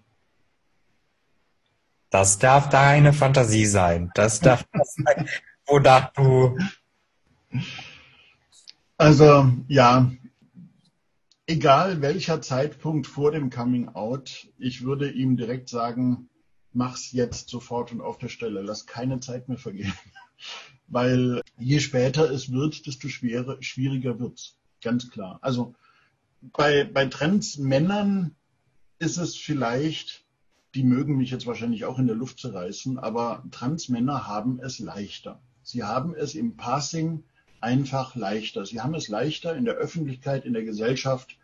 Das 2.10 2.38
darf 2.38 2.68
deine 2.68 3.12
Fantasie 3.12 3.66
sein. 3.66 4.10
Das 4.14 4.40
darf 4.40 4.64
das 4.72 4.94
sein, 4.94 5.28
wonach 5.66 6.12
du. 6.12 6.58
Also, 8.96 9.52
ja, 9.68 10.10
egal 11.46 12.00
welcher 12.00 12.40
Zeitpunkt 12.42 13.06
vor 13.06 13.30
dem 13.30 13.50
Coming 13.50 13.88
Out, 13.88 14.48
ich 14.58 14.82
würde 14.82 15.10
ihm 15.10 15.36
direkt 15.36 15.68
sagen, 15.68 16.28
mach's 16.72 17.12
jetzt 17.12 17.48
sofort 17.48 17.92
und 17.92 18.00
auf 18.00 18.18
der 18.18 18.28
Stelle. 18.28 18.62
Lass 18.62 18.86
keine 18.86 19.20
Zeit 19.20 19.48
mehr 19.48 19.58
vergehen. 19.58 19.92
Weil 20.88 21.42
je 21.58 21.78
später 21.78 22.28
es 22.30 22.50
wird, 22.50 22.86
desto 22.86 23.08
schwerer, 23.08 23.58
schwieriger 23.60 24.18
wird's. 24.18 24.56
Ganz 24.82 25.10
klar. 25.10 25.38
Also, 25.42 25.74
bei, 26.40 26.84
bei 26.84 27.06
Trans-Männern 27.06 28.34
ist 28.98 29.18
es 29.18 29.36
vielleicht, 29.36 30.24
die 30.74 30.82
mögen 30.82 31.16
mich 31.16 31.30
jetzt 31.30 31.46
wahrscheinlich 31.46 31.84
auch 31.84 31.98
in 31.98 32.06
der 32.06 32.16
Luft 32.16 32.38
zerreißen, 32.38 32.98
aber 32.98 33.44
Trans-Männer 33.50 34.26
haben 34.26 34.60
es 34.60 34.78
leichter. 34.78 35.40
Sie 35.62 35.82
haben 35.84 36.14
es 36.14 36.34
im 36.34 36.56
Passing 36.56 37.24
einfach 37.60 38.14
leichter. 38.14 38.64
Sie 38.64 38.80
haben 38.80 38.94
es 38.94 39.08
leichter 39.08 39.54
in 39.54 39.64
der 39.64 39.74
Öffentlichkeit, 39.74 40.44
in 40.44 40.52
der 40.52 40.64
Gesellschaft 40.64 41.36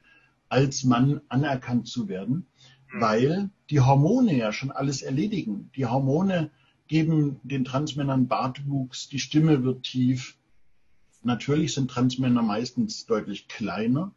als 0.48 0.84
Mann 0.84 1.20
anerkannt 1.28 1.88
zu 1.88 2.08
werden, 2.08 2.46
hm. 2.88 3.00
weil 3.00 3.50
die 3.70 3.80
Hormone 3.80 4.34
ja 4.34 4.52
schon 4.52 4.70
alles 4.70 5.02
erledigen. 5.02 5.70
Die 5.76 5.86
Hormone 5.86 6.50
geben 6.88 7.40
den 7.42 7.64
Transmännern 7.64 8.28
Bartwuchs, 8.28 9.08
die 9.08 9.18
Stimme 9.18 9.64
wird 9.64 9.82
tief. 9.82 10.36
Natürlich 11.22 11.74
sind 11.74 11.90
Transmänner 11.90 12.42
meistens 12.42 13.06
deutlich 13.06 13.48
kleiner, 13.48 14.12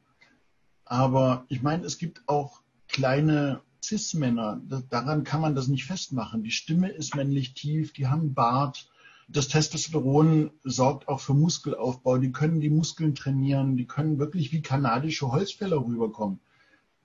aber 0.90 1.46
ich 1.50 1.62
meine, 1.62 1.86
es 1.86 2.00
gibt 2.00 2.24
auch 2.26 2.62
kleine 2.88 3.62
Cis-Männer. 3.84 4.60
Daran 4.90 5.24
kann 5.24 5.40
man 5.40 5.54
das 5.54 5.68
nicht 5.68 5.86
festmachen. 5.86 6.44
Die 6.44 6.52
Stimme 6.52 6.90
ist 6.90 7.16
männlich 7.16 7.54
tief, 7.54 7.94
die 7.94 8.08
haben 8.08 8.34
Bart. 8.34 8.90
Das 9.28 9.48
Testosteron 9.48 10.50
sorgt 10.64 11.08
auch 11.08 11.20
für 11.20 11.36
Muskelaufbau. 11.36 12.18
Die 12.18 12.32
können 12.32 12.60
die 12.60 12.72
Muskeln 12.72 13.14
trainieren. 13.14 13.78
Die 13.78 13.86
können 13.86 14.18
wirklich 14.18 14.52
wie 14.52 14.64
kanadische 14.64 15.32
Holzfäller 15.32 15.78
rüberkommen. 15.78 16.40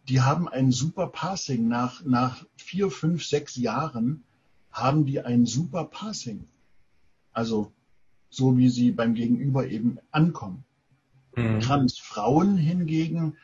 die 0.09 0.22
haben 0.22 0.49
ein 0.49 0.72
super 0.72 1.09
Passing. 1.09 1.68
Nach, 1.68 2.03
nach 2.05 2.45
vier, 2.57 2.91
fünf, 2.91 3.24
sechs 3.24 3.57
Jahren 3.57 4.24
haben 4.72 5.05
die 5.05 5.20
ein 5.20 5.45
super 5.45 5.85
Passing. 5.85 6.49
Also 7.32 7.70
so 8.30 8.57
wie 8.57 8.70
sie 8.70 8.93
beim 8.93 9.14
Gegenüber 9.14 9.68
eben 9.68 9.99
ankommen. 10.11 10.64
Mhm. 11.37 11.61
Transfrauen 11.61 12.57
hingegen, 12.57 13.37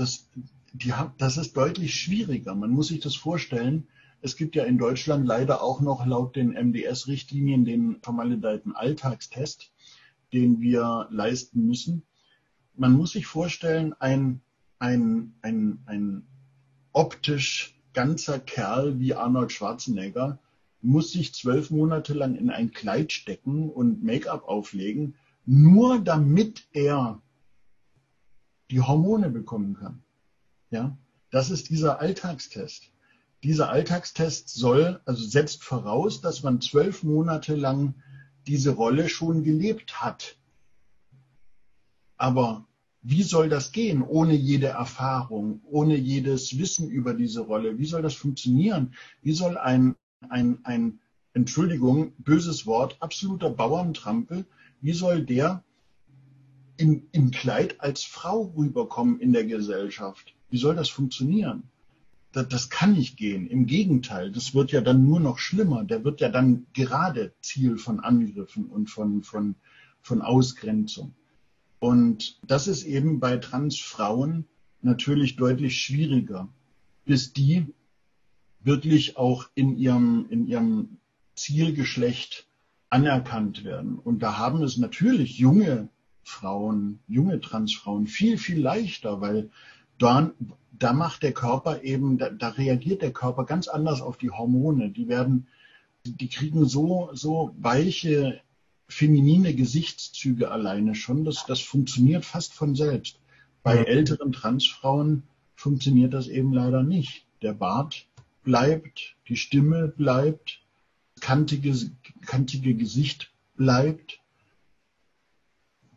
das, 0.00 0.28
die, 0.72 0.92
das 1.18 1.36
ist 1.36 1.56
deutlich 1.56 1.94
schwieriger. 1.94 2.54
Man 2.54 2.70
muss 2.70 2.88
sich 2.88 3.00
das 3.00 3.14
vorstellen. 3.14 3.86
Es 4.22 4.36
gibt 4.36 4.56
ja 4.56 4.64
in 4.64 4.78
Deutschland 4.78 5.26
leider 5.26 5.62
auch 5.62 5.80
noch 5.80 6.04
laut 6.06 6.36
den 6.36 6.52
MDS-Richtlinien 6.52 7.64
den 7.64 8.00
vermaledeiten 8.02 8.74
Alltagstest, 8.74 9.72
den 10.32 10.60
wir 10.60 11.08
leisten 11.10 11.66
müssen. 11.66 12.02
Man 12.76 12.92
muss 12.92 13.12
sich 13.12 13.26
vorstellen, 13.26 13.94
ein, 13.98 14.40
ein, 14.78 15.34
ein, 15.42 15.80
ein 15.86 16.26
optisch 16.92 17.74
ganzer 17.92 18.38
Kerl 18.38 18.98
wie 18.98 19.14
Arnold 19.14 19.52
Schwarzenegger 19.52 20.38
muss 20.82 21.12
sich 21.12 21.34
zwölf 21.34 21.70
Monate 21.70 22.14
lang 22.14 22.36
in 22.36 22.48
ein 22.48 22.72
Kleid 22.72 23.12
stecken 23.12 23.68
und 23.68 24.02
Make-up 24.02 24.44
auflegen, 24.44 25.14
nur 25.44 25.98
damit 25.98 26.64
er 26.72 27.20
die 28.70 28.80
Hormone 28.80 29.30
bekommen 29.30 29.74
kann. 29.74 30.02
Ja, 30.70 30.96
das 31.30 31.50
ist 31.50 31.70
dieser 31.70 32.00
Alltagstest. 32.00 32.90
Dieser 33.42 33.70
Alltagstest 33.70 34.50
soll, 34.50 35.00
also 35.04 35.24
setzt 35.24 35.64
voraus, 35.64 36.20
dass 36.20 36.42
man 36.42 36.60
zwölf 36.60 37.02
Monate 37.02 37.54
lang 37.54 37.94
diese 38.46 38.70
Rolle 38.70 39.08
schon 39.08 39.44
gelebt 39.44 40.00
hat. 40.02 40.36
Aber 42.16 42.66
wie 43.02 43.22
soll 43.22 43.48
das 43.48 43.72
gehen 43.72 44.02
ohne 44.02 44.34
jede 44.34 44.68
Erfahrung, 44.68 45.62
ohne 45.64 45.96
jedes 45.96 46.58
Wissen 46.58 46.90
über 46.90 47.14
diese 47.14 47.40
Rolle? 47.40 47.78
Wie 47.78 47.86
soll 47.86 48.02
das 48.02 48.14
funktionieren? 48.14 48.94
Wie 49.22 49.32
soll 49.32 49.56
ein, 49.56 49.96
ein, 50.28 50.58
ein 50.64 51.00
Entschuldigung, 51.32 52.12
böses 52.18 52.66
Wort, 52.66 52.98
absoluter 53.00 53.48
Bauerntrampel, 53.48 54.44
wie 54.82 54.92
soll 54.92 55.24
der 55.24 55.64
in, 56.80 57.08
im 57.12 57.30
Kleid 57.30 57.80
als 57.80 58.02
Frau 58.02 58.52
rüberkommen 58.56 59.20
in 59.20 59.32
der 59.32 59.44
Gesellschaft? 59.44 60.34
Wie 60.48 60.58
soll 60.58 60.74
das 60.74 60.88
funktionieren? 60.88 61.64
Das, 62.32 62.48
das 62.48 62.70
kann 62.70 62.94
nicht 62.94 63.16
gehen. 63.16 63.46
Im 63.46 63.66
Gegenteil, 63.66 64.32
das 64.32 64.54
wird 64.54 64.72
ja 64.72 64.80
dann 64.80 65.04
nur 65.04 65.20
noch 65.20 65.38
schlimmer. 65.38 65.84
Der 65.84 66.04
wird 66.04 66.20
ja 66.20 66.30
dann 66.30 66.66
gerade 66.72 67.32
Ziel 67.42 67.76
von 67.76 68.00
Angriffen 68.00 68.66
und 68.66 68.88
von, 68.88 69.22
von, 69.22 69.56
von 70.00 70.22
Ausgrenzung. 70.22 71.14
Und 71.80 72.38
das 72.46 72.66
ist 72.66 72.84
eben 72.84 73.20
bei 73.20 73.36
Transfrauen 73.36 74.46
natürlich 74.80 75.36
deutlich 75.36 75.76
schwieriger, 75.76 76.48
bis 77.04 77.32
die 77.32 77.66
wirklich 78.62 79.18
auch 79.18 79.48
in 79.54 79.76
ihrem, 79.76 80.26
in 80.30 80.46
ihrem 80.46 80.96
Zielgeschlecht 81.34 82.46
anerkannt 82.88 83.64
werden. 83.64 83.98
Und 83.98 84.20
da 84.20 84.38
haben 84.38 84.62
es 84.62 84.78
natürlich 84.78 85.38
junge 85.38 85.88
Frauen, 86.22 87.00
junge 87.08 87.40
Transfrauen 87.40 88.06
viel, 88.06 88.38
viel 88.38 88.60
leichter, 88.60 89.20
weil 89.20 89.50
da, 89.98 90.30
da 90.72 90.92
macht 90.92 91.22
der 91.22 91.32
Körper 91.32 91.82
eben, 91.82 92.18
da, 92.18 92.30
da 92.30 92.48
reagiert 92.48 93.02
der 93.02 93.12
Körper 93.12 93.44
ganz 93.44 93.68
anders 93.68 94.00
auf 94.00 94.16
die 94.16 94.30
Hormone. 94.30 94.90
Die 94.90 95.08
werden, 95.08 95.46
die 96.04 96.28
kriegen 96.28 96.66
so, 96.66 97.10
so 97.12 97.54
weiche 97.58 98.40
feminine 98.88 99.54
Gesichtszüge 99.54 100.50
alleine 100.50 100.94
schon, 100.94 101.24
das, 101.24 101.46
das 101.46 101.60
funktioniert 101.60 102.24
fast 102.24 102.52
von 102.52 102.74
selbst. 102.74 103.20
Bei 103.62 103.76
älteren 103.76 104.32
Transfrauen 104.32 105.24
funktioniert 105.54 106.14
das 106.14 106.26
eben 106.26 106.52
leider 106.52 106.82
nicht. 106.82 107.26
Der 107.42 107.52
Bart 107.52 108.06
bleibt, 108.42 109.16
die 109.28 109.36
Stimme 109.36 109.88
bleibt, 109.88 110.60
kantige, 111.20 111.74
kantige 112.26 112.74
Gesicht 112.74 113.30
bleibt, 113.56 114.19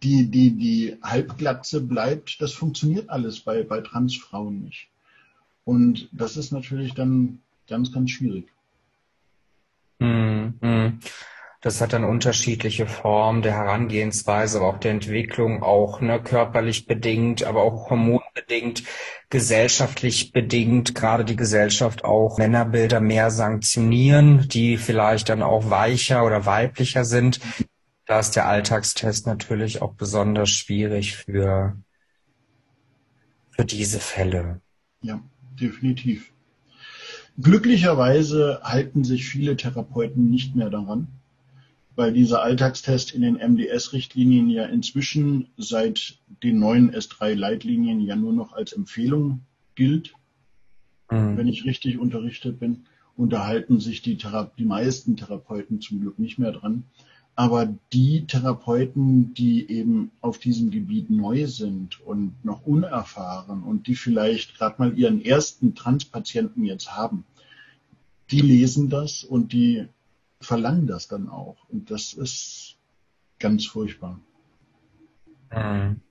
die, 0.03 0.29
die, 0.29 0.51
die 0.51 0.97
Halbglatze 1.01 1.81
bleibt. 1.81 2.41
Das 2.41 2.53
funktioniert 2.53 3.09
alles 3.09 3.39
bei, 3.39 3.63
bei 3.63 3.81
Transfrauen 3.81 4.63
nicht. 4.63 4.89
Und 5.65 6.09
das 6.11 6.37
ist 6.37 6.51
natürlich 6.51 6.93
dann 6.93 7.39
ganz, 7.67 7.91
ganz 7.91 8.11
schwierig. 8.11 8.45
Mm, 9.99 10.53
mm. 10.61 10.99
Das 11.61 11.79
hat 11.79 11.93
dann 11.93 12.03
unterschiedliche 12.03 12.87
Formen 12.87 13.41
der 13.41 13.53
Herangehensweise, 13.53 14.57
aber 14.57 14.67
auch 14.67 14.79
der 14.79 14.91
Entwicklung, 14.91 15.63
auch 15.63 16.01
ne, 16.01 16.21
körperlich 16.21 16.87
bedingt, 16.87 17.45
aber 17.45 17.63
auch 17.63 17.89
hormonbedingt, 17.89 18.83
gesellschaftlich 19.29 20.33
bedingt, 20.33 20.93
gerade 20.93 21.23
die 21.23 21.37
Gesellschaft 21.37 22.03
auch 22.03 22.37
Männerbilder 22.37 22.99
mehr 22.99 23.31
sanktionieren, 23.31 24.49
die 24.49 24.75
vielleicht 24.75 25.29
dann 25.29 25.41
auch 25.41 25.69
weicher 25.69 26.25
oder 26.25 26.45
weiblicher 26.45 27.05
sind. 27.05 27.39
Da 28.05 28.19
ist 28.19 28.31
der 28.31 28.47
Alltagstest 28.47 29.27
natürlich 29.27 29.81
auch 29.81 29.93
besonders 29.93 30.49
schwierig 30.49 31.15
für, 31.15 31.77
für 33.51 33.65
diese 33.65 33.99
Fälle. 33.99 34.61
Ja, 35.01 35.21
definitiv. 35.59 36.31
Glücklicherweise 37.41 38.59
halten 38.63 39.03
sich 39.03 39.25
viele 39.27 39.55
Therapeuten 39.55 40.29
nicht 40.29 40.55
mehr 40.55 40.69
daran 40.69 41.07
weil 41.95 42.13
dieser 42.13 42.41
Alltagstest 42.41 43.13
in 43.13 43.21
den 43.21 43.37
MDS-Richtlinien 43.37 44.49
ja 44.49 44.65
inzwischen 44.65 45.49
seit 45.57 46.17
den 46.41 46.59
neuen 46.59 46.91
S3-Leitlinien 46.91 48.01
ja 48.01 48.15
nur 48.15 48.33
noch 48.33 48.53
als 48.53 48.73
Empfehlung 48.73 49.41
gilt. 49.75 50.13
Mhm. 51.11 51.37
Wenn 51.37 51.47
ich 51.47 51.65
richtig 51.65 51.99
unterrichtet 51.99 52.59
bin, 52.59 52.85
unterhalten 53.15 53.79
sich 53.79 54.01
die, 54.01 54.17
Thera 54.17 54.51
die 54.57 54.65
meisten 54.65 55.17
Therapeuten 55.17 55.81
zum 55.81 56.01
Glück 56.01 56.17
nicht 56.17 56.39
mehr 56.39 56.51
dran. 56.51 56.85
Aber 57.35 57.67
die 57.91 58.27
Therapeuten, 58.27 59.33
die 59.33 59.69
eben 59.69 60.11
auf 60.21 60.37
diesem 60.37 60.69
Gebiet 60.69 61.09
neu 61.09 61.47
sind 61.47 61.99
und 62.01 62.35
noch 62.45 62.65
unerfahren 62.65 63.63
und 63.63 63.87
die 63.87 63.95
vielleicht 63.95 64.57
gerade 64.57 64.75
mal 64.77 64.97
ihren 64.97 65.23
ersten 65.23 65.73
Transpatienten 65.73 66.63
jetzt 66.63 66.95
haben, 66.95 67.25
die 68.29 68.41
lesen 68.41 68.89
das 68.89 69.23
und 69.23 69.51
die 69.51 69.87
verlangen 70.41 70.85
das 70.85 71.07
dann 71.07 71.27
auch. 71.27 71.57
Und 71.69 71.89
das 71.89 72.13
ist 72.13 72.75
ganz 73.39 73.65
furchtbar. 73.65 74.19
Mhm. 75.51 76.01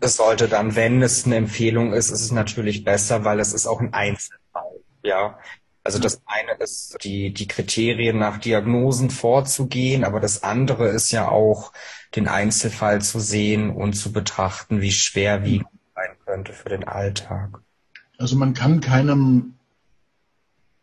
Es 0.00 0.16
sollte 0.16 0.48
dann, 0.48 0.74
wenn 0.74 1.02
es 1.02 1.24
eine 1.24 1.36
Empfehlung 1.36 1.92
ist, 1.92 2.10
ist 2.10 2.20
es 2.20 2.32
natürlich 2.32 2.84
besser, 2.84 3.24
weil 3.24 3.40
es 3.40 3.52
ist 3.52 3.66
auch 3.66 3.80
ein 3.80 3.94
Einzelfall. 3.94 4.80
Ja. 5.02 5.38
Also 5.84 5.98
das 5.98 6.22
eine 6.24 6.52
ist, 6.60 6.96
die, 7.04 7.34
die 7.34 7.46
Kriterien 7.46 8.18
nach 8.18 8.38
Diagnosen 8.38 9.10
vorzugehen, 9.10 10.04
aber 10.04 10.18
das 10.18 10.42
andere 10.42 10.88
ist 10.88 11.12
ja 11.12 11.28
auch, 11.28 11.72
den 12.16 12.26
Einzelfall 12.26 13.02
zu 13.02 13.20
sehen 13.20 13.70
und 13.70 13.92
zu 13.92 14.10
betrachten, 14.10 14.80
wie 14.80 14.92
schwerwiegend 14.92 15.68
sein 15.94 16.16
könnte 16.24 16.52
für 16.54 16.70
den 16.70 16.84
Alltag. 16.84 17.60
Also 18.16 18.36
man 18.36 18.54
kann 18.54 18.80
keinem 18.80 19.54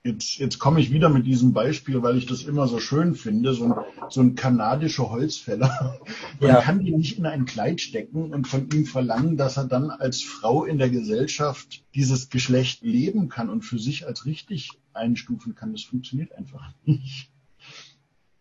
Jetzt, 0.03 0.39
jetzt 0.39 0.57
komme 0.57 0.79
ich 0.79 0.91
wieder 0.91 1.09
mit 1.09 1.27
diesem 1.27 1.53
Beispiel, 1.53 2.01
weil 2.01 2.17
ich 2.17 2.25
das 2.25 2.41
immer 2.41 2.67
so 2.67 2.79
schön 2.79 3.13
finde, 3.13 3.53
so 3.53 3.65
ein, 3.65 3.75
so 4.09 4.21
ein 4.21 4.33
kanadischer 4.33 5.11
Holzfäller. 5.11 5.99
Man 6.39 6.49
ja. 6.49 6.61
kann 6.61 6.83
ihn 6.83 6.97
nicht 6.97 7.19
in 7.19 7.27
ein 7.27 7.45
Kleid 7.45 7.81
stecken 7.81 8.33
und 8.33 8.47
von 8.47 8.67
ihm 8.71 8.87
verlangen, 8.87 9.37
dass 9.37 9.57
er 9.57 9.65
dann 9.65 9.91
als 9.91 10.23
Frau 10.23 10.65
in 10.65 10.79
der 10.79 10.89
Gesellschaft 10.89 11.83
dieses 11.93 12.29
Geschlecht 12.29 12.81
leben 12.81 13.29
kann 13.29 13.47
und 13.47 13.61
für 13.61 13.77
sich 13.77 14.07
als 14.07 14.25
richtig 14.25 14.71
einstufen 14.93 15.55
kann. 15.55 15.73
Das 15.73 15.83
funktioniert 15.83 16.33
einfach 16.33 16.73
nicht. 16.85 17.31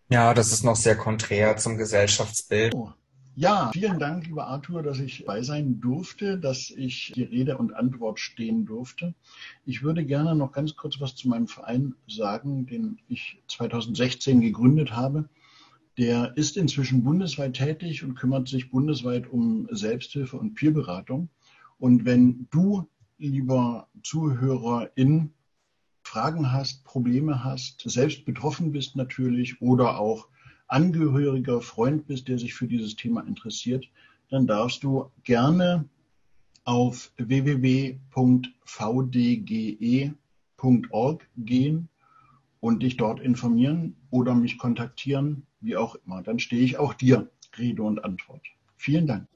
Ja, 0.09 0.35
das 0.35 0.53
ist 0.53 0.65
noch 0.65 0.77
sehr 0.77 0.97
konträr 0.97 1.57
zum 1.57 1.77
Gesellschaftsbild. 1.77 2.75
Oh. 2.75 2.93
Ja, 3.37 3.71
vielen 3.73 3.99
Dank, 3.99 4.27
lieber 4.27 4.49
Arthur, 4.49 4.83
dass 4.83 4.99
ich 4.99 5.25
bei 5.25 5.41
sein 5.43 5.81
durfte, 5.81 6.37
dass 6.37 6.71
ich 6.71 7.13
die 7.15 7.23
Rede 7.23 7.57
und 7.57 7.73
Antwort 7.73 8.19
stehen 8.19 8.67
durfte. 8.67 9.15
Ich 9.65 9.83
würde 9.83 10.05
gerne 10.05 10.35
noch 10.35 10.53
ganz 10.53 10.75
kurz 10.77 11.01
was 11.01 11.15
zu 11.15 11.29
meinem 11.29 11.47
Verein 11.47 11.95
sagen, 12.09 12.67
den 12.67 12.99
ich 13.09 13.41
2016 13.49 14.41
gegründet 14.41 14.93
habe. 14.93 15.29
Der 15.97 16.37
ist 16.37 16.57
inzwischen 16.57 17.05
bundesweit 17.05 17.55
tätig 17.55 18.03
und 18.03 18.15
kümmert 18.15 18.49
sich 18.49 18.71
bundesweit 18.71 19.31
um 19.31 19.69
Selbsthilfe 19.71 20.37
und 20.37 20.55
Peerberatung. 20.55 21.29
Und 21.79 22.05
wenn 22.05 22.49
du, 22.51 22.89
lieber 23.17 23.89
Zuhörerin, 24.03 25.33
Fragen 26.11 26.51
hast, 26.51 26.83
Probleme 26.83 27.45
hast, 27.45 27.83
selbst 27.89 28.25
betroffen 28.25 28.73
bist 28.73 28.97
natürlich 28.97 29.63
oder 29.63 30.01
auch 30.01 30.27
Angehöriger, 30.67 31.61
Freund 31.61 32.09
bist, 32.09 32.27
der 32.27 32.37
sich 32.37 32.53
für 32.53 32.67
dieses 32.67 32.97
Thema 32.97 33.21
interessiert, 33.21 33.89
dann 34.29 34.49
darfst 34.49 34.83
du 34.83 35.13
gerne 35.23 35.89
auf 36.65 37.13
www.vdge.org 37.17 38.01
gehen 41.37 41.89
und 42.59 42.83
dich 42.83 42.97
dort 42.97 43.21
informieren 43.21 43.95
oder 44.11 44.35
mich 44.35 44.59
kontaktieren, 44.59 45.47
wie 45.61 45.77
auch 45.77 45.95
immer. 46.05 46.25
Dann 46.25 46.41
stehe 46.41 46.65
ich 46.65 46.77
auch 46.77 46.95
dir 46.95 47.31
Rede 47.57 47.85
und 47.85 48.03
Antwort. 48.03 48.43
Vielen 48.77 49.07
Dank. 49.07 49.29